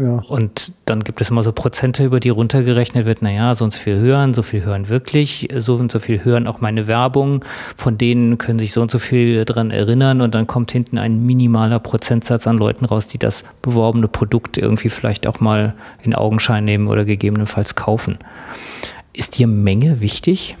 Ja. 0.00 0.22
Und 0.28 0.72
dann 0.86 1.04
gibt 1.04 1.20
es 1.20 1.28
immer 1.28 1.42
so 1.42 1.52
Prozente, 1.52 2.04
über 2.04 2.20
die 2.20 2.30
runtergerechnet 2.30 3.04
wird, 3.04 3.20
naja, 3.20 3.54
so 3.54 3.64
und 3.64 3.72
so 3.72 3.78
viel 3.78 3.98
hören, 3.98 4.32
so 4.32 4.42
viel 4.42 4.64
hören 4.64 4.88
wirklich, 4.88 5.48
so 5.58 5.74
und 5.74 5.92
so 5.92 5.98
viel 5.98 6.24
hören 6.24 6.46
auch 6.46 6.62
meine 6.62 6.86
Werbung, 6.86 7.44
von 7.76 7.98
denen 7.98 8.38
können 8.38 8.58
sich 8.58 8.72
so 8.72 8.80
und 8.80 8.90
so 8.90 8.98
viel 8.98 9.44
dran 9.44 9.70
erinnern 9.70 10.22
und 10.22 10.34
dann 10.34 10.46
kommt 10.46 10.72
hinten 10.72 10.96
ein 10.96 11.26
minimaler 11.26 11.80
Prozentsatz 11.80 12.46
an 12.46 12.56
Leuten 12.56 12.86
raus, 12.86 13.08
die 13.08 13.18
das 13.18 13.44
beworbene 13.60 14.08
Produkt 14.08 14.56
irgendwie 14.56 14.88
vielleicht 14.88 15.26
auch 15.26 15.40
mal 15.40 15.74
in 16.02 16.14
Augenschein 16.14 16.64
nehmen 16.64 16.88
oder 16.88 17.04
gegebenenfalls 17.04 17.74
kaufen. 17.74 18.16
Ist 19.12 19.38
dir 19.38 19.48
Menge 19.48 20.00
wichtig? 20.00 20.56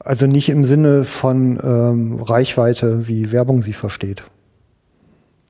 Also 0.00 0.26
nicht 0.26 0.48
im 0.48 0.64
Sinne 0.64 1.04
von 1.04 1.60
ähm, 1.62 2.20
Reichweite, 2.20 3.06
wie 3.06 3.30
Werbung 3.30 3.62
sie 3.62 3.72
versteht. 3.72 4.24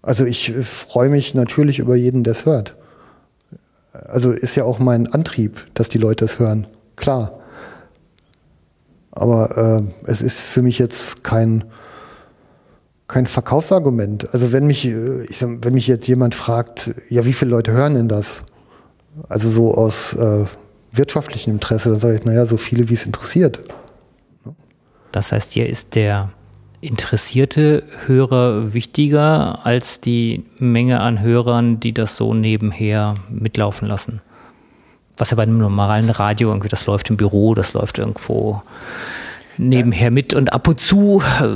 Also 0.03 0.27
ich 0.27 0.53
freue 0.63 1.09
mich 1.09 1.35
natürlich 1.35 1.79
über 1.79 1.95
jeden, 1.95 2.25
der 2.25 2.33
es 2.33 2.45
hört. 2.45 2.77
Also 3.93 4.33
ist 4.33 4.57
ja 4.57 4.65
auch 4.65 4.81
mein 4.81 5.13
Antrieb, 5.13 5.69
dass 5.75 5.89
die 5.89 5.99
Leute 5.99 6.25
es 6.25 6.39
hören. 6.39 6.67
Klar. 6.97 7.39
Aber 9.13 9.79
äh, 9.79 10.11
es 10.11 10.23
ist 10.23 10.41
für 10.41 10.63
mich 10.63 10.79
jetzt 10.79 11.23
kein, 11.23 11.65
kein 13.07 13.27
Verkaufsargument. 13.27 14.33
Also 14.33 14.53
wenn 14.53 14.67
mich, 14.67 14.87
äh, 14.87 15.23
ich 15.25 15.39
sag, 15.39 15.51
wenn 15.63 15.75
mich 15.75 15.87
jetzt 15.87 16.09
jemand 16.09 16.35
fragt, 16.35 16.95
ja, 17.09 17.25
wie 17.25 17.33
viele 17.33 17.51
Leute 17.51 17.73
hören 17.73 17.95
denn 17.95 18.09
das? 18.09 18.43
Also 19.29 19.51
so 19.51 19.75
aus 19.75 20.15
äh, 20.15 20.47
wirtschaftlichem 20.91 21.53
Interesse, 21.53 21.91
dann 21.91 21.99
sage 21.99 22.17
ich, 22.17 22.25
naja, 22.25 22.47
so 22.47 22.57
viele, 22.57 22.89
wie 22.89 22.95
es 22.95 23.07
interessiert. 23.07 23.61
Das 25.13 25.31
heißt, 25.31 25.53
hier 25.53 25.69
ist 25.69 25.95
der 25.95 26.33
interessierte 26.83 27.85
Hörer 28.07 28.75
wichtiger 28.75 29.65
als 29.65 30.01
die 30.01 30.45
Menge 30.59 31.01
an 31.01 31.21
Hörern, 31.21 31.79
die 31.79 31.95
das 31.95 32.17
so 32.17 32.35
nebenher 32.35 33.15
mitlaufen 33.31 33.87
lassen. 33.89 34.21
Was 35.17 35.31
ja 35.31 35.37
bei 35.37 35.45
einem 35.45 35.59
normalen 35.59 36.11
Radio 36.11 36.49
irgendwie, 36.49 36.69
das 36.69 36.87
läuft 36.87 37.09
im 37.09 37.17
Büro, 37.17 37.55
das 37.55 37.73
läuft 37.73 37.99
irgendwo 37.99 38.63
nebenher 39.59 40.11
mit 40.11 40.35
und 40.35 40.53
ab 40.53 40.67
und 40.67 40.81
zu 40.81 41.23
äh, 41.41 41.47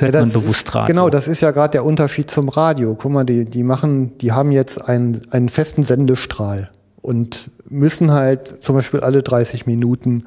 hört 0.00 0.14
ja, 0.14 0.20
man 0.20 0.32
bewusst 0.32 0.68
ist, 0.68 0.74
Radio. 0.74 0.94
Genau, 0.94 1.08
das 1.08 1.26
ist 1.26 1.40
ja 1.40 1.50
gerade 1.52 1.72
der 1.72 1.84
Unterschied 1.86 2.30
zum 2.30 2.50
Radio. 2.50 2.94
Guck 2.94 3.10
mal, 3.10 3.24
die, 3.24 3.46
die 3.46 3.62
machen, 3.62 4.18
die 4.18 4.32
haben 4.32 4.52
jetzt 4.52 4.86
einen, 4.86 5.26
einen 5.30 5.48
festen 5.48 5.82
Sendestrahl 5.82 6.70
und 7.00 7.50
müssen 7.70 8.12
halt 8.12 8.62
zum 8.62 8.76
Beispiel 8.76 9.00
alle 9.00 9.22
30 9.22 9.66
Minuten 9.66 10.24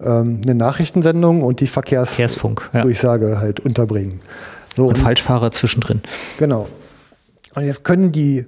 ähm, 0.00 0.40
eine 0.44 0.54
Nachrichtensendung 0.54 1.42
und 1.42 1.60
die 1.60 1.66
Verkehrsdurchsage 1.66 3.30
ja. 3.30 3.38
halt 3.40 3.60
unterbringen. 3.60 4.20
So, 4.74 4.84
und, 4.86 4.96
und 4.96 4.98
Falschfahrer 4.98 5.52
zwischendrin. 5.52 6.00
Genau. 6.38 6.68
Und 7.54 7.64
jetzt 7.64 7.84
können 7.84 8.12
die, 8.12 8.46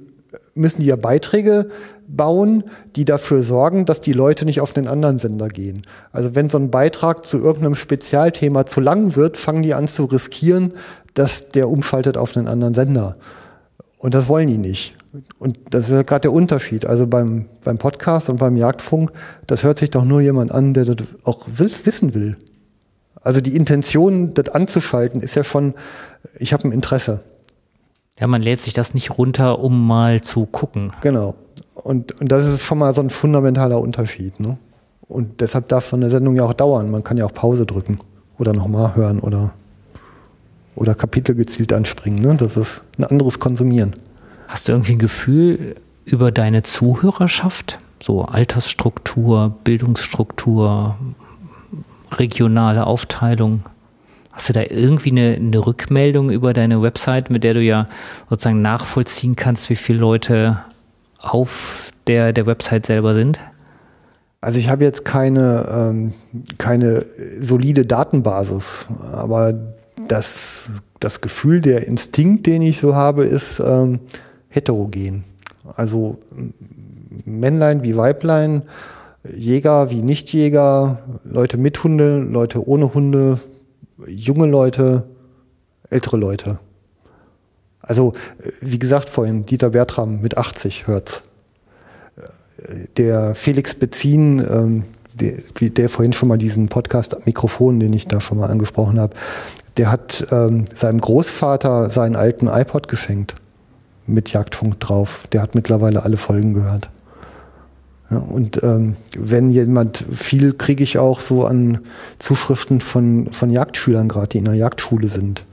müssen 0.54 0.80
die 0.80 0.86
ja 0.86 0.96
Beiträge 0.96 1.70
bauen, 2.08 2.64
die 2.94 3.04
dafür 3.04 3.42
sorgen, 3.42 3.84
dass 3.84 4.00
die 4.00 4.12
Leute 4.12 4.44
nicht 4.44 4.60
auf 4.60 4.72
den 4.72 4.88
anderen 4.88 5.18
Sender 5.18 5.48
gehen. 5.48 5.82
Also 6.12 6.34
wenn 6.34 6.48
so 6.48 6.58
ein 6.58 6.70
Beitrag 6.70 7.24
zu 7.24 7.38
irgendeinem 7.38 7.74
Spezialthema 7.74 8.64
zu 8.64 8.80
lang 8.80 9.16
wird, 9.16 9.36
fangen 9.36 9.62
die 9.62 9.74
an 9.74 9.88
zu 9.88 10.04
riskieren, 10.04 10.72
dass 11.14 11.48
der 11.48 11.68
umschaltet 11.68 12.16
auf 12.16 12.36
einen 12.36 12.48
anderen 12.48 12.74
Sender. 12.74 13.16
Und 13.98 14.14
das 14.14 14.28
wollen 14.28 14.48
die 14.48 14.58
nicht. 14.58 14.94
Und 15.38 15.58
das 15.70 15.86
ist 15.86 15.90
ja 15.92 16.02
gerade 16.02 16.22
der 16.22 16.32
Unterschied. 16.32 16.86
Also 16.86 17.06
beim, 17.06 17.46
beim 17.64 17.78
Podcast 17.78 18.28
und 18.30 18.38
beim 18.38 18.56
Jagdfunk, 18.56 19.12
das 19.46 19.62
hört 19.62 19.78
sich 19.78 19.90
doch 19.90 20.04
nur 20.04 20.20
jemand 20.20 20.52
an, 20.52 20.74
der 20.74 20.84
das 20.84 21.06
auch 21.24 21.46
wissen 21.46 22.14
will. 22.14 22.36
Also 23.22 23.40
die 23.40 23.56
Intention, 23.56 24.34
das 24.34 24.48
anzuschalten, 24.50 25.20
ist 25.20 25.34
ja 25.34 25.44
schon, 25.44 25.74
ich 26.38 26.52
habe 26.52 26.68
ein 26.68 26.72
Interesse. 26.72 27.20
Ja, 28.20 28.26
man 28.26 28.40
lädt 28.40 28.60
sich 28.60 28.72
das 28.72 28.94
nicht 28.94 29.18
runter, 29.18 29.58
um 29.58 29.86
mal 29.86 30.20
zu 30.20 30.46
gucken. 30.46 30.92
Genau. 31.00 31.34
Und, 31.74 32.18
und 32.20 32.32
das 32.32 32.46
ist 32.46 32.62
schon 32.62 32.78
mal 32.78 32.94
so 32.94 33.02
ein 33.02 33.10
fundamentaler 33.10 33.80
Unterschied. 33.80 34.40
Ne? 34.40 34.58
Und 35.08 35.40
deshalb 35.40 35.68
darf 35.68 35.86
so 35.86 35.96
eine 35.96 36.08
Sendung 36.08 36.36
ja 36.36 36.44
auch 36.44 36.54
dauern. 36.54 36.90
Man 36.90 37.04
kann 37.04 37.16
ja 37.16 37.26
auch 37.26 37.34
Pause 37.34 37.66
drücken 37.66 37.98
oder 38.38 38.52
nochmal 38.52 38.96
hören 38.96 39.20
oder, 39.20 39.52
oder 40.74 40.94
Kapitel 40.94 41.34
gezielt 41.34 41.72
anspringen. 41.72 42.22
Ne? 42.22 42.34
Das 42.36 42.56
ist 42.56 42.82
ein 42.98 43.04
anderes 43.04 43.38
Konsumieren. 43.38 43.94
Hast 44.46 44.68
du 44.68 44.72
irgendwie 44.72 44.92
ein 44.92 44.98
Gefühl 44.98 45.76
über 46.04 46.30
deine 46.30 46.62
Zuhörerschaft? 46.62 47.78
So 48.02 48.22
Altersstruktur, 48.22 49.56
Bildungsstruktur, 49.64 50.96
regionale 52.12 52.86
Aufteilung? 52.86 53.62
Hast 54.32 54.50
du 54.50 54.52
da 54.52 54.62
irgendwie 54.62 55.10
eine, 55.10 55.34
eine, 55.34 55.66
Rückmeldung 55.66 56.30
über 56.30 56.52
deine 56.52 56.82
Website, 56.82 57.30
mit 57.30 57.42
der 57.42 57.54
du 57.54 57.62
ja 57.62 57.86
sozusagen 58.28 58.60
nachvollziehen 58.60 59.34
kannst, 59.34 59.70
wie 59.70 59.76
viele 59.76 59.98
Leute 59.98 60.60
auf 61.18 61.90
der, 62.06 62.32
der 62.34 62.46
Website 62.46 62.86
selber 62.86 63.14
sind? 63.14 63.40
Also 64.42 64.58
ich 64.58 64.68
habe 64.68 64.84
jetzt 64.84 65.04
keine, 65.04 65.66
ähm, 65.68 66.12
keine 66.58 67.06
solide 67.40 67.86
Datenbasis, 67.86 68.86
aber 69.10 69.54
das, 70.06 70.68
das 71.00 71.22
Gefühl, 71.22 71.60
der 71.62 71.86
Instinkt, 71.86 72.46
den 72.46 72.62
ich 72.62 72.78
so 72.78 72.94
habe, 72.94 73.24
ist, 73.24 73.60
ähm, 73.60 74.00
heterogen. 74.56 75.24
Also 75.76 76.18
Männlein 77.24 77.82
wie 77.82 77.96
Weiblein, 77.96 78.62
Jäger 79.34 79.90
wie 79.90 80.02
Nichtjäger, 80.02 80.98
Leute 81.24 81.56
mit 81.56 81.82
Hunde, 81.82 82.18
Leute 82.20 82.66
ohne 82.66 82.94
Hunde, 82.94 83.40
junge 84.06 84.46
Leute, 84.46 85.04
ältere 85.90 86.16
Leute. 86.16 86.58
Also, 87.80 88.12
wie 88.60 88.78
gesagt 88.78 89.08
vorhin, 89.08 89.46
Dieter 89.46 89.70
Bertram 89.70 90.20
mit 90.20 90.36
80 90.36 90.86
hört's. 90.86 91.22
Der 92.96 93.34
Felix 93.34 93.74
Bezin, 93.74 94.44
ähm, 94.50 94.84
der, 95.14 95.70
der, 95.70 95.88
vorhin 95.88 96.12
schon 96.12 96.28
mal 96.28 96.36
diesen 96.36 96.68
Podcast 96.68 97.14
am 97.14 97.22
Mikrofon, 97.26 97.78
den 97.78 97.92
ich 97.92 98.08
da 98.08 98.20
schon 98.20 98.38
mal 98.38 98.50
angesprochen 98.50 98.98
habe, 98.98 99.14
der 99.76 99.90
hat 99.90 100.26
ähm, 100.32 100.64
seinem 100.74 101.00
Großvater 101.00 101.90
seinen 101.90 102.16
alten 102.16 102.48
iPod 102.48 102.88
geschenkt 102.88 103.36
mit 104.06 104.32
Jagdfunk 104.32 104.80
drauf. 104.80 105.24
Der 105.32 105.42
hat 105.42 105.54
mittlerweile 105.54 106.02
alle 106.02 106.16
Folgen 106.16 106.54
gehört. 106.54 106.90
Ja, 108.10 108.18
und 108.18 108.62
ähm, 108.62 108.96
wenn 109.16 109.50
jemand, 109.50 110.04
viel 110.12 110.52
kriege 110.52 110.84
ich 110.84 110.98
auch 110.98 111.20
so 111.20 111.44
an 111.44 111.80
Zuschriften 112.18 112.80
von, 112.80 113.32
von 113.32 113.50
Jagdschülern 113.50 114.08
gerade, 114.08 114.28
die 114.28 114.38
in 114.38 114.44
der 114.44 114.54
Jagdschule 114.54 115.08
sind, 115.08 115.44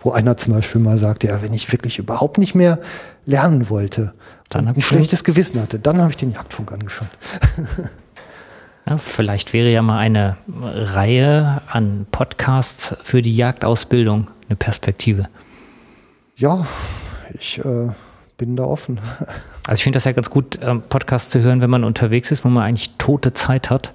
wo 0.00 0.10
einer 0.10 0.36
zum 0.36 0.52
Beispiel 0.52 0.80
mal 0.80 0.98
sagte, 0.98 1.28
ja, 1.28 1.42
wenn 1.42 1.54
ich 1.54 1.72
wirklich 1.72 1.98
überhaupt 1.98 2.36
nicht 2.36 2.54
mehr 2.54 2.78
lernen 3.24 3.70
wollte 3.70 4.12
dann 4.54 4.68
ein 4.68 4.82
schlechtes 4.82 5.24
Gewissen 5.24 5.60
hatte, 5.60 5.78
dann 5.78 6.00
habe 6.00 6.10
ich 6.10 6.16
den 6.16 6.32
Jagdfunk 6.32 6.72
angeschaut. 6.72 7.08
Ja, 8.84 8.98
vielleicht 8.98 9.52
wäre 9.52 9.70
ja 9.70 9.80
mal 9.80 9.98
eine 9.98 10.38
Reihe 10.60 11.62
an 11.68 12.04
Podcasts 12.10 12.96
für 13.04 13.22
die 13.22 13.36
Jagdausbildung 13.36 14.28
eine 14.48 14.56
Perspektive. 14.56 15.28
Ja, 16.34 16.66
ich 17.32 17.60
äh, 17.64 17.90
bin 18.42 18.56
da 18.56 18.64
offen. 18.64 18.98
Also 19.64 19.78
ich 19.78 19.84
finde 19.84 19.98
das 19.98 20.04
ja 20.04 20.10
ganz 20.10 20.28
gut, 20.28 20.58
ähm, 20.60 20.82
Podcasts 20.88 21.30
zu 21.30 21.40
hören, 21.40 21.60
wenn 21.60 21.70
man 21.70 21.84
unterwegs 21.84 22.32
ist, 22.32 22.44
wo 22.44 22.48
man 22.48 22.64
eigentlich 22.64 22.90
tote 22.98 23.32
Zeit 23.32 23.70
hat, 23.70 23.92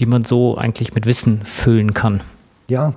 die 0.00 0.06
man 0.06 0.24
so 0.24 0.56
eigentlich 0.56 0.92
mit 0.92 1.06
Wissen 1.06 1.44
füllen 1.44 1.94
kann. 1.94 2.20
Ja, 2.66 2.94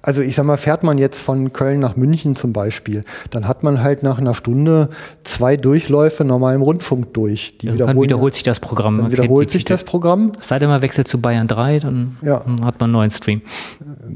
also 0.00 0.22
ich 0.22 0.36
sag 0.36 0.46
mal, 0.46 0.56
fährt 0.56 0.84
man 0.84 0.96
jetzt 0.96 1.20
von 1.20 1.52
Köln 1.52 1.80
nach 1.80 1.96
München 1.96 2.36
zum 2.36 2.52
Beispiel, 2.52 3.04
dann 3.30 3.48
hat 3.48 3.64
man 3.64 3.82
halt 3.82 4.04
nach 4.04 4.18
einer 4.18 4.34
Stunde 4.34 4.90
zwei 5.24 5.56
Durchläufe 5.56 6.24
normal 6.24 6.54
im 6.54 6.62
Rundfunk 6.62 7.12
durch. 7.14 7.58
Die 7.58 7.66
Irgendwann 7.66 8.00
wiederholt 8.00 8.34
sich 8.34 8.44
das 8.44 8.60
Programm. 8.60 8.98
Dann 8.98 9.10
wiederholt 9.10 9.50
sich 9.50 9.64
das 9.64 9.82
Programm. 9.82 10.30
Es 10.40 10.46
sei 10.46 10.60
denn, 10.60 10.68
man 10.68 10.82
wechselt 10.82 11.08
zu 11.08 11.20
Bayern 11.20 11.48
3, 11.48 11.80
dann 11.80 12.16
ja. 12.22 12.44
hat 12.62 12.78
man 12.78 12.84
einen 12.84 12.92
neuen 12.92 13.10
Stream. 13.10 13.42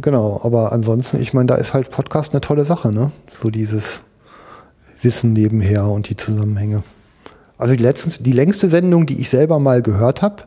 Genau, 0.01 0.41
aber 0.45 0.71
ansonsten, 0.71 1.21
ich 1.21 1.35
meine, 1.35 1.47
da 1.47 1.57
ist 1.57 1.75
halt 1.75 1.91
Podcast 1.91 2.33
eine 2.33 2.41
tolle 2.41 2.65
Sache, 2.65 2.93
ne? 2.93 3.11
So 3.43 3.51
dieses 3.51 3.99
Wissen 5.05 5.33
nebenher 5.33 5.87
und 5.87 6.09
die 6.09 6.17
Zusammenhänge. 6.17 6.83
Also 7.59 7.77
die, 7.77 7.83
letztens, 7.83 8.19
die 8.19 8.33
längste 8.33 8.69
Sendung, 8.69 9.07
die 9.07 9.21
ich 9.21 9.29
selber 9.29 9.59
mal 9.59 9.83
gehört 9.83 10.23
habe, 10.23 10.45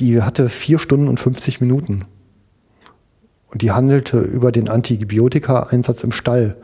die 0.00 0.20
hatte 0.22 0.48
vier 0.48 0.78
Stunden 0.78 1.08
und 1.08 1.20
50 1.20 1.60
Minuten. 1.60 2.00
Und 3.48 3.62
die 3.62 3.70
handelte 3.70 4.18
über 4.18 4.52
den 4.52 4.68
Antibiotika-Einsatz 4.68 6.02
im 6.04 6.12
Stall. 6.12 6.56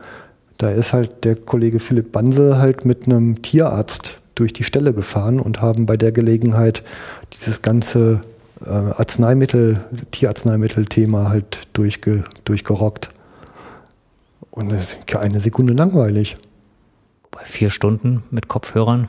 Da 0.57 0.69
ist 0.69 0.93
halt 0.93 1.23
der 1.23 1.35
Kollege 1.35 1.79
Philipp 1.79 2.11
Banse 2.11 2.59
halt 2.59 2.85
mit 2.85 3.07
einem 3.07 3.41
Tierarzt 3.41 4.21
durch 4.35 4.53
die 4.53 4.63
Stelle 4.63 4.93
gefahren 4.93 5.39
und 5.39 5.61
haben 5.61 5.85
bei 5.85 5.97
der 5.97 6.11
Gelegenheit 6.11 6.83
dieses 7.33 7.61
ganze 7.61 8.21
äh, 8.63 8.69
Arzneimittel, 8.69 9.79
Tierarzneimittel-Thema 10.11 11.29
halt 11.29 11.67
durchge, 11.73 12.25
durchgerockt. 12.43 13.09
Und 14.51 14.71
das 14.71 14.93
ist 14.93 15.07
keine 15.07 15.39
Sekunde 15.39 15.73
langweilig 15.73 16.37
bei 17.31 17.43
vier 17.45 17.69
Stunden 17.69 18.23
mit 18.29 18.47
Kopfhörern 18.47 19.07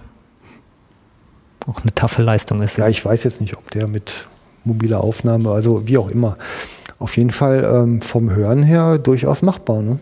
auch 1.66 1.80
eine 1.82 1.94
taffe 1.94 2.22
Leistung 2.22 2.60
ist. 2.60 2.76
Ja, 2.76 2.88
ich 2.88 3.04
weiß 3.04 3.24
jetzt 3.24 3.40
nicht, 3.40 3.56
ob 3.56 3.70
der 3.70 3.86
mit 3.86 4.26
mobiler 4.64 5.02
Aufnahme, 5.02 5.50
also 5.50 5.86
wie 5.86 5.98
auch 5.98 6.08
immer. 6.08 6.36
Auf 6.98 7.16
jeden 7.16 7.30
Fall 7.30 7.64
ähm, 7.64 8.00
vom 8.00 8.30
Hören 8.30 8.62
her 8.62 8.98
durchaus 8.98 9.42
machbar. 9.42 9.82
Ne? 9.82 9.98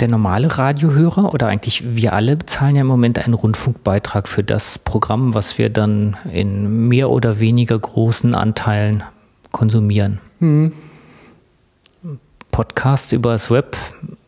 Der 0.00 0.08
normale 0.08 0.58
Radiohörer 0.58 1.34
oder 1.34 1.48
eigentlich 1.48 1.82
wir 1.96 2.12
alle 2.12 2.36
bezahlen 2.36 2.76
ja 2.76 2.82
im 2.82 2.86
Moment 2.86 3.18
einen 3.18 3.34
Rundfunkbeitrag 3.34 4.28
für 4.28 4.44
das 4.44 4.78
Programm, 4.78 5.34
was 5.34 5.58
wir 5.58 5.70
dann 5.70 6.16
in 6.32 6.88
mehr 6.88 7.10
oder 7.10 7.40
weniger 7.40 7.78
großen 7.78 8.34
Anteilen 8.34 9.02
konsumieren. 9.50 10.20
Mhm. 10.38 10.72
Podcasts 12.50 13.12
über 13.12 13.32
das 13.32 13.50
Web 13.50 13.76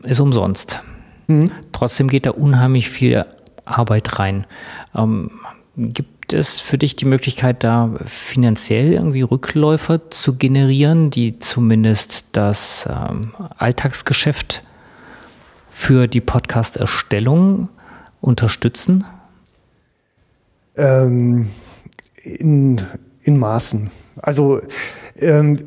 ist 0.03 0.21
umsonst. 0.21 0.81
Mhm. 1.27 1.51
Trotzdem 1.73 2.09
geht 2.09 2.27
da 2.27 2.31
unheimlich 2.31 2.89
viel 2.89 3.25
Arbeit 3.65 4.19
rein. 4.19 4.47
Ähm, 4.95 5.31
gibt 5.77 6.33
es 6.33 6.61
für 6.61 6.79
dich 6.79 6.97
die 6.97 7.07
Möglichkeit, 7.07 7.65
da 7.65 7.91
finanziell 8.05 8.93
irgendwie 8.93 9.23
Rückläufer 9.23 10.11
zu 10.11 10.35
generieren, 10.35 11.11
die 11.11 11.39
zumindest 11.39 12.25
das 12.33 12.89
ähm, 12.89 13.21
Alltagsgeschäft 13.57 14.63
für 15.71 16.07
die 16.07 16.21
Podcast-Erstellung 16.21 17.69
unterstützen? 18.21 19.05
Ähm, 20.77 21.49
in, 22.23 22.81
in 23.23 23.39
Maßen. 23.39 23.91
Also 24.17 24.61
ähm, 25.17 25.59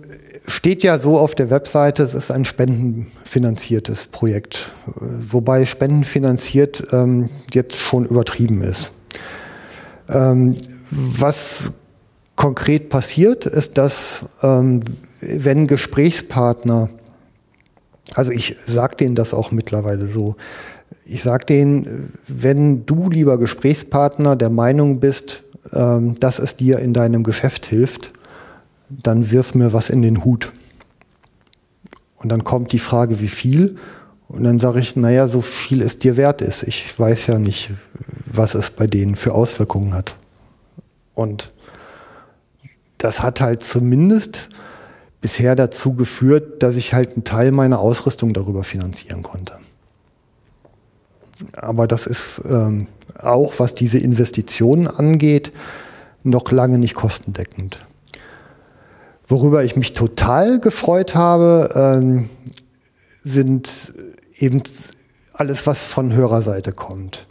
steht 0.46 0.84
ja 0.84 1.00
so 1.00 1.18
auf 1.18 1.36
der 1.36 1.50
Webseite, 1.50 2.04
es 2.04 2.14
ist 2.14 2.32
ein 2.32 2.46
spendenfinanziertes 2.46 4.08
Projekt, 4.08 4.72
wobei 4.96 5.66
spendenfinanziert 5.66 6.88
ähm, 6.92 7.30
jetzt 7.54 7.78
schon 7.78 8.06
übertrieben 8.06 8.62
ist. 8.62 8.94
Ähm, 10.10 10.56
was 10.90 11.74
konkret 12.36 12.90
passiert, 12.90 13.46
ist, 13.46 13.78
dass 13.78 14.26
ähm, 14.42 14.82
wenn 15.22 15.68
Gesprächspartner, 15.68 16.90
also 18.14 18.32
ich 18.32 18.58
sage 18.66 18.98
denen 18.98 19.16
das 19.16 19.34
auch 19.34 19.52
mittlerweile 19.52 20.08
so, 20.08 20.36
ich 21.06 21.24
sage 21.24 21.46
denen, 21.46 22.14
wenn 22.28 22.86
du, 22.86 23.10
lieber 23.10 23.38
Gesprächspartner, 23.38 24.36
der 24.36 24.50
Meinung 24.50 25.00
bist, 25.00 25.44
ähm, 25.74 26.20
dass 26.20 26.40
es 26.40 26.56
dir 26.56 26.80
in 26.80 26.94
deinem 26.94 27.24
Geschäft 27.24 27.66
hilft, 27.66 28.13
dann 29.02 29.32
wirf 29.32 29.56
mir 29.56 29.74
was 29.74 29.90
in 29.90 30.02
den 30.02 30.24
Hut. 30.24 30.52
Und 32.18 32.30
dann 32.30 32.44
kommt 32.44 32.72
die 32.72 32.80
Frage, 32.80 33.20
wie 33.20 33.28
viel? 33.28 33.78
Und 34.28 34.44
dann 34.46 34.60
sage 34.60 34.80
ich, 34.80 34.96
naja, 34.96 35.28
so 35.28 35.42
viel 35.42 35.82
es 35.82 35.98
dir 35.98 36.18
wert 36.18 36.42
ist. 36.42 36.64
Ich 36.64 36.98
weiß 36.98 37.28
ja 37.28 37.38
nicht, 37.38 37.72
was 38.26 38.56
es 38.56 38.70
bei 38.72 38.88
denen 38.88 39.16
für 39.16 39.34
Auswirkungen 39.34 39.94
hat. 39.94 40.16
Und 41.14 41.52
das 42.98 43.22
hat 43.22 43.42
halt 43.42 43.64
zumindest 43.64 44.50
bisher 45.22 45.56
dazu 45.56 45.94
geführt, 45.94 46.64
dass 46.64 46.76
ich 46.76 46.94
halt 46.94 47.14
einen 47.14 47.24
Teil 47.24 47.52
meiner 47.52 47.80
Ausrüstung 47.80 48.34
darüber 48.34 48.64
finanzieren 48.64 49.24
konnte. 49.24 49.60
Aber 51.54 51.88
das 51.88 52.08
ist 52.08 52.42
ähm, 52.50 52.88
auch, 53.22 53.54
was 53.58 53.76
diese 53.76 54.00
Investitionen 54.00 54.88
angeht, 54.88 55.52
noch 56.24 56.52
lange 56.52 56.78
nicht 56.78 56.96
kostendeckend. 56.96 57.86
Worüber 59.34 59.64
ich 59.64 59.76
mich 59.76 59.94
total 59.94 60.60
gefreut 60.60 61.16
habe, 61.16 61.72
ähm, 61.74 62.30
sind 63.24 63.92
eben 64.38 64.62
alles, 65.34 65.66
was 65.66 65.86
von 65.86 66.14
Hörerseite 66.14 66.72
kommt. 66.72 67.26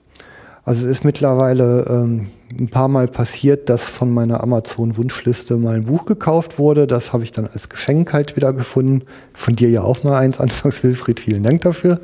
Also 0.65 0.85
es 0.85 0.91
ist 0.91 1.05
mittlerweile 1.05 1.87
ähm, 1.89 2.27
ein 2.59 2.67
paar 2.67 2.89
Mal 2.89 3.07
passiert, 3.07 3.69
dass 3.69 3.89
von 3.89 4.11
meiner 4.11 4.43
Amazon-Wunschliste 4.43 5.57
mal 5.59 5.77
ein 5.77 5.85
Buch 5.85 6.05
gekauft 6.05 6.59
wurde. 6.59 6.89
Das 6.89 7.13
habe 7.13 7.23
ich 7.23 7.31
dann 7.31 7.47
als 7.47 7.69
Geschenk 7.69 8.13
halt 8.13 8.35
wieder 8.35 8.53
gefunden. 8.53 9.05
Von 9.33 9.55
dir 9.55 9.71
ja 9.71 9.83
auch 9.83 10.03
mal 10.03 10.19
eins 10.19 10.41
anfangs, 10.41 10.83
Wilfried. 10.83 11.21
Vielen 11.21 11.45
Dank 11.45 11.61
dafür. 11.61 12.01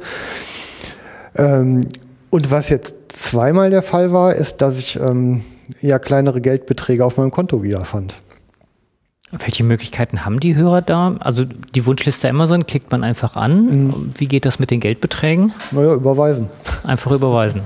Ähm, 1.35 1.81
und 2.31 2.53
was 2.53 2.69
jetzt 2.69 2.95
zweimal 3.09 3.71
der 3.71 3.83
Fall 3.83 4.13
war, 4.13 4.33
ist, 4.33 4.59
dass 4.59 4.79
ich 4.79 4.95
ähm, 5.01 5.43
ja 5.81 5.99
kleinere 5.99 6.41
Geldbeträge 6.41 7.05
auf 7.05 7.17
meinem 7.17 7.33
Konto 7.33 7.65
wiederfand. 7.65 8.15
Welche 9.31 9.63
Möglichkeiten 9.63 10.25
haben 10.25 10.41
die 10.41 10.55
Hörer 10.55 10.81
da? 10.81 11.17
Also 11.21 11.45
die 11.45 11.85
Wunschliste 11.85 12.31
Amazon 12.31 12.67
klickt 12.67 12.91
man 12.91 13.05
einfach 13.05 13.37
an. 13.37 13.87
Mhm. 13.87 14.13
Wie 14.17 14.27
geht 14.27 14.47
das 14.47 14.59
mit 14.59 14.71
den 14.71 14.81
Geldbeträgen? 14.81 15.53
Naja, 15.71 15.95
überweisen. 15.95 16.49
Einfach 16.85 17.13
überweisen. 17.13 17.63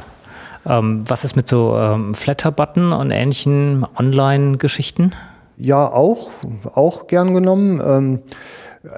Ähm, 0.66 1.04
was 1.06 1.24
ist 1.24 1.36
mit 1.36 1.46
so 1.46 1.76
ähm, 1.76 2.14
Flatter-Button 2.14 2.92
und 2.92 3.10
ähnlichen 3.12 3.86
Online-Geschichten? 3.96 5.12
Ja, 5.56 5.88
auch, 5.88 6.30
auch 6.74 7.06
gern 7.06 7.34
genommen. 7.34 7.80
Ähm, 7.84 8.20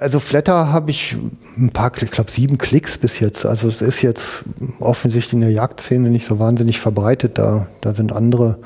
also 0.01 0.19
Flatter 0.19 0.73
habe 0.73 0.91
ich 0.91 1.17
ein 1.59 1.71
paar, 1.71 1.93
ich 2.01 2.11
glaube 2.11 2.31
sieben 2.31 2.57
Klicks 2.57 2.97
bis 2.97 3.21
jetzt. 3.21 3.45
Also 3.45 3.69
es 3.69 3.83
ist 3.83 4.01
jetzt 4.01 4.45
offensichtlich 4.81 5.35
in 5.35 5.43
der 5.43 5.51
Jagdszene 5.51 6.09
nicht 6.09 6.25
so 6.25 6.41
wahnsinnig 6.41 6.81
verbreitet. 6.81 7.37
Da, 7.37 7.67
da 7.83 7.95
sind 7.95 8.13
andere 8.13 8.59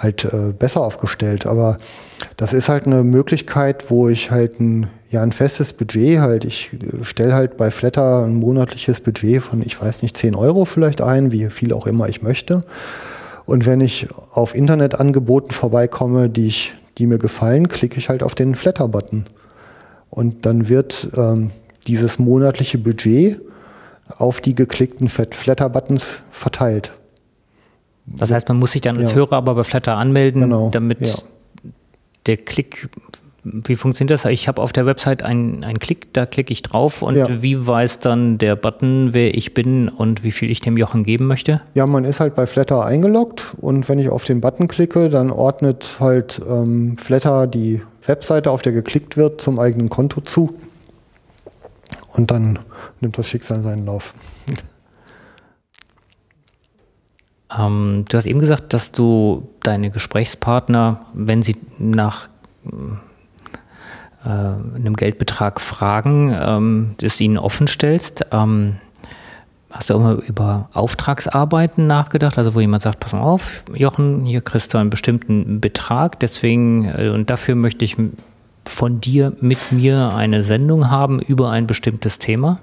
halt 0.00 0.24
äh, 0.24 0.52
besser 0.58 0.80
aufgestellt. 0.80 1.46
Aber 1.46 1.78
das 2.36 2.52
ist 2.52 2.68
halt 2.68 2.86
eine 2.86 3.04
Möglichkeit, 3.04 3.90
wo 3.90 4.08
ich 4.08 4.30
halt 4.30 4.58
ein, 4.58 4.88
ja, 5.10 5.22
ein 5.22 5.32
festes 5.32 5.72
Budget 5.72 6.20
halt, 6.20 6.44
ich 6.44 6.70
äh, 6.72 7.04
stelle 7.04 7.34
halt 7.34 7.56
bei 7.56 7.70
Flatter 7.70 8.24
ein 8.24 8.34
monatliches 8.34 9.00
Budget 9.00 9.42
von, 9.42 9.62
ich 9.62 9.80
weiß 9.80 10.02
nicht, 10.02 10.16
10 10.16 10.34
Euro 10.34 10.64
vielleicht 10.64 11.02
ein, 11.02 11.30
wie 11.32 11.48
viel 11.50 11.72
auch 11.72 11.86
immer 11.86 12.08
ich 12.08 12.22
möchte. 12.22 12.62
Und 13.44 13.66
wenn 13.66 13.80
ich 13.80 14.08
auf 14.32 14.54
Internetangeboten 14.54 15.50
vorbeikomme, 15.50 16.28
die 16.28 16.46
ich, 16.46 16.74
die 16.98 17.06
mir 17.06 17.18
gefallen, 17.18 17.68
klicke 17.68 17.98
ich 17.98 18.08
halt 18.08 18.22
auf 18.22 18.34
den 18.34 18.54
Flatter-Button. 18.54 19.26
Und 20.08 20.46
dann 20.46 20.68
wird 20.68 21.08
ähm, 21.16 21.50
dieses 21.86 22.18
monatliche 22.18 22.78
Budget 22.78 23.40
auf 24.18 24.40
die 24.40 24.54
geklickten 24.54 25.08
Flatter-Buttons 25.08 26.20
verteilt. 26.30 26.92
Das 28.16 28.30
heißt, 28.30 28.48
man 28.48 28.58
muss 28.58 28.72
sich 28.72 28.80
dann 28.80 28.96
als 28.98 29.10
ja. 29.10 29.16
Hörer 29.16 29.36
aber 29.36 29.54
bei 29.54 29.62
Flatter 29.62 29.96
anmelden, 29.96 30.42
genau. 30.42 30.70
damit 30.70 31.00
ja. 31.00 31.14
der 32.26 32.36
Klick, 32.36 32.88
wie 33.44 33.76
funktioniert 33.76 34.10
das? 34.10 34.24
Ich 34.26 34.48
habe 34.48 34.60
auf 34.60 34.72
der 34.72 34.84
Website 34.86 35.22
einen, 35.22 35.64
einen 35.64 35.78
Klick, 35.78 36.12
da 36.12 36.26
klicke 36.26 36.52
ich 36.52 36.62
drauf 36.62 37.02
und 37.02 37.16
ja. 37.16 37.42
wie 37.42 37.66
weiß 37.66 38.00
dann 38.00 38.38
der 38.38 38.56
Button, 38.56 39.10
wer 39.12 39.34
ich 39.34 39.54
bin 39.54 39.88
und 39.88 40.24
wie 40.24 40.32
viel 40.32 40.50
ich 40.50 40.60
dem 40.60 40.76
Jochen 40.76 41.04
geben 41.04 41.26
möchte? 41.26 41.62
Ja, 41.74 41.86
man 41.86 42.04
ist 42.04 42.20
halt 42.20 42.34
bei 42.34 42.46
Flatter 42.46 42.84
eingeloggt 42.84 43.54
und 43.58 43.88
wenn 43.88 43.98
ich 43.98 44.10
auf 44.10 44.24
den 44.24 44.40
Button 44.40 44.68
klicke, 44.68 45.08
dann 45.08 45.30
ordnet 45.30 45.96
halt 46.00 46.40
ähm, 46.48 46.96
Flatter 46.98 47.46
die 47.46 47.80
Webseite, 48.06 48.50
auf 48.50 48.62
der 48.62 48.72
geklickt 48.72 49.16
wird, 49.16 49.40
zum 49.40 49.58
eigenen 49.58 49.88
Konto 49.88 50.20
zu 50.20 50.48
und 52.14 52.30
dann 52.30 52.58
nimmt 53.00 53.16
das 53.16 53.28
Schicksal 53.28 53.62
seinen 53.62 53.86
Lauf. 53.86 54.14
Ähm, 57.56 58.04
du 58.08 58.16
hast 58.16 58.26
eben 58.26 58.40
gesagt, 58.40 58.72
dass 58.72 58.92
du 58.92 59.48
deine 59.62 59.90
Gesprächspartner, 59.90 61.00
wenn 61.14 61.42
sie 61.42 61.56
nach 61.78 62.28
äh, 64.24 64.28
einem 64.28 64.94
Geldbetrag 64.96 65.60
fragen, 65.60 66.36
ähm, 66.38 66.94
das 66.98 67.20
ihnen 67.20 67.38
offen 67.38 67.66
stellst. 67.66 68.26
Ähm, 68.32 68.76
hast 69.70 69.90
du 69.90 69.94
auch 69.94 70.00
mal 70.00 70.18
über 70.18 70.68
Auftragsarbeiten 70.72 71.86
nachgedacht? 71.86 72.38
Also 72.38 72.54
wo 72.54 72.60
jemand 72.60 72.82
sagt, 72.82 73.00
pass 73.00 73.12
mal 73.12 73.20
auf, 73.20 73.64
Jochen, 73.74 74.26
hier 74.26 74.42
kriegst 74.42 74.74
du 74.74 74.78
einen 74.78 74.90
bestimmten 74.90 75.60
Betrag, 75.60 76.20
deswegen 76.20 76.84
äh, 76.84 77.08
und 77.08 77.30
dafür 77.30 77.54
möchte 77.54 77.84
ich 77.84 77.96
von 78.66 79.00
dir 79.00 79.32
mit 79.40 79.72
mir 79.72 80.12
eine 80.14 80.42
Sendung 80.42 80.90
haben 80.90 81.20
über 81.20 81.50
ein 81.50 81.66
bestimmtes 81.66 82.18
Thema? 82.18 82.60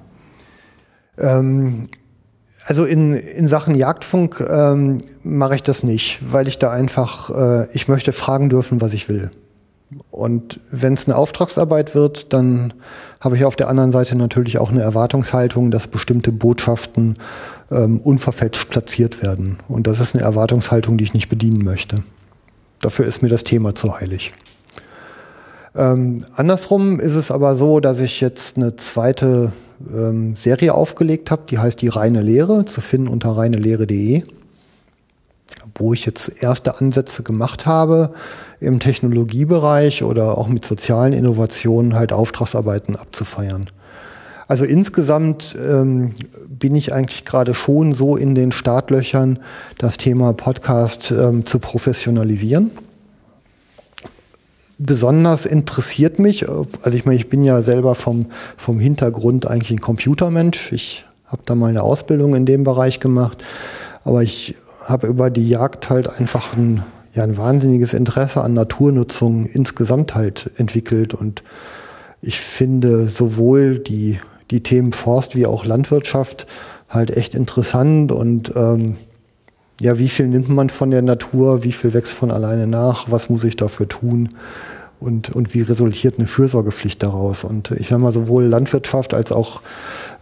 Ähm, 1.18 1.84
also 2.68 2.84
in, 2.84 3.16
in 3.16 3.48
Sachen 3.48 3.76
Jagdfunk 3.76 4.46
ähm, 4.46 4.98
mache 5.24 5.56
ich 5.56 5.64
das 5.64 5.84
nicht, 5.84 6.20
weil 6.34 6.50
ich 6.50 6.60
da 6.60 6.70
einfach, 6.70 7.30
äh, 7.30 7.68
ich 7.72 7.88
möchte 7.88 8.12
fragen 8.12 8.50
dürfen, 8.50 8.82
was 8.82 8.92
ich 8.92 9.08
will. 9.08 9.32
Und 10.12 10.60
wenn 10.70 10.94
es 10.94 11.08
eine 11.08 11.16
Auftragsarbeit 11.16 11.96
wird, 11.96 12.34
dann 12.34 12.74
habe 13.22 13.38
ich 13.38 13.46
auf 13.46 13.56
der 13.56 13.70
anderen 13.70 13.94
Seite 13.94 14.18
natürlich 14.18 14.58
auch 14.58 14.70
eine 14.70 14.82
Erwartungshaltung, 14.82 15.72
dass 15.72 15.88
bestimmte 15.88 16.34
Botschaften 16.34 17.16
ähm, 17.72 18.02
unverfälscht 18.02 18.70
platziert 18.70 19.24
werden. 19.24 19.60
Und 19.70 19.88
das 19.88 20.02
ist 20.02 20.14
eine 20.14 20.26
Erwartungshaltung, 20.26 20.98
die 20.98 21.06
ich 21.06 21.14
nicht 21.14 21.30
bedienen 21.30 21.64
möchte. 21.64 22.04
Dafür 22.82 23.06
ist 23.06 23.22
mir 23.22 23.30
das 23.30 23.46
Thema 23.46 23.76
zu 23.76 23.98
heilig. 23.98 24.32
Ähm, 25.78 26.26
andersrum 26.36 27.00
ist 27.00 27.14
es 27.14 27.30
aber 27.30 27.56
so, 27.56 27.80
dass 27.80 28.00
ich 28.00 28.20
jetzt 28.20 28.58
eine 28.58 28.76
zweite 28.76 29.52
ähm, 29.94 30.36
Serie 30.36 30.74
aufgelegt 30.74 31.30
habe, 31.30 31.44
die 31.48 31.60
heißt 31.60 31.82
Die 31.82 31.88
reine 31.88 32.22
Lehre, 32.22 32.66
zu 32.66 32.82
finden 32.82 33.08
unter 33.08 33.38
reinelehre.de, 33.38 34.24
wo 35.76 35.94
ich 35.94 36.06
jetzt 36.08 36.42
erste 36.42 36.80
Ansätze 36.80 37.22
gemacht 37.22 37.68
habe, 37.68 38.14
im 38.60 38.80
Technologiebereich 38.80 40.04
oder 40.04 40.38
auch 40.40 40.48
mit 40.48 40.66
sozialen 40.66 41.14
Innovationen 41.14 41.94
halt 41.94 42.12
Auftragsarbeiten 42.12 42.96
abzufeiern. 42.96 43.68
Also 44.48 44.66
insgesamt 44.66 45.56
ähm, 45.62 46.14
bin 46.48 46.74
ich 46.76 46.92
eigentlich 46.92 47.26
gerade 47.26 47.54
schon 47.54 47.92
so 47.92 48.16
in 48.16 48.34
den 48.34 48.52
Startlöchern, 48.52 49.40
das 49.78 49.98
Thema 49.98 50.34
Podcast 50.34 51.12
ähm, 51.12 51.46
zu 51.46 51.60
professionalisieren. 51.60 52.72
Besonders 54.80 55.46
interessiert 55.46 56.20
mich, 56.20 56.48
also 56.48 56.98
ich 56.98 57.06
meine, 57.06 57.18
ich 57.18 57.30
bin 57.30 57.44
ja 57.44 57.62
selber 57.62 57.96
vom, 57.96 58.28
vom 58.58 58.80
Hintergrund 58.80 59.48
eigentlich 59.48 59.72
ein 59.72 59.82
Computermensch. 59.82 60.72
Ich 60.72 61.06
habe 61.26 61.42
da 61.46 61.56
mal 61.56 61.68
eine 61.68 61.82
Ausbildung 61.82 62.36
in 62.36 62.46
dem 62.46 62.64
Bereich 62.64 63.00
gemacht, 63.00 63.44
aber 64.04 64.22
ich 64.22 64.56
habe 64.82 65.08
über 65.08 65.30
die 65.30 65.50
Jagd 65.50 65.90
halt 65.90 66.08
einfach 66.10 66.56
ein, 66.56 66.84
ja, 67.14 67.24
ein 67.24 67.38
wahnsinniges 67.38 67.94
Interesse 67.94 68.42
an 68.42 68.54
Naturnutzung 68.54 69.48
insgesamt 69.48 70.16
halt 70.16 70.52
entwickelt. 70.58 71.14
Und 71.14 71.44
ich 72.22 72.40
finde 72.40 73.08
sowohl 73.08 73.80
die 73.80 74.20
die 74.52 74.64
Themen 74.64 74.94
Forst 74.94 75.36
wie 75.36 75.46
auch 75.46 75.66
Landwirtschaft 75.66 76.48
halt 76.90 77.16
echt 77.16 77.36
interessant. 77.36 78.12
Und 78.12 78.54
ähm, 78.56 78.96
ja, 79.80 80.00
wie 80.00 80.10
viel 80.10 80.28
nimmt 80.28 80.50
man 80.50 80.70
von 80.70 80.92
der 80.92 81.02
Natur, 81.02 81.64
wie 81.64 81.72
viel 81.72 81.94
wächst 81.94 82.14
von 82.14 82.32
alleine 82.32 82.68
nach, 82.68 83.12
was 83.12 83.30
muss 83.30 83.44
ich 83.44 83.56
dafür 83.56 83.88
tun 83.88 84.30
und, 85.00 85.30
und 85.30 85.54
wie 85.54 85.62
resultiert 85.62 86.18
eine 86.18 86.28
Fürsorgepflicht 86.28 87.04
daraus. 87.04 87.44
Und 87.44 87.72
ich 87.72 87.88
sage 87.88 88.02
mal, 88.02 88.12
sowohl 88.12 88.46
Landwirtschaft 88.46 89.14
als 89.14 89.32
auch 89.32 89.62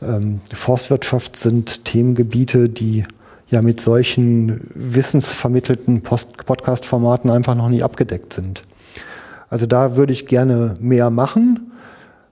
ähm, 0.02 0.42
Forstwirtschaft 0.54 1.38
sind 1.38 1.86
Themengebiete, 1.86 2.68
die 2.68 3.06
ja 3.50 3.62
mit 3.62 3.80
solchen 3.80 4.68
wissensvermittelten 4.74 6.02
Podcast-Formaten 6.02 7.30
einfach 7.30 7.56
noch 7.56 7.70
nie 7.70 7.84
abgedeckt 7.84 8.34
sind. 8.34 8.64
Also 9.50 9.68
da 9.68 9.96
würde 9.96 10.12
ich 10.12 10.26
gerne 10.26 10.74
mehr 10.82 11.10
machen. 11.10 11.72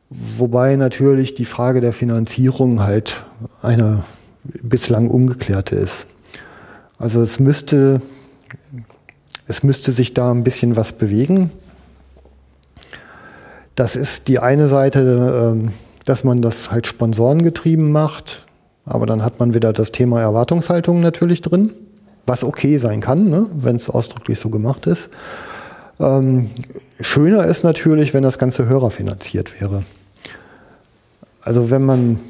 Wobei 0.10 0.76
natürlich 0.76 1.34
die 1.34 1.46
Frage 1.46 1.82
der 1.82 1.94
Finanzierung 1.94 2.82
halt 2.82 3.24
eine 3.62 4.04
bislang 4.44 5.08
ungeklärte 5.08 5.76
ist. 5.76 6.08
Also 7.04 7.22
es 7.22 7.38
müsste, 7.38 8.01
es 9.45 9.62
müsste 9.62 9.91
sich 9.91 10.14
da 10.14 10.32
ein 10.32 10.45
bisschen 10.45 10.78
was 10.78 10.93
bewegen. 10.93 11.51
Das 13.76 13.97
ist 13.97 14.30
die 14.30 14.39
eine 14.39 14.70
Seite, 14.70 15.51
ähm, 15.54 15.72
dass 16.06 16.24
man 16.24 16.41
das 16.41 16.72
halt 16.72 16.88
sponsorengetrieben 16.88 17.91
macht, 17.91 18.47
aber 18.86 19.06
dann 19.06 19.22
hat 19.22 19.41
man 19.41 19.54
wieder 19.54 19.74
das 19.74 19.91
Thema 19.91 20.22
Erwartungshaltung 20.22 21.01
natürlich 21.01 21.41
drin, 21.41 21.74
was 22.26 22.45
okay 22.45 22.78
sein 22.78 23.01
kann, 23.01 23.30
ne, 23.30 23.47
wenn 23.54 23.76
es 23.76 23.89
ausdrücklich 23.89 24.39
so 24.39 24.47
gemacht 24.47 24.88
ist. 24.88 25.10
Ähm, 25.99 26.51
schöner 27.01 27.43
ist 27.43 27.66
natürlich, 27.66 28.14
wenn 28.14 28.24
das 28.24 28.38
Ganze 28.38 28.70
hörerfinanziert 28.70 29.60
wäre. 29.60 29.84
Also 31.41 31.70
wenn 31.70 31.84
man, 31.84 32.22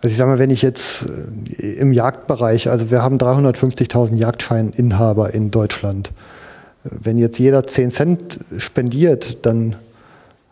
also 0.00 0.12
ich 0.12 0.16
sage 0.16 0.30
mal, 0.30 0.38
wenn 0.38 0.50
ich 0.50 0.62
jetzt 0.62 1.06
äh, 1.58 1.72
im 1.72 1.92
Jagdbereich, 1.92 2.70
also 2.70 2.90
wir 2.90 3.02
haben 3.02 3.18
350.000 3.18 4.16
Jagdscheininhaber 4.16 5.34
in 5.34 5.50
Deutschland. 5.50 6.12
Wenn 6.84 7.18
jetzt 7.18 7.38
jeder 7.38 7.66
10 7.66 7.90
Cent 7.90 8.38
spendiert, 8.58 9.44
dann 9.44 9.76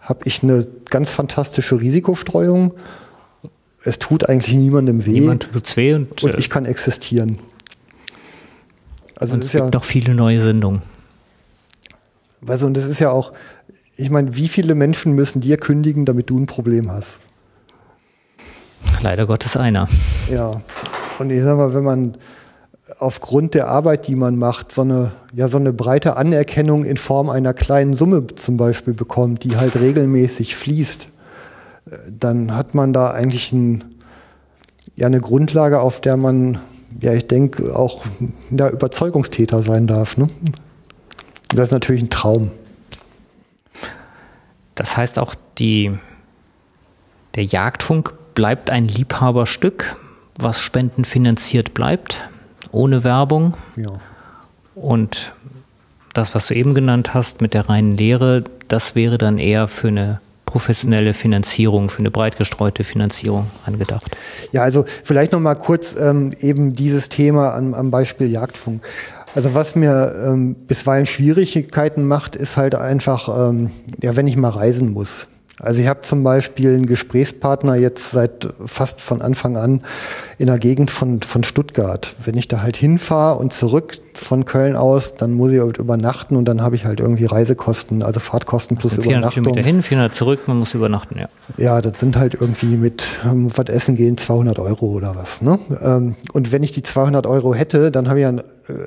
habe 0.01 0.21
ich 0.25 0.43
eine 0.43 0.67
ganz 0.91 1.13
fantastische 1.13 1.81
Risikostreuung. 1.81 2.73
Es 3.85 3.99
tut 3.99 4.29
eigentlich 4.29 4.57
niemandem 4.57 5.07
weh. 5.07 5.13
Niemand 5.13 5.53
tut's 5.53 5.77
weh 5.77 5.95
und, 5.95 6.23
und 6.23 6.35
äh, 6.35 6.39
ich 6.39 6.51
kann 6.51 6.67
existieren. 6.67 7.39
Also 9.17 9.37
es 9.37 9.53
gibt 9.53 9.65
ja, 9.65 9.71
noch 9.71 9.85
viele 9.85 10.15
neue 10.15 10.41
Sendungen. 10.41 10.83
Also 12.47 12.67
und 12.67 12.77
das 12.77 12.85
ist 12.85 12.99
ja 12.99 13.11
auch, 13.11 13.33
ich 13.97 14.11
meine, 14.11 14.37
wie 14.37 14.49
viele 14.49 14.75
Menschen 14.75 15.15
müssen 15.15 15.41
dir 15.41 15.57
kündigen, 15.57 16.05
damit 16.05 16.31
du 16.31 16.39
ein 16.39 16.47
Problem 16.47 16.91
hast? 16.91 17.19
Leider 19.03 19.27
Gottes 19.27 19.57
einer. 19.57 19.89
Ja, 20.31 20.61
und 21.19 21.31
ich 21.31 21.43
sag 21.43 21.57
mal, 21.57 21.75
wenn 21.75 21.85
man 21.85 22.15
aufgrund 22.99 23.55
der 23.55 23.69
Arbeit, 23.69 24.07
die 24.07 24.15
man 24.15 24.37
macht, 24.37 24.73
so 24.73 24.83
eine, 24.83 25.13
ja, 25.35 25.49
so 25.49 25.59
eine 25.59 25.73
breite 25.73 26.17
Anerkennung 26.17 26.85
in 26.85 26.97
Form 26.97 27.29
einer 27.31 27.53
kleinen 27.53 27.95
Summe 27.95 28.27
zum 28.35 28.57
Beispiel 28.57 28.95
bekommt, 28.95 29.45
die 29.45 29.57
halt 29.57 29.77
regelmäßig 29.77 30.57
fließt, 30.57 31.09
dann 32.09 32.55
hat 32.55 32.75
man 32.75 32.93
da 32.93 33.11
eigentlich 33.11 33.53
ein, 33.53 33.85
ja, 34.95 35.07
eine 35.07 35.21
Grundlage, 35.21 35.81
auf 35.81 36.01
der 36.01 36.17
man, 36.17 36.59
ja, 37.01 37.13
ich 37.13 37.27
denke, 37.27 37.77
auch 37.77 38.05
ja, 38.51 38.69
Überzeugungstäter 38.69 39.63
sein 39.63 39.87
darf. 39.87 40.17
Ne? 40.17 40.29
Das 41.51 41.69
ist 41.69 41.73
natürlich 41.73 42.03
ein 42.03 42.11
Traum. 42.11 42.51
Das 44.75 44.97
heißt 44.97 45.19
auch, 45.19 45.35
die, 45.59 45.97
der 47.35 47.45
Jagdfunk 47.45 48.15
bleibt 48.37 48.71
ein 48.71 48.87
Liebhaberstück, 48.87 49.97
was 50.39 50.61
spendenfinanziert 50.61 51.75
bleibt, 51.75 52.29
ohne 52.71 53.03
Werbung. 53.03 53.55
Ja. 53.75 53.91
Und 54.77 55.33
das, 56.13 56.37
was 56.37 56.47
du 56.47 56.55
eben 56.55 56.75
genannt 56.75 57.15
hast 57.15 57.41
mit 57.41 57.55
der 57.55 57.69
reinen 57.69 57.97
Lehre, 57.97 58.45
das 58.69 58.95
wäre 58.95 59.19
dann 59.19 59.39
eher 59.39 59.67
für 59.67 59.89
eine 59.89 60.21
professionelle 60.45 61.15
Finanzierung, 61.15 61.89
für 61.89 62.01
eine 62.01 62.11
breit 62.11 62.37
gestreute 62.37 62.85
Finanzierung 62.85 63.47
angedacht. 63.65 64.17
Ja, 64.53 64.63
also 64.63 64.85
vielleicht 65.03 65.33
noch 65.33 65.41
mal 65.41 65.55
kurz 65.57 65.97
ähm, 65.99 66.33
eben 66.41 66.75
dieses 66.75 67.09
Thema 67.09 67.55
am, 67.55 67.75
am 67.75 67.91
Beispiel 67.91 68.31
Jagdfunk. 68.31 68.83
Also 69.35 69.55
was 69.55 69.75
mir 69.75 70.15
ähm, 70.25 70.55
bisweilen 70.55 71.07
Schwierigkeiten 71.07 72.07
macht, 72.07 72.37
ist 72.37 72.57
halt 72.57 72.75
einfach, 72.75 73.51
ähm, 73.51 73.71
ja, 74.03 74.15
wenn 74.15 74.27
ich 74.27 74.37
mal 74.37 74.51
reisen 74.51 74.93
muss. 74.93 75.29
Also 75.59 75.81
ich 75.81 75.89
habe 75.89 76.03
zum 76.03 76.23
Beispiel 76.23 76.75
einen 76.75 76.85
Gesprächspartner 76.85 77.77
jetzt 77.77 78.11
seit 78.11 78.49
fast 78.67 79.01
von 79.01 79.23
Anfang 79.23 79.57
an 79.57 79.81
in 80.37 80.49
der 80.49 80.59
Gegend 80.59 80.91
von, 80.91 81.23
von 81.23 81.45
Stuttgart. 81.45 82.15
Wenn 82.23 82.37
ich 82.37 82.47
da 82.47 82.61
halt 82.61 82.77
hinfahre 82.77 83.39
und 83.39 83.55
zurück 83.55 83.95
von 84.13 84.45
Köln 84.45 84.77
aus, 84.77 85.15
dann 85.15 85.33
muss 85.33 85.53
ich 85.53 85.61
halt 85.61 85.79
übernachten 85.79 86.37
und 86.37 86.47
dann 86.47 86.61
habe 86.61 86.77
ich 86.77 86.85
halt 86.85 87.01
irgendwie 87.01 87.25
Reisekosten, 87.25 88.03
also 88.03 88.21
Fahrtkosten 88.21 88.77
plus 88.77 88.93
also 88.93 89.03
400 89.03 89.23
Übernachtung. 89.23 89.45
Kilometer 89.45 89.67
hin, 89.67 89.83
400 89.83 90.15
zurück, 90.15 90.41
man 90.47 90.59
muss 90.59 90.75
übernachten, 90.75 91.19
ja. 91.19 91.29
Ja, 91.57 91.81
das 91.81 92.01
sind 92.01 92.19
halt 92.19 92.35
irgendwie 92.35 92.77
mit 92.77 93.07
ähm, 93.25 93.51
was 93.57 93.67
essen 93.69 93.97
gehen 93.97 94.19
200 94.19 94.59
Euro 94.59 94.87
oder 94.89 95.17
was. 95.17 95.41
Ne? 95.41 95.59
Ähm, 95.83 96.17
und 96.35 96.53
wenn 96.53 96.63
ich 96.63 96.73
die 96.73 96.83
200 96.83 97.27
Euro 97.27 97.55
hätte, 97.55 97.91
dann 97.91 98.09
habe 98.09 98.19
ich 98.19 98.25
ja 98.25 98.31
äh, 98.33 98.43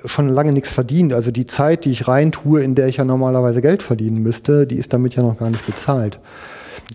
schon 0.05 0.29
lange 0.29 0.51
nichts 0.51 0.71
verdient. 0.71 1.13
Also 1.13 1.31
die 1.31 1.47
Zeit, 1.47 1.85
die 1.85 1.91
ich 1.91 2.07
rein 2.07 2.31
tue, 2.31 2.61
in 2.61 2.75
der 2.75 2.87
ich 2.87 2.97
ja 2.97 3.05
normalerweise 3.05 3.63
Geld 3.63 3.81
verdienen 3.81 4.21
müsste, 4.21 4.67
die 4.67 4.75
ist 4.75 4.93
damit 4.93 5.15
ja 5.15 5.23
noch 5.23 5.39
gar 5.39 5.49
nicht 5.49 5.65
bezahlt. 5.65 6.19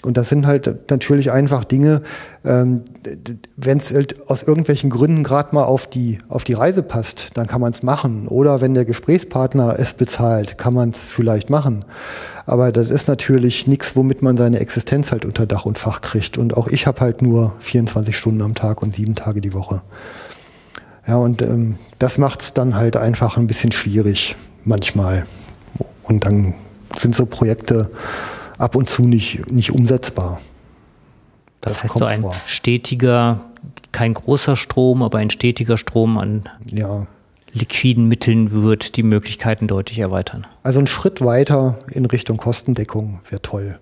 Und 0.03 0.16
das 0.16 0.28
sind 0.28 0.47
halt 0.47 0.91
natürlich 0.91 1.30
einfach 1.30 1.64
Dinge, 1.64 2.03
ähm, 2.45 2.82
wenn 3.57 3.78
es 3.78 3.93
halt 3.93 4.28
aus 4.28 4.43
irgendwelchen 4.43 4.91
Gründen 4.91 5.24
gerade 5.24 5.55
mal 5.55 5.64
auf 5.64 5.87
die, 5.87 6.18
auf 6.28 6.45
die 6.45 6.53
Reise 6.53 6.82
passt, 6.82 7.30
dann 7.35 7.47
kann 7.47 7.61
man 7.61 7.70
es 7.70 7.82
machen. 7.82 8.28
Oder 8.28 8.61
wenn 8.61 8.74
der 8.74 8.85
Gesprächspartner 8.85 9.76
es 9.78 9.95
bezahlt, 9.95 10.59
kann 10.59 10.74
man 10.74 10.91
es 10.91 11.05
vielleicht 11.05 11.51
machen. 11.51 11.85
Aber 12.47 12.72
das 12.72 12.91
ist 12.91 13.09
natürlich 13.09 13.66
nichts, 13.66 13.97
womit 13.97 14.22
man 14.22 14.37
seine 14.37 14.61
Existenz 14.61 15.12
halt 15.12 15.24
unter 15.24 15.47
Dach 15.47 15.64
und 15.64 15.78
Fach 15.78 16.01
kriegt. 16.01 16.37
Und 16.37 16.57
auch 16.57 16.68
ich 16.68 16.87
habe 16.87 17.01
halt 17.01 17.22
nur 17.22 17.55
24 17.61 18.16
Stunden 18.16 18.43
am 18.43 18.55
Tag 18.55 18.82
und 18.82 18.95
sieben 18.95 19.14
Tage 19.14 19.41
die 19.41 19.55
Woche. 19.55 19.82
Ja, 21.07 21.16
und 21.16 21.43
ähm, 21.43 21.76
das 21.99 22.18
macht 22.18 22.43
es 22.43 22.53
dann 22.53 22.74
halt 22.74 22.97
einfach 22.97 23.37
ein 23.37 23.47
bisschen 23.47 23.72
schwierig 23.72 24.37
manchmal. 24.64 25.26
Und 26.03 26.24
dann 26.24 26.55
sind 26.97 27.14
so 27.14 27.26
Projekte, 27.26 27.91
ab 28.59 28.75
und 28.75 28.89
zu 28.89 29.03
nicht, 29.03 29.51
nicht 29.51 29.71
umsetzbar. 29.73 30.41
Das, 31.61 31.75
das 31.75 31.85
heißt 31.85 31.99
so 31.99 32.05
ein 32.05 32.23
vor. 32.23 32.35
stetiger, 32.47 33.41
kein 33.93 34.15
großer 34.15 34.57
Strom, 34.57 35.03
aber 35.03 35.19
ein 35.19 35.31
stetiger 35.31 35.79
Strom 35.79 36.19
an 36.19 36.45
ja. 36.71 37.07
liquiden 37.53 38.07
Mitteln 38.07 38.51
wird 38.51 38.97
die 38.97 39.03
Möglichkeiten 39.03 39.67
deutlich 39.67 39.99
erweitern. 39.99 40.47
Also 40.63 40.81
ein 40.81 40.87
Schritt 40.87 41.21
weiter 41.23 41.79
in 41.91 42.05
Richtung 42.05 42.37
Kostendeckung 42.37 43.21
wäre 43.29 43.41
toll. 43.41 43.79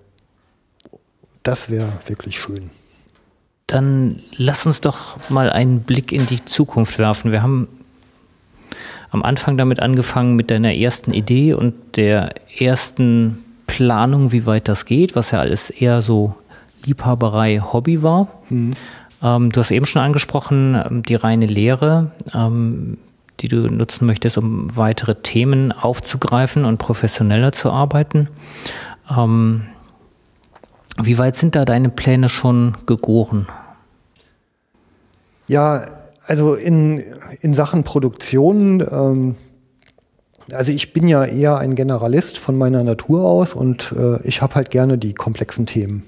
Das 1.43 1.71
wäre 1.71 1.89
wirklich 2.07 2.39
schön. 2.39 2.71
Dann 3.67 4.23
lass 4.37 4.67
uns 4.67 4.81
doch 4.81 5.19
mal 5.31 5.51
einen 5.51 5.81
Blick 5.81 6.13
in 6.13 6.27
die 6.27 6.45
Zukunft 6.45 6.99
werfen. 6.99 7.33
Wir 7.33 7.43
haben 7.43 7.69
am 9.11 9.23
Anfang 9.23 9.57
damit 9.57 9.81
angefangen 9.81 10.37
mit 10.37 10.51
deiner 10.51 10.75
ersten 10.75 11.13
Idee 11.13 11.55
und 11.55 11.75
der 11.97 12.35
ersten 12.59 13.39
Planung, 13.67 14.33
wie 14.33 14.47
weit 14.47 14.69
das 14.69 14.85
geht, 14.85 15.17
was 15.17 15.31
ja 15.31 15.41
alles 15.41 15.71
eher 15.71 16.03
so 16.03 16.35
Liebhaberei, 16.85 17.61
Hobby 17.61 18.03
war. 18.03 18.29
Mhm. 18.49 18.75
Ähm, 19.23 19.51
du 19.51 19.61
hast 19.61 19.71
eben 19.71 19.87
schon 19.87 20.03
angesprochen, 20.03 20.75
ähm, 20.75 21.03
die 21.03 21.15
reine 21.15 21.47
Lehre, 21.47 22.11
ähm, 22.35 22.99
die 23.41 23.49
du 23.49 23.69
nutzen 23.69 24.07
möchtest, 24.07 24.39
um 24.39 24.77
weitere 24.77 25.15
Themen 25.17 25.73
aufzugreifen 25.73 26.65
und 26.65 26.79
professioneller 26.79 27.53
zu 27.53 27.71
arbeiten. 27.71 28.29
Ähm, 29.11 29.63
wie 31.03 31.19
weit 31.19 31.37
sind 31.37 31.55
da 31.55 31.65
deine 31.65 31.89
Pläne 31.89 32.29
schon 32.29 32.77
gegoren? 32.87 33.47
Ja, 35.49 35.87
also 36.27 36.55
in, 36.55 37.05
in 37.41 37.55
Sachen 37.55 37.85
Produktion 37.85 38.81
ähm, 38.89 39.37
also 40.53 40.73
ich 40.73 40.93
bin 40.93 41.09
ja 41.09 41.25
eher 41.25 41.59
ein 41.59 41.75
Generalist 41.75 42.39
von 42.39 42.57
meiner 42.57 42.85
Natur 42.85 43.25
aus 43.25 43.55
und 43.55 43.95
äh, 43.99 44.21
ich 44.27 44.43
habe 44.43 44.55
halt 44.55 44.71
gerne 44.71 44.99
die 44.99 45.15
komplexen 45.15 45.67
Themen. 45.67 46.05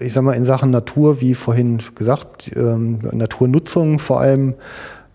ich 0.00 0.12
sag 0.12 0.22
mal, 0.22 0.34
in 0.34 0.44
Sachen 0.44 0.70
Natur, 0.70 1.20
wie 1.20 1.34
vorhin 1.34 1.78
gesagt, 1.94 2.52
ähm, 2.56 3.00
Naturnutzung 3.12 3.98
vor 3.98 4.20
allem, 4.20 4.54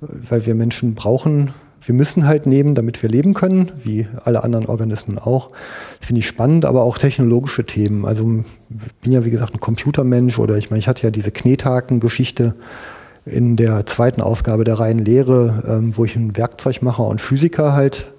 weil 0.02 0.46
wir 0.46 0.56
Menschen 0.56 0.96
brauchen, 0.96 1.54
wir 1.86 1.96
müssen 1.96 2.26
halt 2.26 2.46
nehmen, 2.46 2.76
damit 2.76 3.02
wir 3.04 3.10
leben 3.10 3.34
können, 3.34 3.72
wie 3.84 4.08
alle 4.24 4.44
anderen 4.44 4.68
Organismen 4.68 5.18
auch. 5.20 5.52
Finde 6.00 6.20
ich 6.20 6.28
spannend, 6.28 6.64
aber 6.66 6.84
auch 6.84 6.98
technologische 6.98 7.66
Themen. 7.66 8.06
Also 8.06 8.44
ich 8.70 8.94
bin 9.02 9.12
ja, 9.12 9.26
wie 9.26 9.32
gesagt, 9.32 9.54
ein 9.54 9.60
Computermensch 9.60 10.40
oder 10.40 10.56
ich 10.56 10.70
meine, 10.70 10.80
ich 10.80 10.88
hatte 10.88 11.04
ja 11.04 11.12
diese 11.12 11.32
Knethaken-Geschichte 11.32 12.56
in 13.26 13.56
der 13.56 13.86
zweiten 13.86 14.22
Ausgabe 14.22 14.64
der 14.64 14.80
reinen 14.80 15.00
Lehre, 15.00 15.64
ähm, 15.68 15.96
wo 15.98 16.06
ich 16.06 16.16
einen 16.16 16.36
Werkzeugmacher 16.38 17.06
und 17.06 17.20
Physiker 17.20 17.74
halt 17.74 18.13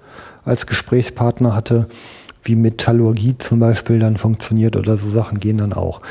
als 0.45 0.67
Gesprächspartner 0.67 1.55
hatte, 1.55 1.87
wie 2.43 2.55
Metallurgie 2.55 3.37
zum 3.37 3.59
Beispiel 3.59 3.99
dann 3.99 4.17
funktioniert 4.17 4.75
oder 4.75 4.97
so 4.97 5.09
Sachen 5.09 5.39
gehen 5.39 5.57
dann 5.57 5.73
auch. 5.73 6.01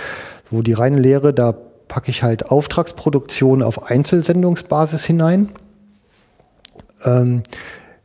Wo 0.50 0.62
die 0.62 0.72
reine 0.72 0.98
Lehre, 0.98 1.32
da 1.32 1.52
packe 1.52 2.10
ich 2.10 2.22
halt 2.22 2.50
Auftragsproduktion 2.50 3.62
auf 3.62 3.90
Einzelsendungsbasis 3.90 5.04
hinein. 5.04 5.50
Ähm, 7.04 7.42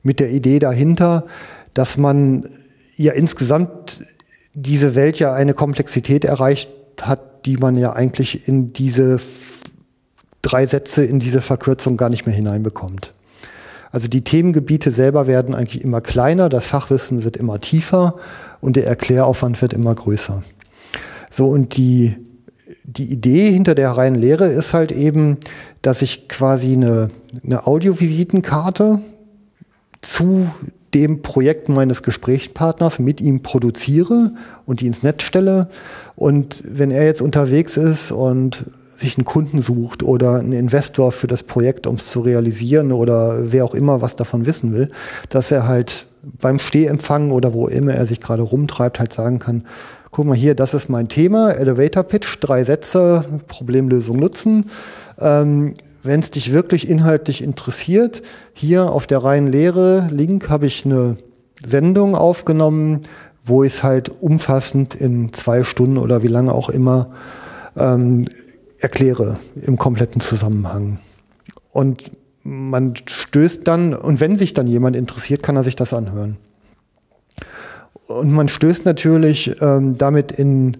mit 0.04 0.20
der 0.20 0.30
Idee 0.32 0.60
dahinter, 0.60 1.26
dass 1.74 1.98
man 1.98 2.50
ja 2.96 3.14
insgesamt 3.14 4.04
diese 4.54 4.96
Welt 4.96 5.20
ja 5.20 5.34
eine 5.34 5.54
Komplexität 5.54 6.26
erreicht 6.26 6.70
hat, 7.02 7.46
die 7.46 7.58
man 7.58 7.76
ja 7.76 7.94
eigentlich 7.94 8.48
in 8.48 8.74
diese 8.74 9.20
drei 10.42 10.66
Sätze, 10.66 11.04
in 11.04 11.20
diese 11.20 11.42
Verkürzung 11.42 11.98
gar 11.98 12.10
nicht 12.10 12.26
mehr 12.26 12.36
hineinbekommt. 12.36 13.12
Also 13.92 14.08
die 14.08 14.24
Themengebiete 14.24 14.92
selber 14.92 15.28
werden 15.28 15.56
eigentlich 15.56 15.84
immer 15.84 16.02
kleiner, 16.02 16.50
das 16.50 16.68
Fachwissen 16.68 17.24
wird 17.24 17.38
immer 17.38 17.60
tiefer 17.60 18.16
und 18.62 18.76
der 18.76 18.86
Erkläraufwand 18.86 19.62
wird 19.62 19.74
immer 19.74 19.96
größer. 19.96 20.44
So 21.32 21.48
und 21.48 21.76
die, 21.78 22.16
die 22.84 23.12
Idee 23.12 23.52
hinter 23.52 23.76
der 23.76 23.92
reinen 23.92 24.16
Lehre 24.16 24.48
ist 24.48 24.74
halt 24.74 24.92
eben, 24.92 25.38
dass 25.82 26.02
ich 26.02 26.28
quasi 26.28 26.74
eine, 26.74 27.10
eine 27.44 27.66
Audiovisitenkarte 27.66 29.02
zu 30.02 30.48
dem 30.94 31.22
Projekt 31.22 31.70
meines 31.70 32.04
Gesprächspartners 32.04 33.00
mit 33.00 33.22
ihm 33.22 33.42
produziere 33.42 34.34
und 34.66 34.82
die 34.82 34.88
ins 34.88 35.04
Netz 35.04 35.24
stelle. 35.24 35.70
Und 36.16 36.64
wenn 36.66 36.90
er 36.90 37.06
jetzt 37.06 37.22
unterwegs 37.22 37.78
ist 37.78 38.12
und 38.12 38.66
sich 39.00 39.18
einen 39.18 39.26
Kunden 39.26 39.62
sucht 39.62 40.04
oder 40.04 40.36
einen 40.36 40.54
Investor 40.54 41.12
für 41.12 41.28
das 41.28 41.44
Projekt, 41.44 41.88
um 41.88 41.96
es 41.96 42.10
zu 42.10 42.20
realisieren 42.20 42.92
oder 42.92 43.52
wer 43.52 43.64
auch 43.64 43.74
immer 43.74 44.02
was 44.02 44.16
davon 44.16 44.46
wissen 44.46 44.74
will, 44.74 44.90
dass 45.30 45.52
er 45.52 45.68
halt 45.68 46.06
beim 46.42 46.60
Stehempfang 46.60 47.32
oder 47.32 47.54
wo 47.54 47.68
immer 47.68 47.94
er 47.94 48.06
sich 48.06 48.20
gerade 48.20 48.42
rumtreibt, 48.42 49.00
halt 49.00 49.14
sagen 49.14 49.40
kann, 49.40 49.66
guck 50.12 50.26
mal 50.26 50.36
hier, 50.36 50.54
das 50.54 50.74
ist 50.74 50.90
mein 50.90 51.08
Thema, 51.08 51.52
Elevator 51.52 52.04
Pitch, 52.04 52.38
drei 52.42 52.64
Sätze, 52.64 53.24
Problemlösung 53.48 54.18
nutzen. 54.18 54.66
Ähm, 55.20 55.74
Wenn 56.04 56.20
es 56.20 56.32
dich 56.32 56.52
wirklich 56.52 56.90
inhaltlich 56.90 57.42
interessiert, 57.42 58.22
hier 58.54 58.92
auf 58.92 59.08
der 59.08 59.24
reinen 59.24 59.48
Lehre 59.48 60.10
Link 60.12 60.50
habe 60.50 60.66
ich 60.66 60.86
eine 60.86 61.16
Sendung 61.66 62.16
aufgenommen, 62.16 63.02
wo 63.46 63.64
ich 63.64 63.74
es 63.74 63.84
halt 63.84 64.12
umfassend 64.22 64.96
in 64.96 65.32
zwei 65.34 65.64
Stunden 65.64 65.98
oder 65.98 66.22
wie 66.22 66.28
lange 66.28 66.54
auch 66.54 66.70
immer 66.70 67.12
ähm, 67.78 68.28
erkläre 68.80 69.36
im 69.62 69.78
kompletten 69.78 70.22
Zusammenhang. 70.22 71.00
Und 71.72 72.12
man 72.44 72.96
stößt 73.06 73.68
dann, 73.68 73.94
und 73.94 74.20
wenn 74.20 74.38
sich 74.38 74.54
dann 74.54 74.68
jemand 74.68 74.96
interessiert, 74.96 75.44
kann 75.44 75.56
er 75.56 75.64
sich 75.64 75.76
das 75.76 75.94
anhören. 75.94 76.38
Und 78.08 78.32
man 78.32 78.50
stößt 78.50 78.86
natürlich 78.86 79.56
ähm, 79.62 79.96
damit 79.98 80.32
in, 80.32 80.78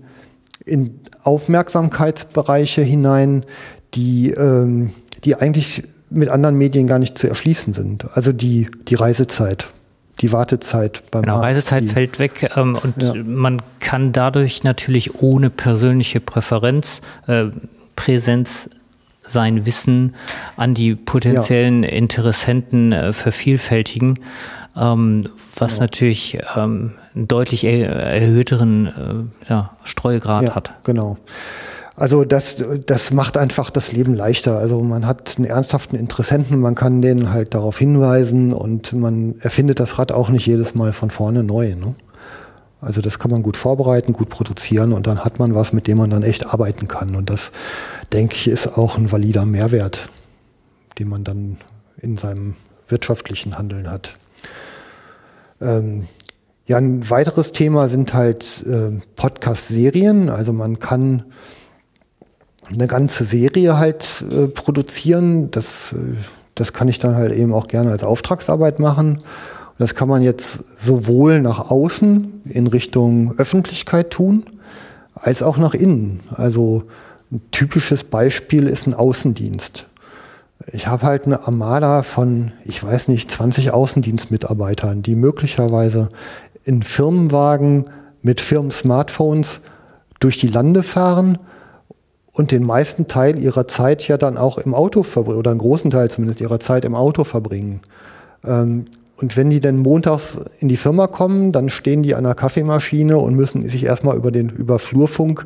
in 0.66 1.00
Aufmerksamkeitsbereiche 1.24 2.82
hinein, 2.82 3.46
die, 3.94 4.32
ähm, 4.32 4.92
die 5.24 5.36
eigentlich 5.36 5.84
mit 6.10 6.30
anderen 6.30 6.58
Medien 6.58 6.88
gar 6.88 6.98
nicht 6.98 7.18
zu 7.18 7.28
erschließen 7.28 7.74
sind. 7.74 8.06
Also 8.16 8.32
die, 8.32 8.68
die 8.88 8.96
Reisezeit, 8.96 9.68
die 10.22 10.32
Wartezeit 10.32 11.04
beim 11.12 11.22
Genau, 11.22 11.36
Arzt, 11.36 11.46
Reisezeit 11.46 11.84
die, 11.84 11.88
fällt 11.90 12.18
weg 12.18 12.50
ähm, 12.56 12.76
und 12.82 13.04
ja. 13.04 13.14
man 13.24 13.62
kann 13.80 14.12
dadurch 14.12 14.64
natürlich 14.64 15.22
ohne 15.22 15.52
persönliche 15.52 16.20
Präferenz 16.20 17.02
äh, 17.28 17.46
Präsenz 18.00 18.70
sein 19.26 19.66
Wissen 19.66 20.16
an 20.56 20.74
die 20.74 20.96
potenziellen 20.96 21.84
ja. 21.84 21.90
Interessenten 21.90 22.94
äh, 22.94 23.12
vervielfältigen, 23.12 24.20
ähm, 24.78 25.28
was 25.58 25.78
ja. 25.78 25.84
natürlich 25.84 26.40
ähm, 26.56 26.94
einen 27.14 27.28
deutlich 27.28 27.66
er 27.66 27.90
erhöhteren 27.90 28.88
äh, 29.46 29.50
ja, 29.50 29.72
Streugrad 29.84 30.44
ja, 30.44 30.56
hat. 30.56 30.74
Genau. 30.86 31.18
Also 31.98 32.24
das, 32.24 32.64
das 32.86 33.12
macht 33.12 33.36
einfach 33.36 33.70
das 33.70 33.92
Leben 33.92 34.14
leichter. 34.14 34.58
Also 34.58 34.82
man 34.82 35.06
hat 35.06 35.36
einen 35.38 35.48
ernsthaften 35.48 35.98
Interessenten, 35.98 36.62
man 36.62 36.76
kann 36.76 37.02
denen 37.02 37.34
halt 37.34 37.54
darauf 37.54 37.78
hinweisen 37.78 38.54
und 38.54 38.94
man 38.94 39.36
erfindet 39.42 39.82
das 39.82 40.00
Rad 40.00 40.14
auch 40.14 40.30
nicht 40.30 40.46
jedes 40.46 40.74
Mal 40.74 40.94
von 40.94 41.12
vorne 41.12 41.44
neu. 41.44 41.76
Ne? 41.76 41.96
Also 42.82 43.02
das 43.02 43.20
kann 43.20 43.32
man 43.32 43.44
gut 43.44 43.58
vorbereiten, 43.58 44.14
gut 44.14 44.30
produzieren 44.30 44.94
und 44.94 45.06
dann 45.06 45.20
hat 45.20 45.38
man 45.38 45.54
was, 45.54 45.74
mit 45.74 45.88
dem 45.88 45.98
man 45.98 46.10
dann 46.10 46.24
echt 46.24 46.46
arbeiten 46.46 46.88
kann. 46.88 47.16
Und 47.16 47.30
das, 47.30 47.52
denke 48.14 48.36
ich, 48.36 48.48
ist 48.48 48.78
auch 48.78 48.98
ein 48.98 49.12
valider 49.12 49.46
Mehrwert, 49.46 50.10
den 50.98 51.10
man 51.10 51.24
dann 51.24 51.58
in 52.02 52.18
seinem 52.18 52.56
wirtschaftlichen 52.88 53.58
Handeln 53.58 53.92
hat. 53.92 54.18
Ähm, 55.62 56.08
ja, 56.68 56.78
ein 56.78 57.10
weiteres 57.10 57.52
Thema 57.52 57.88
sind 57.88 58.14
halt 58.14 58.64
äh, 58.66 58.92
Podcast-Serien. 59.16 60.30
Also 60.30 60.54
man 60.54 60.80
kann 60.80 61.26
eine 62.68 62.88
ganze 62.88 63.26
Serie 63.26 63.78
halt 63.78 64.24
äh, 64.32 64.48
produzieren. 64.48 65.52
Das, 65.52 65.94
äh, 65.94 66.16
das 66.56 66.72
kann 66.72 66.88
ich 66.88 67.00
dann 67.00 67.16
halt 67.16 67.34
eben 67.34 67.54
auch 67.54 67.68
gerne 67.68 67.92
als 67.92 68.04
Auftragsarbeit 68.04 68.80
machen. 68.80 69.22
Das 69.80 69.96
kann 69.96 70.10
man 70.10 70.22
jetzt 70.22 70.80
sowohl 70.80 71.42
nach 71.42 71.72
außen 71.72 72.42
in 72.46 72.68
Richtung 72.68 73.34
Öffentlichkeit 73.38 74.12
tun, 74.12 74.44
als 75.16 75.42
auch 75.42 75.58
nach 75.58 75.74
innen. 75.74 76.20
Also 76.36 76.84
ein 77.32 77.42
typisches 77.52 78.04
Beispiel 78.04 78.68
ist 78.68 78.88
ein 78.88 78.94
Außendienst. 78.94 79.88
Ich 80.74 80.88
habe 80.88 81.04
halt 81.04 81.26
eine 81.26 81.48
Armada 81.48 82.04
von, 82.04 82.52
ich 82.66 82.84
weiß 82.84 83.08
nicht, 83.08 83.32
20 83.32 83.72
Außendienstmitarbeitern, 83.72 85.02
die 85.02 85.16
möglicherweise 85.16 86.10
in 86.66 86.84
Firmenwagen 86.84 87.86
mit 88.22 88.42
Firmen-Smartphones 88.42 89.62
durch 90.20 90.38
die 90.38 90.48
Lande 90.48 90.84
fahren 90.84 91.38
und 92.34 92.52
den 92.52 92.64
meisten 92.64 93.08
Teil 93.08 93.40
ihrer 93.40 93.66
Zeit 93.66 94.06
ja 94.10 94.18
dann 94.18 94.38
auch 94.38 94.58
im 94.58 94.76
Auto 94.76 95.04
verbringen, 95.04 95.40
oder 95.40 95.52
einen 95.52 95.60
großen 95.62 95.90
Teil 95.90 96.12
zumindest 96.12 96.42
ihrer 96.42 96.60
Zeit 96.60 96.84
im 96.84 96.96
Auto 96.96 97.24
verbringen. 97.24 97.80
Ähm, 98.44 98.84
und 99.22 99.36
wenn 99.36 99.50
die 99.50 99.60
dann 99.60 99.78
montags 99.78 100.40
in 100.60 100.70
die 100.70 100.78
Firma 100.78 101.08
kommen, 101.08 101.52
dann 101.52 101.70
stehen 101.70 102.04
die 102.04 102.16
an 102.16 102.24
der 102.24 102.36
Kaffeemaschine 102.36 103.18
und 103.18 103.36
müssen 103.36 103.68
sich 103.68 103.84
erstmal 103.84 104.16
über 104.16 104.32
den 104.32 104.50
über 104.50 104.80
Flurfunk, 104.80 105.46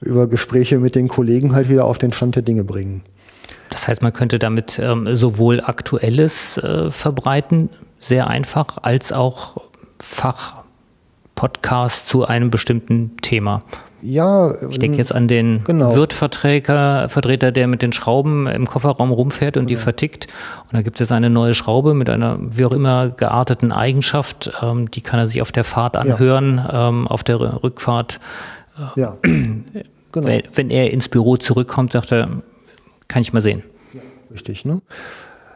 über 0.00 0.28
Gespräche 0.28 0.78
mit 0.78 0.94
den 0.94 1.08
Kollegen 1.08 1.52
halt 1.52 1.68
wieder 1.68 1.84
auf 1.84 1.98
den 1.98 2.12
Stand 2.12 2.36
der 2.36 2.42
Dinge 2.42 2.64
bringen. 2.64 3.02
Das 3.70 3.88
heißt, 3.88 4.02
man 4.02 4.12
könnte 4.12 4.38
damit 4.38 4.78
ähm, 4.78 5.16
sowohl 5.16 5.60
Aktuelles 5.60 6.58
äh, 6.58 6.90
verbreiten, 6.90 7.70
sehr 7.98 8.28
einfach, 8.28 8.78
als 8.82 9.12
auch 9.12 9.60
Fachpodcasts 10.00 12.06
zu 12.06 12.24
einem 12.24 12.50
bestimmten 12.50 13.16
Thema. 13.22 13.60
Ja. 14.02 14.54
Ich 14.68 14.78
denke 14.78 14.98
jetzt 14.98 15.14
an 15.14 15.28
den 15.28 15.62
genau. 15.64 15.94
Wirtvertreter, 15.94 17.08
Vertreter, 17.08 17.52
der 17.52 17.68
mit 17.68 17.82
den 17.82 17.92
Schrauben 17.92 18.46
im 18.48 18.66
Kofferraum 18.66 19.12
rumfährt 19.12 19.56
und 19.56 19.70
die 19.70 19.76
vertickt. 19.76 20.26
Und 20.64 20.74
da 20.74 20.82
gibt 20.82 20.96
es 20.96 21.00
jetzt 21.00 21.12
eine 21.12 21.30
neue 21.30 21.54
Schraube 21.54 21.94
mit 21.94 22.10
einer 22.10 22.38
wie 22.40 22.64
auch 22.64 22.72
immer 22.72 23.10
gearteten 23.10 23.70
Eigenschaft. 23.70 24.52
Ähm, 24.60 24.90
die 24.90 25.00
kann 25.00 25.20
er 25.20 25.26
sich 25.26 25.40
auf 25.40 25.52
der 25.52 25.64
Fahrt 25.64 25.96
anhören, 25.96 26.56
ja. 26.56 26.88
ähm, 26.88 27.06
auf 27.06 27.22
der 27.22 27.62
Rückfahrt. 27.62 28.18
Äh, 28.96 29.00
ja. 29.00 29.16
Genau. 30.14 30.26
Wenn, 30.26 30.42
wenn 30.52 30.68
er 30.68 30.90
ins 30.90 31.08
Büro 31.08 31.38
zurückkommt, 31.38 31.92
sagt 31.92 32.12
er, 32.12 32.28
kann 33.08 33.22
ich 33.22 33.32
mal 33.32 33.40
sehen. 33.40 33.62
Richtig, 34.30 34.66
ne? 34.66 34.82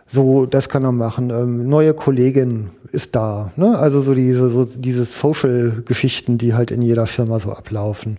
So, 0.09 0.47
das 0.47 0.69
kann 0.69 0.85
er 0.85 0.93
machen. 0.93 1.31
Ähm, 1.31 1.69
neue 1.69 1.93
Kollegin 1.93 2.70
ist 2.93 3.16
da. 3.16 3.51
Ne? 3.57 3.77
Also 3.77 4.01
so 4.01 4.15
diese, 4.15 4.49
so 4.51 4.65
diese 4.65 5.05
Social-Geschichten, 5.05 6.39
die 6.39 6.55
halt 6.55 6.70
in 6.70 6.81
jeder 6.81 7.07
Firma 7.07 7.41
so 7.41 7.53
ablaufen. 7.53 8.19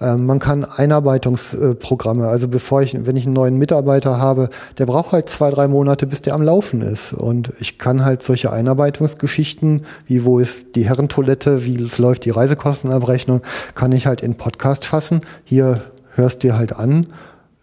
Ähm, 0.00 0.26
man 0.26 0.38
kann 0.38 0.64
Einarbeitungsprogramme, 0.64 2.28
also 2.28 2.48
bevor 2.48 2.82
ich, 2.82 2.94
wenn 3.06 3.16
ich 3.16 3.24
einen 3.24 3.34
neuen 3.34 3.56
Mitarbeiter 3.56 4.18
habe, 4.18 4.50
der 4.78 4.86
braucht 4.86 5.12
halt 5.12 5.30
zwei, 5.30 5.50
drei 5.50 5.68
Monate, 5.68 6.06
bis 6.06 6.20
der 6.20 6.34
am 6.34 6.42
Laufen 6.42 6.82
ist. 6.82 7.14
Und 7.14 7.52
ich 7.58 7.78
kann 7.78 8.04
halt 8.04 8.22
solche 8.22 8.52
Einarbeitungsgeschichten, 8.52 9.82
wie 10.06 10.24
wo 10.24 10.38
ist 10.38 10.76
die 10.76 10.86
Herrentoilette, 10.86 11.64
wie 11.64 11.76
läuft 11.98 12.26
die 12.26 12.30
Reisekostenabrechnung, 12.30 13.40
kann 13.74 13.92
ich 13.92 14.06
halt 14.06 14.22
in 14.22 14.36
Podcast 14.36 14.84
fassen. 14.84 15.22
Hier 15.44 15.80
hörst 16.10 16.42
dir 16.42 16.58
halt 16.58 16.76
an, 16.76 17.06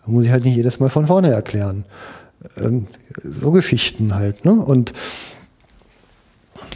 muss 0.05 0.25
ich 0.25 0.31
halt 0.31 0.43
nicht 0.43 0.55
jedes 0.55 0.79
Mal 0.79 0.89
von 0.89 1.05
vorne 1.05 1.31
erklären. 1.31 1.85
Ähm, 2.57 2.87
so 3.23 3.51
Geschichten 3.51 4.15
halt. 4.15 4.45
Ne? 4.45 4.53
Und 4.53 4.93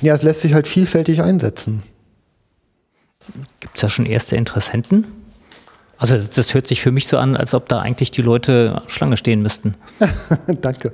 ja, 0.02 0.14
es 0.14 0.24
lässt 0.24 0.42
sich 0.42 0.54
halt 0.54 0.68
vielfältig 0.68 1.22
einsetzen. 1.22 1.84
Gibt 3.60 3.76
es 3.76 3.82
da 3.82 3.90
schon 3.90 4.06
erste 4.06 4.36
Interessenten? 4.36 5.06
Also 5.98 6.18
das 6.18 6.54
hört 6.54 6.68
sich 6.68 6.82
für 6.82 6.92
mich 6.92 7.08
so 7.08 7.18
an, 7.18 7.38
als 7.38 7.54
ob 7.54 7.70
da 7.70 7.80
eigentlich 7.80 8.12
die 8.12 8.22
Leute 8.22 8.82
Schlange 8.88 9.16
stehen 9.16 9.42
müssten. 9.42 9.76
Danke. 10.62 10.92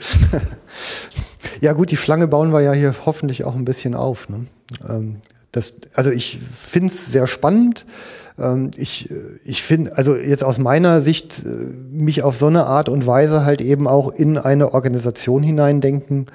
ja 1.62 1.74
gut, 1.74 1.90
die 1.90 1.98
Schlange 1.98 2.28
bauen 2.28 2.54
wir 2.54 2.62
ja 2.62 2.74
hier 2.74 2.94
hoffentlich 3.06 3.44
auch 3.44 3.56
ein 3.56 3.66
bisschen 3.66 3.96
auf. 3.96 4.30
Ne? 4.30 4.46
Ähm, 4.88 5.16
das, 5.52 5.74
also 5.96 6.12
ich 6.12 6.38
finde 6.38 6.90
es 6.90 7.08
sehr 7.08 7.26
spannend. 7.26 7.86
Ähm, 8.40 8.72
ich 8.78 9.10
ich 9.44 9.64
finde, 9.64 9.98
also 9.98 10.16
jetzt 10.16 10.44
aus 10.44 10.60
meiner 10.60 11.02
Sicht, 11.02 11.44
äh, 11.46 11.50
mich 11.92 12.24
auf 12.24 12.38
so 12.38 12.48
eine 12.48 12.66
Art 12.66 12.90
und 12.90 13.06
Weise 13.06 13.46
halt 13.46 13.62
eben 13.62 13.88
auch 13.88 14.12
in 14.12 14.38
eine 14.38 14.74
Organisation 14.74 15.44
hineindenken, 15.44 16.28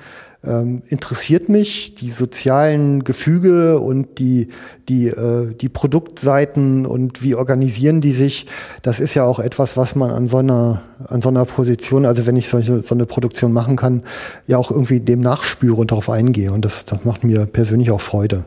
ähm, 0.47 0.83
interessiert 0.89 1.49
mich. 1.49 1.95
Die 1.95 2.11
sozialen 2.11 3.05
Gefüge 3.05 3.79
und 3.79 4.19
die, 4.19 4.49
die, 4.89 5.09
äh, 5.09 5.55
die 5.55 5.69
Produktseiten 5.69 6.87
und 6.87 7.23
wie 7.23 7.35
organisieren 7.35 8.01
die 8.01 8.13
sich, 8.13 8.47
das 8.83 9.01
ist 9.01 9.15
ja 9.15 9.25
auch 9.25 9.39
etwas, 9.39 9.77
was 9.77 9.95
man 9.95 10.11
an 10.11 10.29
so 10.29 10.39
einer, 10.39 10.83
an 11.07 11.23
so 11.23 11.31
einer 11.31 11.45
Position, 11.45 12.05
also 12.05 12.27
wenn 12.27 12.37
ich 12.37 12.49
solche, 12.49 12.81
so 12.81 12.95
eine 12.95 13.07
Produktion 13.07 13.53
machen 13.53 13.77
kann, 13.77 14.03
ja 14.47 14.59
auch 14.59 14.71
irgendwie 14.71 15.01
dem 15.01 15.21
nachspüre 15.21 15.77
und 15.77 15.91
darauf 15.91 16.11
eingehe. 16.11 16.53
Und 16.53 16.65
das, 16.65 16.85
das 16.85 17.05
macht 17.05 17.25
mir 17.25 17.47
persönlich 17.47 17.91
auch 17.91 18.01
Freude. 18.01 18.45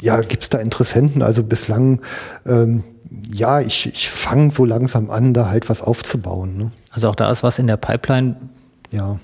Ja, 0.00 0.20
gibt 0.20 0.42
es 0.42 0.50
da 0.50 0.58
Interessenten? 0.58 1.22
Also 1.22 1.42
bislang, 1.42 2.00
ähm, 2.46 2.84
ja, 3.32 3.60
ich, 3.60 3.86
ich 3.86 4.08
fange 4.08 4.50
so 4.50 4.64
langsam 4.64 5.10
an, 5.10 5.34
da 5.34 5.48
halt 5.48 5.68
was 5.68 5.82
aufzubauen. 5.82 6.56
Ne? 6.56 6.70
Also 6.90 7.08
auch 7.08 7.14
da 7.14 7.30
ist 7.30 7.42
was 7.42 7.58
in 7.58 7.66
der 7.66 7.76
Pipeline. 7.76 8.36
Ja. 8.90 9.18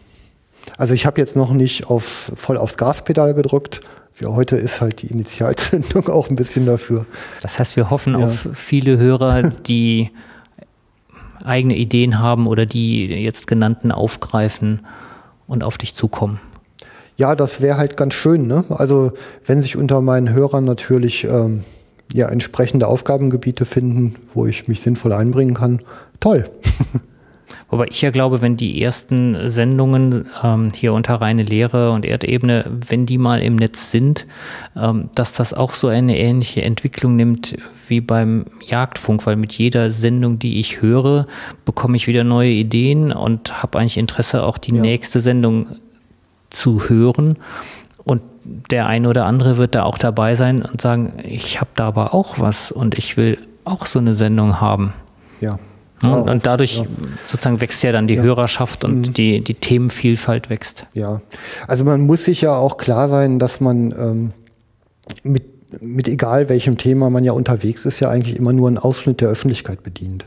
Also 0.77 0.95
ich 0.95 1.07
habe 1.07 1.21
jetzt 1.21 1.37
noch 1.37 1.53
nicht 1.53 1.87
auf, 1.87 2.33
voll 2.35 2.57
aufs 2.57 2.77
Gaspedal 2.77 3.35
gedrückt. 3.35 3.81
Für 4.13 4.35
heute 4.35 4.57
ist 4.57 4.81
halt 4.81 5.03
die 5.03 5.07
Initialzündung 5.07 6.09
auch 6.11 6.29
ein 6.29 6.37
bisschen 6.37 6.67
dafür. 6.67 7.07
Das 7.43 7.59
heißt, 7.59 7.77
wir 7.77 7.91
hoffen 7.91 8.19
ja. 8.19 8.27
auf 8.27 8.49
viele 8.55 8.99
Hörer, 8.99 9.43
die 9.43 10.11
eigene 11.45 11.77
Ideen 11.77 12.19
haben 12.19 12.47
oder 12.47 12.67
die 12.67 13.07
jetzt 13.07 13.47
genannten 13.47 13.93
aufgreifen 13.93 14.81
und 15.47 15.65
auf 15.65 15.79
dich 15.79 15.95
zukommen. 15.95 16.41
Ja, 17.21 17.37
das 17.37 17.61
wäre 17.61 17.77
halt 17.77 17.99
ganz 17.99 18.15
schön. 18.15 18.47
Ne? 18.47 18.65
Also 18.71 19.13
wenn 19.45 19.61
sich 19.61 19.77
unter 19.77 20.01
meinen 20.01 20.33
Hörern 20.33 20.65
natürlich 20.65 21.25
ähm, 21.25 21.65
ja, 22.15 22.27
entsprechende 22.31 22.89
Aufgabengebiete 22.89 23.67
finden, 23.67 24.15
wo 24.33 24.47
ich 24.47 24.69
mich 24.69 24.81
sinnvoll 24.81 25.13
einbringen 25.13 25.53
kann, 25.53 25.81
toll. 26.19 26.49
Wobei 27.69 27.89
ich 27.91 28.01
ja 28.01 28.11
glaube, 28.11 28.41
wenn 28.41 28.57
die 28.57 28.83
ersten 28.83 29.37
Sendungen 29.51 30.31
ähm, 30.43 30.71
hier 30.75 30.95
unter 30.95 31.17
reine 31.17 31.43
Lehre 31.43 31.93
und 31.93 32.07
Erdebene, 32.07 32.65
wenn 32.89 33.05
die 33.05 33.19
mal 33.19 33.43
im 33.43 33.57
Netz 33.57 33.91
sind, 33.91 34.27
ähm, 34.75 35.11
dass 35.15 35.35
das 35.35 35.53
auch 35.53 35.75
so 35.75 35.89
eine 35.89 36.19
ähnliche 36.19 36.63
Entwicklung 36.63 37.17
nimmt 37.17 37.55
wie 37.87 38.01
beim 38.01 38.47
Jagdfunk, 38.65 39.27
weil 39.27 39.37
mit 39.37 39.53
jeder 39.53 39.91
Sendung, 39.91 40.39
die 40.39 40.59
ich 40.59 40.81
höre, 40.81 41.27
bekomme 41.67 41.99
ich 41.99 42.07
wieder 42.07 42.25
neue 42.25 42.51
Ideen 42.51 43.13
und 43.13 43.63
habe 43.63 43.79
eigentlich 43.79 43.99
Interesse, 43.99 44.43
auch 44.43 44.57
die 44.57 44.75
ja. 44.75 44.81
nächste 44.81 45.21
Sendung 45.21 45.77
zu 46.51 46.89
hören. 46.89 47.37
Und 48.05 48.23
der 48.45 48.87
eine 48.87 49.09
oder 49.09 49.27
andere 49.27 49.57
wird 49.57 49.75
da 49.75 49.85
auch 49.85 49.99
dabei 49.99 50.35
sein 50.35 50.63
und 50.63 50.81
sagen, 50.81 51.15
ich 51.23 51.61
habe 51.61 51.71
da 51.75 51.87
aber 51.87 52.15
auch 52.15 52.39
was 52.39 52.73
und 52.73 52.97
ich 52.97 53.17
will 53.17 53.39
auch 53.65 53.87
so 53.87 53.99
eine 53.99 54.15
Sendung 54.15 54.61
haben. 54.61 54.93
Ja. 55.41 55.59
Und, 56.03 56.31
und 56.31 56.47
dadurch 56.47 56.79
ja. 56.79 56.85
sozusagen 57.27 57.61
wächst 57.61 57.83
ja 57.83 57.93
dann 57.93 58.07
die 58.07 58.15
ja. 58.15 58.23
Hörerschaft 58.23 58.85
und 58.85 59.09
mhm. 59.09 59.13
die, 59.13 59.41
die 59.43 59.55
Themenvielfalt 59.55 60.49
wächst. 60.49 60.87
Ja, 60.95 61.21
also 61.67 61.85
man 61.85 62.01
muss 62.01 62.25
sich 62.25 62.41
ja 62.41 62.55
auch 62.55 62.79
klar 62.79 63.09
sein, 63.09 63.39
dass 63.39 63.61
man 63.61 63.93
ähm, 63.93 64.33
mit, 65.23 65.83
mit 65.83 66.09
egal 66.09 66.49
welchem 66.49 66.79
Thema 66.79 67.11
man 67.11 67.25
ja 67.25 67.33
unterwegs 67.33 67.85
ist, 67.85 68.01
ja 68.01 68.09
eigentlich 68.09 68.37
immer 68.37 68.53
nur 68.53 68.69
einen 68.69 68.79
Ausschnitt 68.79 69.21
der 69.21 69.29
Öffentlichkeit 69.29 69.83
bedient. 69.83 70.25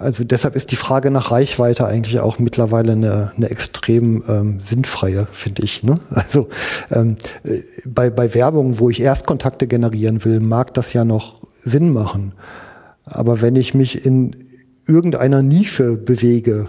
Also 0.00 0.24
deshalb 0.24 0.56
ist 0.56 0.72
die 0.72 0.76
Frage 0.76 1.10
nach 1.10 1.30
Reichweite 1.30 1.86
eigentlich 1.86 2.20
auch 2.20 2.38
mittlerweile 2.38 2.92
eine, 2.92 3.32
eine 3.36 3.50
extrem 3.50 4.24
ähm, 4.26 4.58
sinnfreie, 4.58 5.28
finde 5.30 5.62
ich. 5.62 5.82
Ne? 5.82 5.96
Also 6.10 6.48
ähm, 6.90 7.16
äh, 7.44 7.60
bei, 7.84 8.08
bei 8.08 8.34
Werbung, 8.34 8.78
wo 8.78 8.88
ich 8.88 9.02
Erstkontakte 9.02 9.66
generieren 9.66 10.24
will, 10.24 10.40
mag 10.40 10.72
das 10.72 10.94
ja 10.94 11.04
noch 11.04 11.42
Sinn 11.64 11.92
machen. 11.92 12.32
Aber 13.04 13.42
wenn 13.42 13.56
ich 13.56 13.74
mich 13.74 14.06
in 14.06 14.36
irgendeiner 14.86 15.42
Nische 15.42 15.96
bewege, 15.96 16.68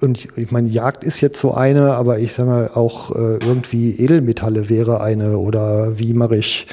und 0.00 0.26
ich 0.36 0.50
meine, 0.50 0.68
Jagd 0.68 1.04
ist 1.04 1.20
jetzt 1.20 1.38
so 1.38 1.52
eine, 1.52 1.92
aber 1.92 2.18
ich 2.18 2.32
sage 2.32 2.48
mal 2.48 2.70
auch 2.74 3.14
äh, 3.14 3.38
irgendwie 3.44 3.94
Edelmetalle 3.98 4.70
wäre 4.70 5.02
eine 5.02 5.36
oder 5.36 5.98
wie 5.98 6.14
mache 6.14 6.36
ich 6.36 6.66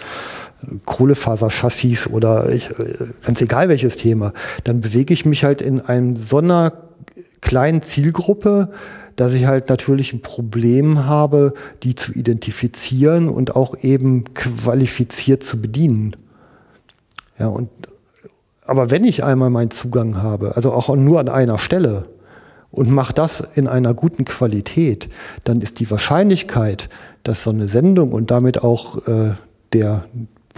Kohlefaserchassis 0.85 2.07
oder 2.07 2.51
ich, 2.51 2.69
ganz 3.23 3.41
egal 3.41 3.69
welches 3.69 3.95
Thema, 3.95 4.33
dann 4.63 4.81
bewege 4.81 5.13
ich 5.13 5.25
mich 5.25 5.43
halt 5.43 5.61
in 5.61 5.81
einem 5.81 6.15
so 6.15 6.37
einer 6.37 6.73
kleinen 7.41 7.81
Zielgruppe, 7.81 8.69
dass 9.15 9.33
ich 9.33 9.45
halt 9.45 9.69
natürlich 9.69 10.13
ein 10.13 10.21
Problem 10.21 11.05
habe, 11.05 11.53
die 11.83 11.95
zu 11.95 12.13
identifizieren 12.13 13.29
und 13.29 13.55
auch 13.55 13.75
eben 13.81 14.33
qualifiziert 14.33 15.43
zu 15.43 15.61
bedienen. 15.61 16.15
Ja, 17.37 17.47
und, 17.47 17.69
aber 18.65 18.91
wenn 18.91 19.03
ich 19.03 19.23
einmal 19.23 19.49
meinen 19.49 19.71
Zugang 19.71 20.21
habe, 20.21 20.55
also 20.55 20.73
auch 20.73 20.93
nur 20.95 21.19
an 21.19 21.29
einer 21.29 21.57
Stelle, 21.57 22.05
und 22.71 22.91
mache 22.91 23.13
das 23.13 23.41
in 23.55 23.67
einer 23.67 23.93
guten 23.93 24.25
Qualität, 24.25 25.09
dann 25.43 25.61
ist 25.61 25.79
die 25.79 25.89
Wahrscheinlichkeit, 25.89 26.89
dass 27.23 27.43
so 27.43 27.49
eine 27.49 27.67
Sendung 27.67 28.11
und 28.11 28.31
damit 28.31 28.63
auch 28.63 29.07
äh, 29.07 29.31
der 29.73 30.05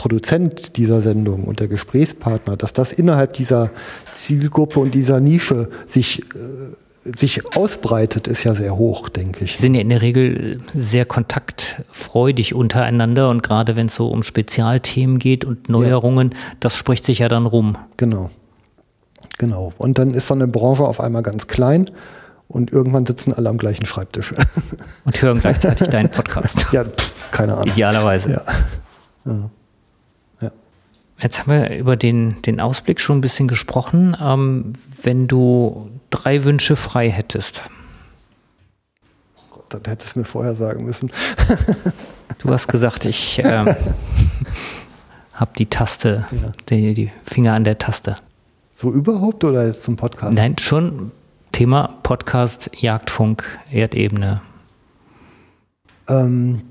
Produzent 0.01 0.77
dieser 0.77 0.99
Sendung 1.03 1.43
und 1.43 1.59
der 1.59 1.67
Gesprächspartner, 1.67 2.57
dass 2.57 2.73
das 2.73 2.91
innerhalb 2.91 3.33
dieser 3.33 3.69
Zielgruppe 4.11 4.79
und 4.79 4.95
dieser 4.95 5.19
Nische 5.19 5.69
sich, 5.85 6.23
äh, 6.33 7.15
sich 7.15 7.55
ausbreitet, 7.55 8.27
ist 8.27 8.43
ja 8.43 8.55
sehr 8.55 8.75
hoch, 8.75 9.09
denke 9.09 9.45
ich. 9.45 9.57
Sie 9.57 9.61
sind 9.61 9.75
ja 9.75 9.81
in 9.81 9.89
der 9.89 10.01
Regel 10.01 10.59
sehr 10.73 11.05
kontaktfreudig 11.05 12.55
untereinander 12.55 13.29
und 13.29 13.43
gerade 13.43 13.75
wenn 13.75 13.85
es 13.85 13.95
so 13.95 14.07
um 14.07 14.23
Spezialthemen 14.23 15.19
geht 15.19 15.45
und 15.45 15.69
Neuerungen, 15.69 16.31
ja. 16.31 16.37
das 16.59 16.75
spricht 16.75 17.05
sich 17.05 17.19
ja 17.19 17.27
dann 17.27 17.45
rum. 17.45 17.77
Genau. 17.97 18.31
Genau. 19.37 19.71
Und 19.77 19.99
dann 19.99 20.09
ist 20.09 20.25
so 20.25 20.33
eine 20.33 20.47
Branche 20.47 20.83
auf 20.83 20.99
einmal 20.99 21.21
ganz 21.21 21.45
klein 21.45 21.91
und 22.47 22.71
irgendwann 22.71 23.05
sitzen 23.05 23.33
alle 23.33 23.49
am 23.49 23.59
gleichen 23.59 23.85
Schreibtisch. 23.85 24.33
Und 25.05 25.21
hören 25.21 25.39
gleichzeitig 25.39 25.89
deinen 25.89 26.09
Podcast. 26.09 26.65
Ja, 26.71 26.85
pff, 26.85 27.29
keine 27.29 27.53
Ahnung. 27.53 27.67
Idealerweise. 27.67 28.31
Ja. 28.31 28.43
ja. 29.25 29.51
Jetzt 31.22 31.39
haben 31.39 31.52
wir 31.52 31.77
über 31.77 31.95
den, 31.95 32.41
den 32.41 32.60
Ausblick 32.60 32.99
schon 32.99 33.19
ein 33.19 33.22
bisschen 33.22 33.48
gesprochen. 33.48 34.18
Ähm, 34.19 34.73
wenn 35.02 35.27
du 35.27 35.91
drei 36.10 36.43
Wünsche 36.43 36.76
frei 36.76 37.11
hättest. 37.11 37.64
Gott, 39.52 39.65
das 39.69 39.81
hättest 39.85 40.15
du 40.15 40.22
mir 40.22 40.26
vorher 40.26 40.56
sagen 40.56 40.84
müssen. 40.84 41.11
du 42.39 42.49
hast 42.49 42.68
gesagt, 42.68 43.06
ich 43.06 43.38
äh, 43.43 43.76
habe 45.34 45.52
die 45.57 45.68
Taste, 45.68 46.26
ja. 46.31 46.52
die, 46.69 46.93
die 46.93 47.11
Finger 47.23 47.53
an 47.53 47.65
der 47.65 47.77
Taste. 47.77 48.15
So 48.73 48.91
überhaupt 48.91 49.43
oder 49.43 49.68
jetzt 49.68 49.84
zum 49.84 49.98
Podcast? 49.98 50.34
Nein, 50.34 50.57
schon 50.57 51.11
Thema 51.52 51.99
Podcast, 52.02 52.72
Jagdfunk, 52.76 53.43
Erdebene. 53.69 54.41
Ähm, 56.07 56.61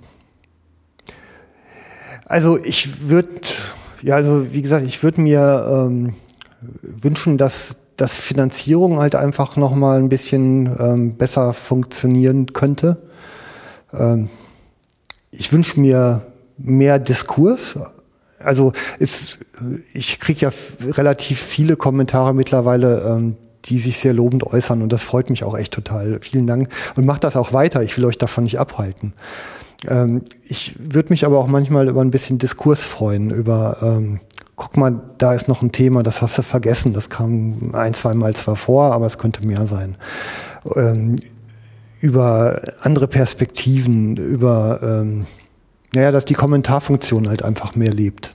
also 2.26 2.58
ich 2.58 3.08
würde 3.08 3.40
ja, 4.02 4.14
also 4.14 4.52
wie 4.52 4.62
gesagt, 4.62 4.84
ich 4.86 5.02
würde 5.02 5.20
mir 5.20 5.66
ähm, 5.88 6.14
wünschen, 6.82 7.38
dass 7.38 7.76
dass 8.00 8.16
Finanzierung 8.16 8.98
halt 8.98 9.14
einfach 9.14 9.56
noch 9.56 9.74
mal 9.74 9.98
ein 9.98 10.08
bisschen 10.08 10.74
ähm, 10.78 11.16
besser 11.16 11.52
funktionieren 11.52 12.46
könnte. 12.54 12.96
Ähm, 13.92 14.30
ich 15.30 15.52
wünsche 15.52 15.78
mir 15.78 16.22
mehr 16.56 16.98
Diskurs. 16.98 17.78
Also 18.38 18.72
ist, 18.98 19.40
ich 19.92 20.18
kriege 20.18 20.46
ja 20.46 20.52
relativ 20.92 21.40
viele 21.40 21.76
Kommentare 21.76 22.34
mittlerweile, 22.34 23.02
ähm, 23.02 23.36
die 23.66 23.78
sich 23.78 23.98
sehr 23.98 24.14
lobend 24.14 24.44
äußern 24.44 24.80
und 24.80 24.90
das 24.90 25.02
freut 25.02 25.28
mich 25.28 25.44
auch 25.44 25.56
echt 25.56 25.74
total. 25.74 26.18
Vielen 26.22 26.46
Dank 26.46 26.70
und 26.96 27.04
macht 27.04 27.24
das 27.24 27.36
auch 27.36 27.52
weiter. 27.52 27.82
Ich 27.82 27.98
will 27.98 28.06
euch 28.06 28.16
davon 28.16 28.44
nicht 28.44 28.58
abhalten. 28.58 29.12
Ähm, 29.86 30.22
ich 30.44 30.74
würde 30.78 31.10
mich 31.10 31.24
aber 31.24 31.38
auch 31.38 31.48
manchmal 31.48 31.88
über 31.88 32.00
ein 32.00 32.10
bisschen 32.10 32.38
Diskurs 32.38 32.84
freuen, 32.84 33.30
über, 33.30 33.78
ähm, 33.82 34.20
guck 34.56 34.76
mal, 34.76 35.00
da 35.18 35.32
ist 35.32 35.48
noch 35.48 35.62
ein 35.62 35.72
Thema, 35.72 36.02
das 36.02 36.22
hast 36.22 36.38
du 36.38 36.42
vergessen, 36.42 36.92
das 36.92 37.08
kam 37.10 37.74
ein, 37.74 37.94
zwei 37.94 38.14
Mal 38.14 38.34
zwar 38.34 38.56
vor, 38.56 38.92
aber 38.92 39.06
es 39.06 39.18
könnte 39.18 39.46
mehr 39.46 39.66
sein. 39.66 39.96
Ähm, 40.76 41.16
über 42.00 42.60
andere 42.80 43.08
Perspektiven, 43.08 44.16
über, 44.16 44.80
ähm, 44.82 45.24
naja, 45.94 46.10
dass 46.10 46.24
die 46.24 46.34
Kommentarfunktion 46.34 47.28
halt 47.28 47.42
einfach 47.42 47.74
mehr 47.74 47.92
lebt. 47.92 48.34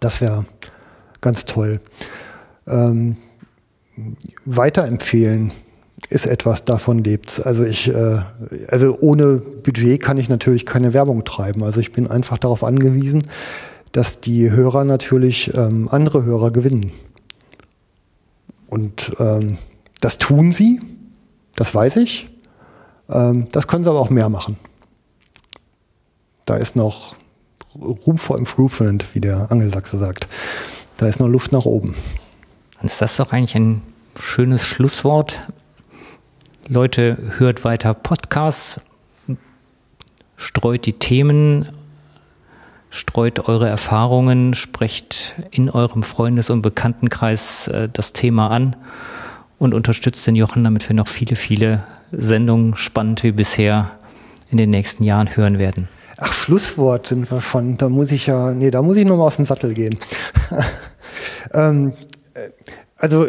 Das 0.00 0.20
wäre 0.20 0.44
ganz 1.20 1.44
toll. 1.46 1.80
Ähm, 2.66 3.16
weiterempfehlen 4.44 5.52
ist 6.08 6.26
etwas, 6.26 6.64
davon 6.64 7.04
lebt. 7.04 7.44
Also 7.44 7.64
ich, 7.64 7.88
äh, 7.88 8.18
also 8.68 8.98
ohne 9.00 9.36
Budget 9.36 10.02
kann 10.02 10.18
ich 10.18 10.28
natürlich 10.28 10.66
keine 10.66 10.94
Werbung 10.94 11.24
treiben. 11.24 11.62
Also 11.62 11.80
ich 11.80 11.92
bin 11.92 12.10
einfach 12.10 12.38
darauf 12.38 12.64
angewiesen, 12.64 13.22
dass 13.92 14.20
die 14.20 14.50
Hörer 14.50 14.84
natürlich 14.84 15.52
ähm, 15.54 15.88
andere 15.90 16.24
Hörer 16.24 16.50
gewinnen. 16.50 16.92
Und 18.68 19.12
ähm, 19.18 19.58
das 20.00 20.18
tun 20.18 20.52
sie, 20.52 20.80
das 21.56 21.74
weiß 21.74 21.96
ich. 21.96 22.28
Ähm, 23.10 23.48
das 23.52 23.68
können 23.68 23.84
sie 23.84 23.90
aber 23.90 24.00
auch 24.00 24.10
mehr 24.10 24.30
machen. 24.30 24.56
Da 26.46 26.56
ist 26.56 26.74
noch 26.74 27.14
Room 27.78 28.18
for 28.18 28.38
Improvement, 28.38 29.14
wie 29.14 29.20
der 29.20 29.50
Angelsachse 29.50 29.98
sagt. 29.98 30.26
Da 30.96 31.06
ist 31.06 31.20
noch 31.20 31.28
Luft 31.28 31.52
nach 31.52 31.64
oben. 31.64 31.94
Dann 32.76 32.86
ist 32.86 33.00
das 33.00 33.16
doch 33.16 33.32
eigentlich 33.32 33.54
ein 33.54 33.82
schönes 34.18 34.64
Schlusswort. 34.64 35.40
Leute, 36.72 37.18
hört 37.36 37.64
weiter 37.64 37.92
Podcasts, 37.92 38.80
streut 40.36 40.86
die 40.86 40.94
Themen, 40.94 41.68
streut 42.88 43.46
eure 43.46 43.68
Erfahrungen, 43.68 44.54
sprecht 44.54 45.34
in 45.50 45.68
eurem 45.68 46.02
Freundes- 46.02 46.48
und 46.48 46.62
Bekanntenkreis 46.62 47.68
äh, 47.68 47.90
das 47.92 48.14
Thema 48.14 48.48
an 48.48 48.74
und 49.58 49.74
unterstützt 49.74 50.26
den 50.26 50.34
Jochen, 50.34 50.64
damit 50.64 50.88
wir 50.88 50.96
noch 50.96 51.08
viele, 51.08 51.36
viele 51.36 51.84
Sendungen 52.10 52.74
spannend 52.74 53.22
wie 53.22 53.32
bisher 53.32 53.90
in 54.50 54.56
den 54.56 54.70
nächsten 54.70 55.04
Jahren 55.04 55.36
hören 55.36 55.58
werden. 55.58 55.88
Ach, 56.16 56.32
Schlusswort 56.32 57.06
sind 57.06 57.30
wir 57.30 57.42
schon. 57.42 57.76
Da 57.76 57.90
muss 57.90 58.12
ich 58.12 58.28
ja, 58.28 58.52
nee, 58.52 58.70
da 58.70 58.80
muss 58.80 58.96
ich 58.96 59.04
nochmal 59.04 59.26
aus 59.26 59.36
dem 59.36 59.44
Sattel 59.44 59.74
gehen. 59.74 59.98
ähm, 61.52 61.92
äh, 62.32 62.48
also, 62.96 63.26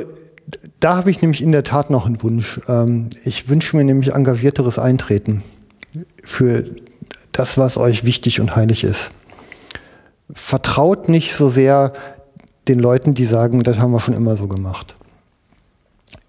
da 0.80 0.98
habe 0.98 1.12
ich 1.12 1.22
nämlich 1.22 1.42
in 1.42 1.52
der 1.52 1.64
Tat 1.64 1.90
noch 1.90 2.06
einen 2.06 2.22
Wunsch. 2.22 2.60
Ähm, 2.68 3.10
ich 3.24 3.50
wünsche 3.50 3.78
mir 3.78 3.84
nämlich 3.84 4.14
engagierteres 4.14 4.80
Eintreten 4.80 5.44
für 6.24 6.66
das, 7.32 7.58
was 7.58 7.78
euch 7.78 8.04
wichtig 8.04 8.40
und 8.40 8.56
heilig 8.56 8.84
ist. 8.84 9.12
Vertraut 10.32 11.10
nicht 11.10 11.34
so 11.34 11.50
sehr 11.50 11.94
den 12.68 12.80
Leuten, 12.80 13.14
die 13.14 13.26
sagen, 13.26 13.64
das 13.64 13.80
haben 13.80 13.92
wir 13.92 14.00
schon 14.00 14.14
immer 14.14 14.38
so 14.38 14.48
gemacht. 14.48 14.96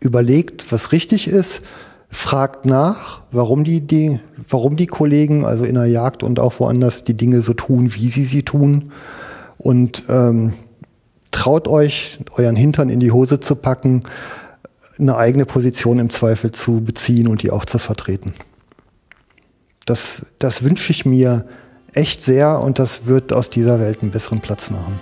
Überlegt, 0.00 0.70
was 0.72 0.92
richtig 0.92 1.28
ist, 1.28 1.62
fragt 2.08 2.66
nach, 2.66 3.22
warum 3.32 3.64
die, 3.64 3.80
die, 3.80 4.20
warum 4.48 4.76
die 4.76 4.86
Kollegen, 4.86 5.44
also 5.44 5.64
in 5.64 5.74
der 5.74 5.86
Jagd 5.86 6.22
und 6.22 6.38
auch 6.38 6.58
woanders, 6.60 7.04
die 7.04 7.14
Dinge 7.14 7.42
so 7.42 7.54
tun, 7.54 7.94
wie 7.94 8.08
sie 8.08 8.24
sie 8.24 8.42
tun. 8.42 8.92
Und 9.58 10.04
ähm, 10.08 10.52
traut 11.34 11.66
euch, 11.66 12.20
euren 12.36 12.56
Hintern 12.56 12.88
in 12.88 13.00
die 13.00 13.10
Hose 13.10 13.40
zu 13.40 13.56
packen, 13.56 14.00
eine 14.98 15.16
eigene 15.16 15.44
Position 15.44 15.98
im 15.98 16.08
Zweifel 16.08 16.52
zu 16.52 16.80
beziehen 16.80 17.26
und 17.26 17.42
die 17.42 17.50
auch 17.50 17.64
zu 17.64 17.78
vertreten. 17.78 18.34
Das, 19.84 20.24
das 20.38 20.62
wünsche 20.62 20.92
ich 20.92 21.04
mir 21.04 21.46
echt 21.92 22.22
sehr 22.22 22.60
und 22.60 22.78
das 22.78 23.06
wird 23.06 23.32
aus 23.32 23.50
dieser 23.50 23.80
Welt 23.80 24.02
einen 24.02 24.12
besseren 24.12 24.40
Platz 24.40 24.70
machen. 24.70 25.00